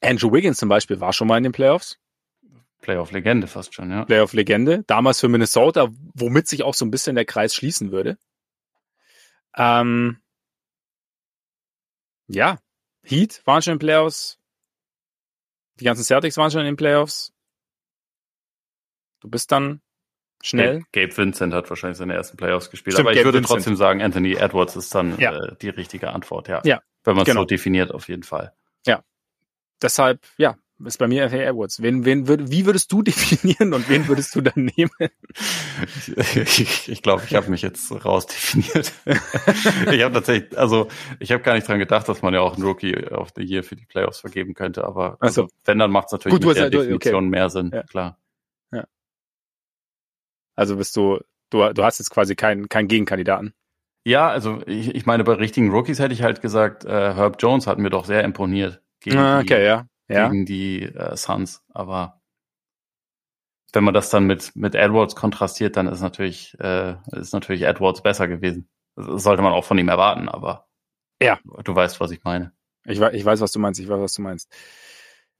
[0.00, 1.98] Andrew Wiggins zum Beispiel war schon mal in den Playoffs.
[2.80, 4.06] Playoff-Legende fast schon, ja.
[4.06, 4.84] Playoff-Legende.
[4.86, 8.16] Damals für Minnesota, womit sich auch so ein bisschen der Kreis schließen würde.
[9.54, 10.22] Ähm,
[12.28, 12.60] ja,
[13.02, 14.38] Heat waren schon in den Playoffs.
[15.80, 17.34] Die ganzen Celtics waren schon in den Playoffs.
[19.20, 19.82] Du bist dann
[20.42, 20.82] schnell.
[20.92, 23.56] Gabe Vincent hat wahrscheinlich seine ersten Playoffs gespielt, Stimmt, aber ich Gabe würde Vincent.
[23.58, 25.34] trotzdem sagen, Anthony Edwards ist dann ja.
[25.34, 26.60] äh, die richtige Antwort, ja.
[26.64, 27.42] ja Wenn man es genau.
[27.42, 28.52] so definiert, auf jeden Fall.
[28.86, 29.02] Ja.
[29.80, 31.82] Deshalb, ja, ist bei mir FA Edwards.
[31.82, 34.90] Wen, wen würd, wie würdest du definieren und wen würdest du dann nehmen?
[36.16, 38.92] Ich, ich, ich glaube, ich habe mich jetzt rausdefiniert.
[39.04, 40.88] ich habe tatsächlich, also
[41.18, 43.62] ich habe gar nicht dran gedacht, dass man ja auch einen Rookie of the Year
[43.62, 46.56] für die Playoffs vergeben könnte, aber also, also wenn, dann macht es natürlich Gut, mit
[46.56, 47.30] der ja, Definition okay.
[47.30, 47.82] mehr Sinn, ja.
[47.84, 48.18] klar.
[50.54, 51.20] Also bist du,
[51.50, 53.54] du, du hast jetzt quasi keinen keinen Gegenkandidaten.
[54.04, 57.66] Ja, also ich, ich meine, bei richtigen Rookies hätte ich halt gesagt, äh, Herb Jones
[57.66, 60.28] hat mir doch sehr imponiert gegen ah, okay, die, ja ja.
[60.28, 61.64] gegen die äh, Suns.
[61.72, 62.20] Aber
[63.72, 68.02] wenn man das dann mit, mit Edwards kontrastiert, dann ist natürlich, äh, ist natürlich Edwards
[68.02, 68.68] besser gewesen.
[68.96, 70.68] Das sollte man auch von ihm erwarten, aber
[71.20, 71.38] ja.
[71.64, 72.52] du weißt, was ich meine.
[72.84, 74.52] Ich weiß, ich weiß, was du meinst, ich weiß, was du meinst.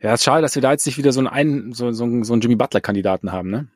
[0.01, 2.41] Ja, ist schade, dass wir da jetzt nicht wieder so einen, so, so, so einen
[2.41, 3.69] Jimmy Butler-Kandidaten haben, ne?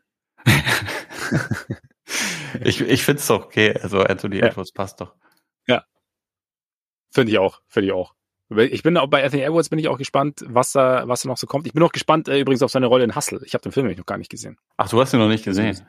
[2.61, 3.79] ich ich finde es doch okay.
[3.83, 4.47] Also Anthony ja.
[4.47, 5.15] Edwards passt doch.
[5.67, 5.85] Ja.
[7.11, 8.15] Finde ich auch, finde ich auch.
[8.49, 11.37] Ich bin auch bei Anthony Edwards bin ich auch gespannt, was da, was da noch
[11.37, 11.67] so kommt.
[11.67, 13.41] Ich bin auch gespannt äh, übrigens auf seine Rolle in Hustle.
[13.45, 14.57] Ich habe den Film nämlich noch gar nicht gesehen.
[14.77, 15.81] Ach, du hast ihn noch nicht gesehen?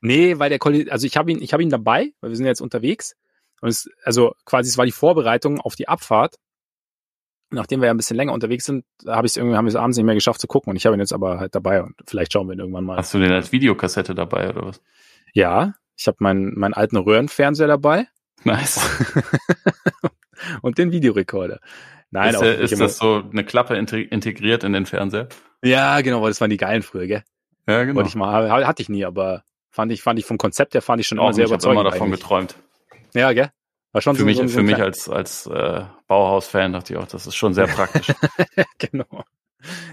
[0.00, 0.60] Nee, weil der
[0.92, 3.16] also ich habe ihn, ich habe ihn dabei, weil wir sind jetzt unterwegs.
[3.60, 6.36] Und es, also quasi es war die Vorbereitung auf die Abfahrt.
[7.50, 9.76] Nachdem wir ja ein bisschen länger unterwegs sind, habe ich es irgendwie, haben wir es
[9.76, 10.70] abends nicht mehr geschafft zu gucken.
[10.70, 12.96] Und ich habe ihn jetzt aber halt dabei und vielleicht schauen wir ihn irgendwann mal.
[12.96, 14.82] Hast du den als Videokassette dabei oder was?
[15.32, 18.08] Ja, ich habe meinen meinen alten Röhrenfernseher dabei.
[18.44, 18.80] Nice.
[20.62, 21.60] und den Videorekorder.
[22.10, 25.28] Nein, ist, der, ist das so eine Klappe integriert in den Fernseher?
[25.62, 27.24] Ja, genau, weil das waren die geilen früher, gell?
[27.66, 27.96] Ja, genau.
[27.96, 31.00] Wollte ich mal, hatte ich nie, aber fand ich, fand ich vom Konzept her fand
[31.00, 31.74] ich schon Auch immer sehr überzeugend.
[31.74, 32.20] Ich habe immer davon eigentlich.
[32.20, 32.54] geträumt.
[33.14, 33.50] Ja, gell?
[34.00, 37.36] Für so, mich, so, für mich als, als äh, Bauhaus-Fan dachte ich auch, das ist
[37.36, 38.12] schon sehr praktisch.
[38.78, 39.24] genau.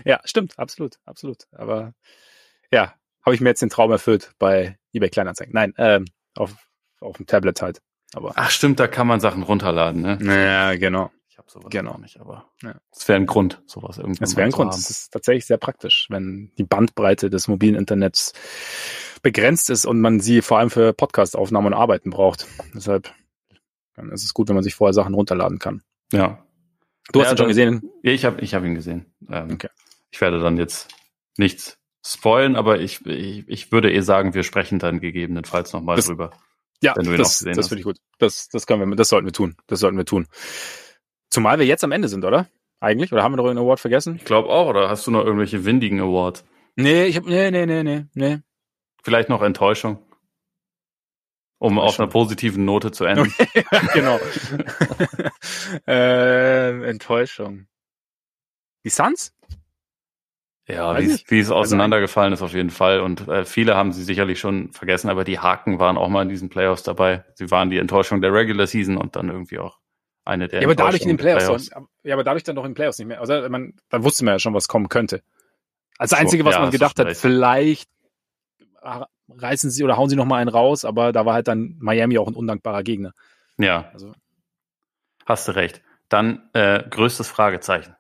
[0.06, 1.48] Ja, stimmt, absolut, absolut.
[1.52, 1.94] Aber
[2.72, 2.94] ja,
[3.26, 5.54] habe ich mir jetzt den Traum erfüllt bei eBay Kleinanzeigen.
[5.54, 6.06] Nein, ähm,
[6.36, 6.54] auf,
[7.00, 7.82] auf dem Tablet halt.
[8.14, 10.18] Aber Ach stimmt, da kann man Sachen runterladen, ne?
[10.22, 11.12] Ja, genau.
[11.30, 11.98] Ich habe sowas genau.
[11.98, 12.76] nicht, aber ja.
[12.92, 14.20] das wäre ein Grund, sowas irgendwie.
[14.20, 14.72] Das wäre ein Grund.
[14.72, 18.34] Das ist tatsächlich sehr praktisch, wenn die Bandbreite des mobilen Internets
[19.24, 22.46] begrenzt ist und man sie vor allem für Podcast-Aufnahmen und Arbeiten braucht.
[22.76, 23.12] Deshalb
[24.12, 25.84] ist es gut, wenn man sich vorher Sachen runterladen kann.
[26.12, 26.46] Ja.
[27.12, 27.92] Du hast ja, ihn schon gesehen?
[28.02, 29.14] Ja, ich habe ich hab ihn gesehen.
[29.30, 29.70] Ähm, okay.
[30.12, 30.90] Ich werde dann jetzt
[31.38, 36.32] nichts spoilen, aber ich, ich, ich würde eh sagen, wir sprechen dann gegebenenfalls nochmal drüber.
[36.82, 37.98] Ja, das, das finde ich gut.
[38.20, 39.56] Das, das können wir, das sollten wir tun.
[39.68, 40.28] Das sollten wir tun.
[41.30, 42.48] Zumal wir jetzt am Ende sind, oder?
[42.80, 43.14] Eigentlich?
[43.14, 44.18] Oder haben wir noch einen Award vergessen?
[44.18, 46.44] Ich glaube auch, oder hast du noch irgendwelche windigen Awards?
[46.76, 48.40] Nee, ich hab, nee, nee, nee, nee, nee.
[49.02, 50.00] Vielleicht noch Enttäuschung.
[51.64, 53.34] Um auf einer positiven Note zu enden.
[53.94, 54.20] genau.
[55.88, 57.68] äh, Enttäuschung.
[58.84, 59.34] Die Suns?
[60.68, 63.00] Ja, wie, wie es also auseinandergefallen ist auf jeden Fall.
[63.00, 66.28] Und äh, viele haben sie sicherlich schon vergessen, aber die Haken waren auch mal in
[66.28, 67.24] diesen Playoffs dabei.
[67.36, 69.80] Sie waren die Enttäuschung der Regular Season und dann irgendwie auch
[70.26, 70.64] eine der.
[70.64, 71.46] Ja, aber dadurch in den Playoffs.
[71.46, 71.70] Playoffs.
[72.04, 73.22] ja, aber dadurch dann noch in den Playoffs nicht mehr.
[73.22, 75.24] Also man, dann wusste man ja schon, was kommen könnte.
[75.98, 77.90] Als Einzige, was ja, man gedacht hat, vielleicht
[79.38, 82.18] reißen sie oder hauen sie noch mal einen raus, aber da war halt dann Miami
[82.18, 83.14] auch ein undankbarer Gegner.
[83.58, 83.90] Ja.
[83.94, 84.14] Also.
[85.26, 85.82] Hast du recht.
[86.10, 87.96] Dann äh, größtes Fragezeichen.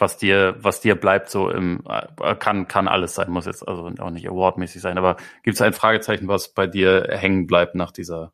[0.00, 3.90] Was dir, was dir bleibt, so im äh, kann, kann alles sein, muss jetzt also
[3.98, 7.90] auch nicht awardmäßig sein, aber gibt es ein Fragezeichen, was bei dir hängen bleibt nach
[7.90, 8.32] dieser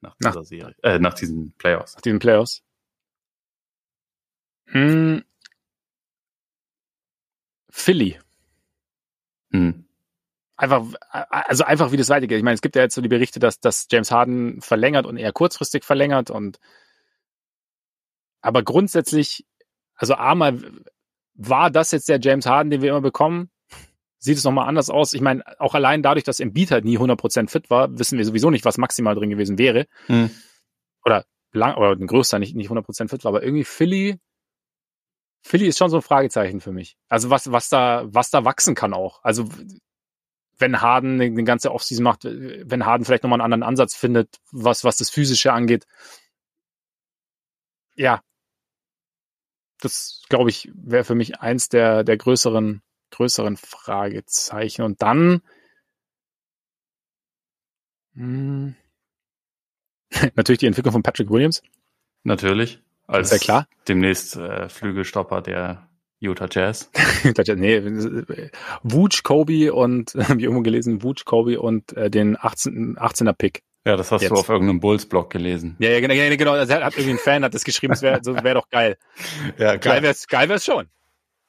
[0.00, 1.94] nach dieser nach, Serie, äh, nach diesen Playoffs.
[1.96, 2.62] Nach diesen Playoffs.
[4.66, 5.24] Hm.
[7.68, 8.18] Philly.
[9.50, 9.81] Hm.
[10.62, 12.38] Einfach, also einfach wie das weitergeht.
[12.38, 15.16] Ich meine, es gibt ja jetzt so die Berichte, dass, dass James Harden verlängert und
[15.16, 16.60] eher kurzfristig verlängert und
[18.42, 19.44] aber grundsätzlich,
[19.96, 20.62] also einmal
[21.34, 23.50] war das jetzt der James Harden, den wir immer bekommen?
[24.20, 25.14] sieht es nochmal anders aus.
[25.14, 28.50] Ich meine, auch allein dadurch, dass Embiid halt nie 100% fit war, wissen wir sowieso
[28.50, 29.88] nicht, was maximal drin gewesen wäre.
[30.06, 30.30] Hm.
[31.04, 34.20] Oder lang, oder ein größter nicht, nicht 100% fit war, aber irgendwie Philly,
[35.44, 36.96] Philly ist schon so ein Fragezeichen für mich.
[37.08, 39.24] Also was, was da, was da wachsen kann auch.
[39.24, 39.48] Also
[40.58, 44.84] wenn Harden eine ganze Offseason macht, wenn Harden vielleicht nochmal einen anderen Ansatz findet, was,
[44.84, 45.86] was das Physische angeht.
[47.94, 48.22] Ja.
[49.80, 54.82] Das, glaube ich, wäre für mich eins der, der größeren größeren Fragezeichen.
[54.82, 55.42] Und dann
[58.14, 58.74] hm,
[60.34, 61.62] natürlich die Entwicklung von Patrick Williams.
[62.24, 62.80] Natürlich.
[63.06, 63.68] Als ja klar.
[63.88, 65.88] demnächst äh, Flügelstopper der
[66.24, 66.88] Utah Jazz.
[67.56, 67.82] nee,
[68.82, 73.62] Wooch, Kobe und, wie irgendwo gelesen, Wooch, Kobe und äh, den 18, 18er Pick.
[73.84, 74.30] Ja, das hast Jetzt.
[74.30, 75.74] du auf irgendeinem Bulls-Blog gelesen.
[75.80, 76.52] Ja, ja, genau, genau.
[76.52, 78.96] Also, hat irgendwie ein Fan hat das geschrieben, das wäre wär doch geil.
[79.58, 79.74] Ja.
[79.76, 80.88] Geil wär's, geil wär's schon.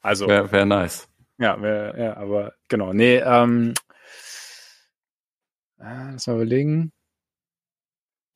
[0.02, 0.28] Also.
[0.28, 1.08] Wäre wär nice.
[1.38, 2.94] Ja, wär, ja, aber genau.
[2.94, 3.76] Nee, ähm,
[5.80, 6.92] äh, lass mal überlegen.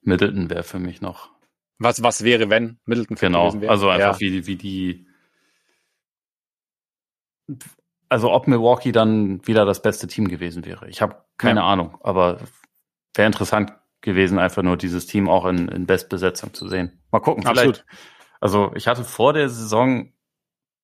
[0.01, 1.31] Middleton wäre für mich noch.
[1.80, 3.72] Was, was wäre, wenn Middleton Genau, wäre?
[3.72, 4.31] also einfach ja.
[4.31, 5.06] wie, wie die,
[8.10, 10.88] also ob Milwaukee dann wieder das beste Team gewesen wäre.
[10.90, 11.65] Ich habe keine ja.
[11.65, 12.40] Ahnung, aber
[13.15, 17.02] wäre interessant gewesen, einfach nur dieses Team auch in, in Bestbesetzung zu sehen.
[17.11, 17.60] Mal gucken, vielleicht.
[17.60, 17.86] Absolut.
[18.40, 20.14] Also ich hatte vor der Saison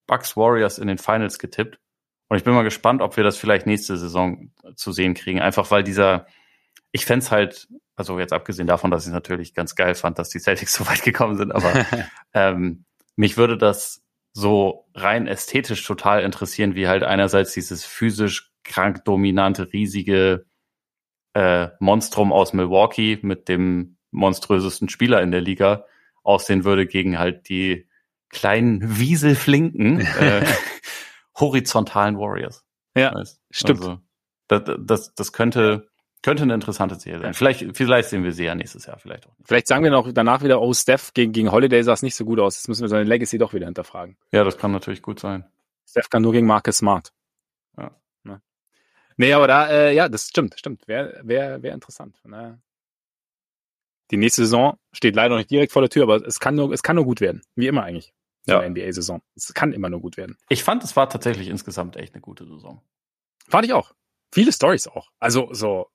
[0.08, 1.80] Bucks Warriors in den Finals getippt
[2.28, 5.40] und ich bin mal gespannt, ob wir das vielleicht nächste Saison zu sehen kriegen.
[5.40, 6.26] Einfach weil dieser,
[6.92, 10.30] ich fände halt, also jetzt abgesehen davon, dass ich es natürlich ganz geil fand, dass
[10.30, 11.86] die Celtics so weit gekommen sind, aber
[12.34, 12.86] ähm,
[13.16, 14.03] mich würde das
[14.34, 20.46] so rein ästhetisch total interessieren, wie halt einerseits dieses physisch krank dominante, riesige
[21.34, 25.86] äh, Monstrum aus Milwaukee mit dem monströsesten Spieler in der Liga
[26.24, 27.88] aussehen würde gegen halt die
[28.30, 30.46] kleinen Wieselflinken äh,
[31.40, 32.66] horizontalen Warriors.
[32.96, 33.42] Ja, weißt?
[33.52, 33.80] stimmt.
[33.82, 34.00] Also,
[34.48, 35.90] das, das, das könnte
[36.24, 37.34] könnte eine interessante Serie sein.
[37.34, 39.38] Vielleicht, vielleicht sehen wir sie ja nächstes Jahr, vielleicht auch.
[39.38, 39.48] Nicht.
[39.48, 42.26] Vielleicht sagen wir noch danach wieder, oh, Steph gegen, gegen Holiday sah es nicht so
[42.26, 42.56] gut aus.
[42.56, 44.18] Jetzt müssen wir seine Legacy doch wieder hinterfragen.
[44.32, 45.46] Ja, das kann natürlich gut sein.
[45.86, 47.14] Steph kann nur gegen Marcus Smart.
[47.78, 47.92] Ja.
[48.24, 48.42] Ne?
[49.18, 50.88] Nee, aber da, äh, ja, das stimmt, stimmt.
[50.88, 52.20] Wäre wär, wär interessant.
[52.26, 52.60] Ne?
[54.10, 56.72] Die nächste Saison steht leider noch nicht direkt vor der Tür, aber es kann nur,
[56.72, 57.42] es kann nur gut werden.
[57.56, 58.14] Wie immer eigentlich.
[58.46, 58.62] Ja.
[58.62, 59.22] In der NBA-Saison.
[59.36, 60.38] Es kann immer nur gut werden.
[60.50, 62.82] Ich fand, es war tatsächlich insgesamt echt eine gute Saison.
[63.48, 63.94] Fand ich auch.
[64.34, 65.12] Viele Stories auch.
[65.20, 65.90] Also so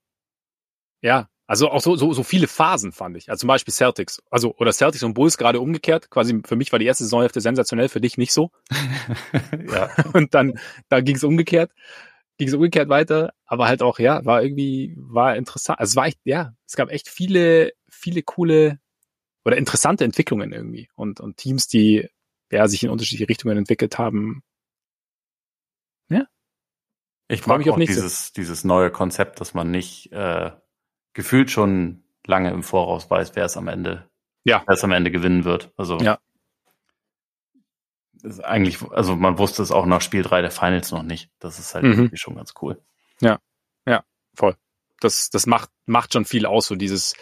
[1.02, 3.30] ja, also auch so, so, so viele Phasen fand ich.
[3.30, 4.22] Also zum Beispiel Celtics.
[4.30, 6.10] Also, oder Celtics und Bulls gerade umgekehrt.
[6.10, 8.50] Quasi für mich war die erste Saisonhälfte sensationell, für dich nicht so.
[9.72, 9.88] ja.
[10.12, 10.58] Und dann,
[10.90, 11.72] da ging es umgekehrt.
[12.36, 13.32] Ging es umgekehrt weiter.
[13.46, 15.80] Aber halt auch, ja, war irgendwie, war interessant.
[15.80, 18.78] Also es war echt, ja, es gab echt viele, viele coole
[19.46, 20.90] oder interessante Entwicklungen irgendwie.
[20.96, 22.10] Und, und Teams, die,
[22.52, 24.42] ja, sich in unterschiedliche Richtungen entwickelt haben.
[26.10, 26.26] Ja.
[27.28, 30.50] Ich mag mich auch dieses, dieses neue Konzept, dass man nicht, äh,
[31.18, 34.08] gefühlt schon lange im Voraus weiß, wer es am Ende,
[34.44, 34.62] ja.
[34.64, 35.72] wer es am Ende gewinnen wird.
[35.76, 36.20] Also ja.
[38.22, 41.28] ist eigentlich, also man wusste es auch nach Spiel 3 der Finals noch nicht.
[41.40, 42.10] Das ist halt mhm.
[42.14, 42.80] schon ganz cool.
[43.20, 43.40] Ja,
[43.84, 44.54] ja, voll.
[45.00, 47.16] Das, das macht, macht schon viel aus, so dieses,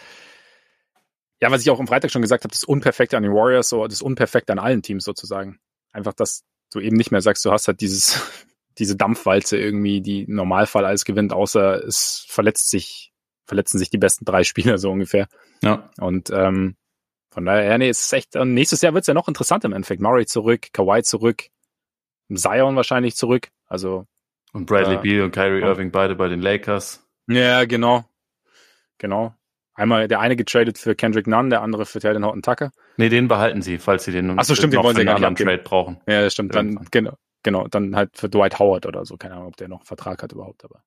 [1.41, 3.87] ja, was ich auch am Freitag schon gesagt habe, das Unperfekte an den Warriors, so
[3.87, 5.59] das Unperfekte an allen Teams sozusagen.
[5.91, 8.21] Einfach, dass du eben nicht mehr sagst, du hast halt dieses,
[8.77, 13.11] diese Dampfwalze irgendwie, die im Normalfall alles gewinnt, außer es verletzt sich
[13.47, 15.27] verletzen sich die besten drei Spieler so ungefähr.
[15.63, 15.89] Ja.
[15.99, 16.75] Und ähm,
[17.31, 19.63] von daher, ja, nee, es ist echt, und nächstes Jahr wird es ja noch interessant
[19.65, 20.01] im Endeffekt.
[20.01, 21.43] Murray zurück, Kawhi zurück,
[22.33, 23.49] Zion wahrscheinlich zurück.
[23.67, 24.05] Also
[24.53, 27.05] und Bradley äh, Beal und Kyrie Irving beide bei den Lakers.
[27.27, 28.05] Ja, genau.
[28.97, 29.35] Genau.
[29.73, 32.71] Einmal der eine getradet für Kendrick Nunn, der andere für Taylor Horton Tucker.
[32.97, 35.35] Nee, den behalten sie, falls sie den Ach so, stimmt, den wollen sie einen anderen
[35.35, 36.01] Trade brauchen.
[36.07, 36.55] Ja, das stimmt.
[36.55, 37.13] Dann, genau,
[37.43, 39.17] genau, dann halt für Dwight Howard oder so.
[39.17, 40.81] Keine Ahnung, ob der noch einen Vertrag hat überhaupt, aber.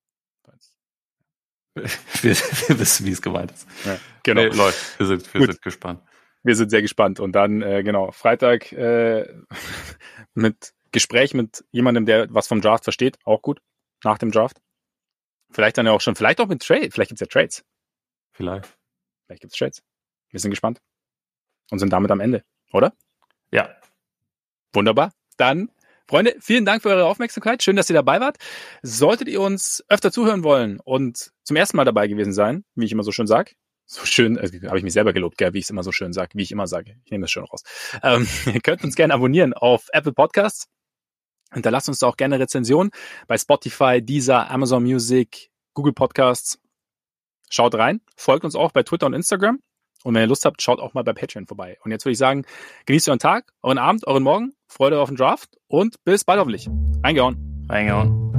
[1.75, 3.67] wir, wir wissen, wie es gemeint ist.
[3.85, 4.41] Ja, genau.
[4.41, 4.99] Nee, läuft.
[4.99, 6.01] Wir sind, wir sind gespannt.
[6.43, 7.19] Wir sind sehr gespannt.
[7.19, 9.27] Und dann, äh, genau, Freitag äh,
[10.33, 13.61] mit Gespräch mit jemandem, der was vom Draft versteht, auch gut.
[14.03, 14.57] Nach dem Draft.
[15.51, 16.91] Vielleicht dann ja auch schon, vielleicht auch mit Trade.
[16.91, 17.63] Vielleicht gibt's ja Trades.
[18.33, 18.77] Vielleicht.
[19.25, 19.81] Vielleicht gibt's Trades.
[20.29, 20.81] Wir sind gespannt.
[21.69, 22.43] Und sind damit am Ende,
[22.73, 22.93] oder?
[23.51, 23.69] Ja.
[24.73, 25.13] Wunderbar.
[25.37, 25.69] Dann
[26.07, 27.63] Freunde, vielen Dank für eure Aufmerksamkeit.
[27.63, 28.37] Schön, dass ihr dabei wart.
[28.81, 32.91] Solltet ihr uns öfter zuhören wollen und zum ersten Mal dabei gewesen sein, wie ich
[32.91, 33.53] immer so schön sage,
[33.85, 36.13] so schön, also habe ich mich selber gelobt, gell, wie ich es immer so schön
[36.13, 36.95] sage, wie ich immer sage.
[37.03, 37.63] Ich nehme das schön raus.
[38.03, 40.67] Ähm, ihr könnt uns gerne abonnieren auf Apple Podcasts.
[41.53, 42.91] Hinterlasst uns da auch gerne Rezensionen
[43.27, 46.57] bei Spotify, Deezer, Amazon Music, Google Podcasts.
[47.49, 49.59] Schaut rein, folgt uns auch bei Twitter und Instagram.
[50.03, 51.77] Und wenn ihr Lust habt, schaut auch mal bei Patreon vorbei.
[51.83, 52.45] Und jetzt würde ich sagen,
[52.85, 56.69] genießt euren Tag, euren Abend, euren Morgen, Freude auf den Draft und bis bald hoffentlich.
[57.03, 57.65] Reingehauen.
[57.69, 58.30] Reingehauen.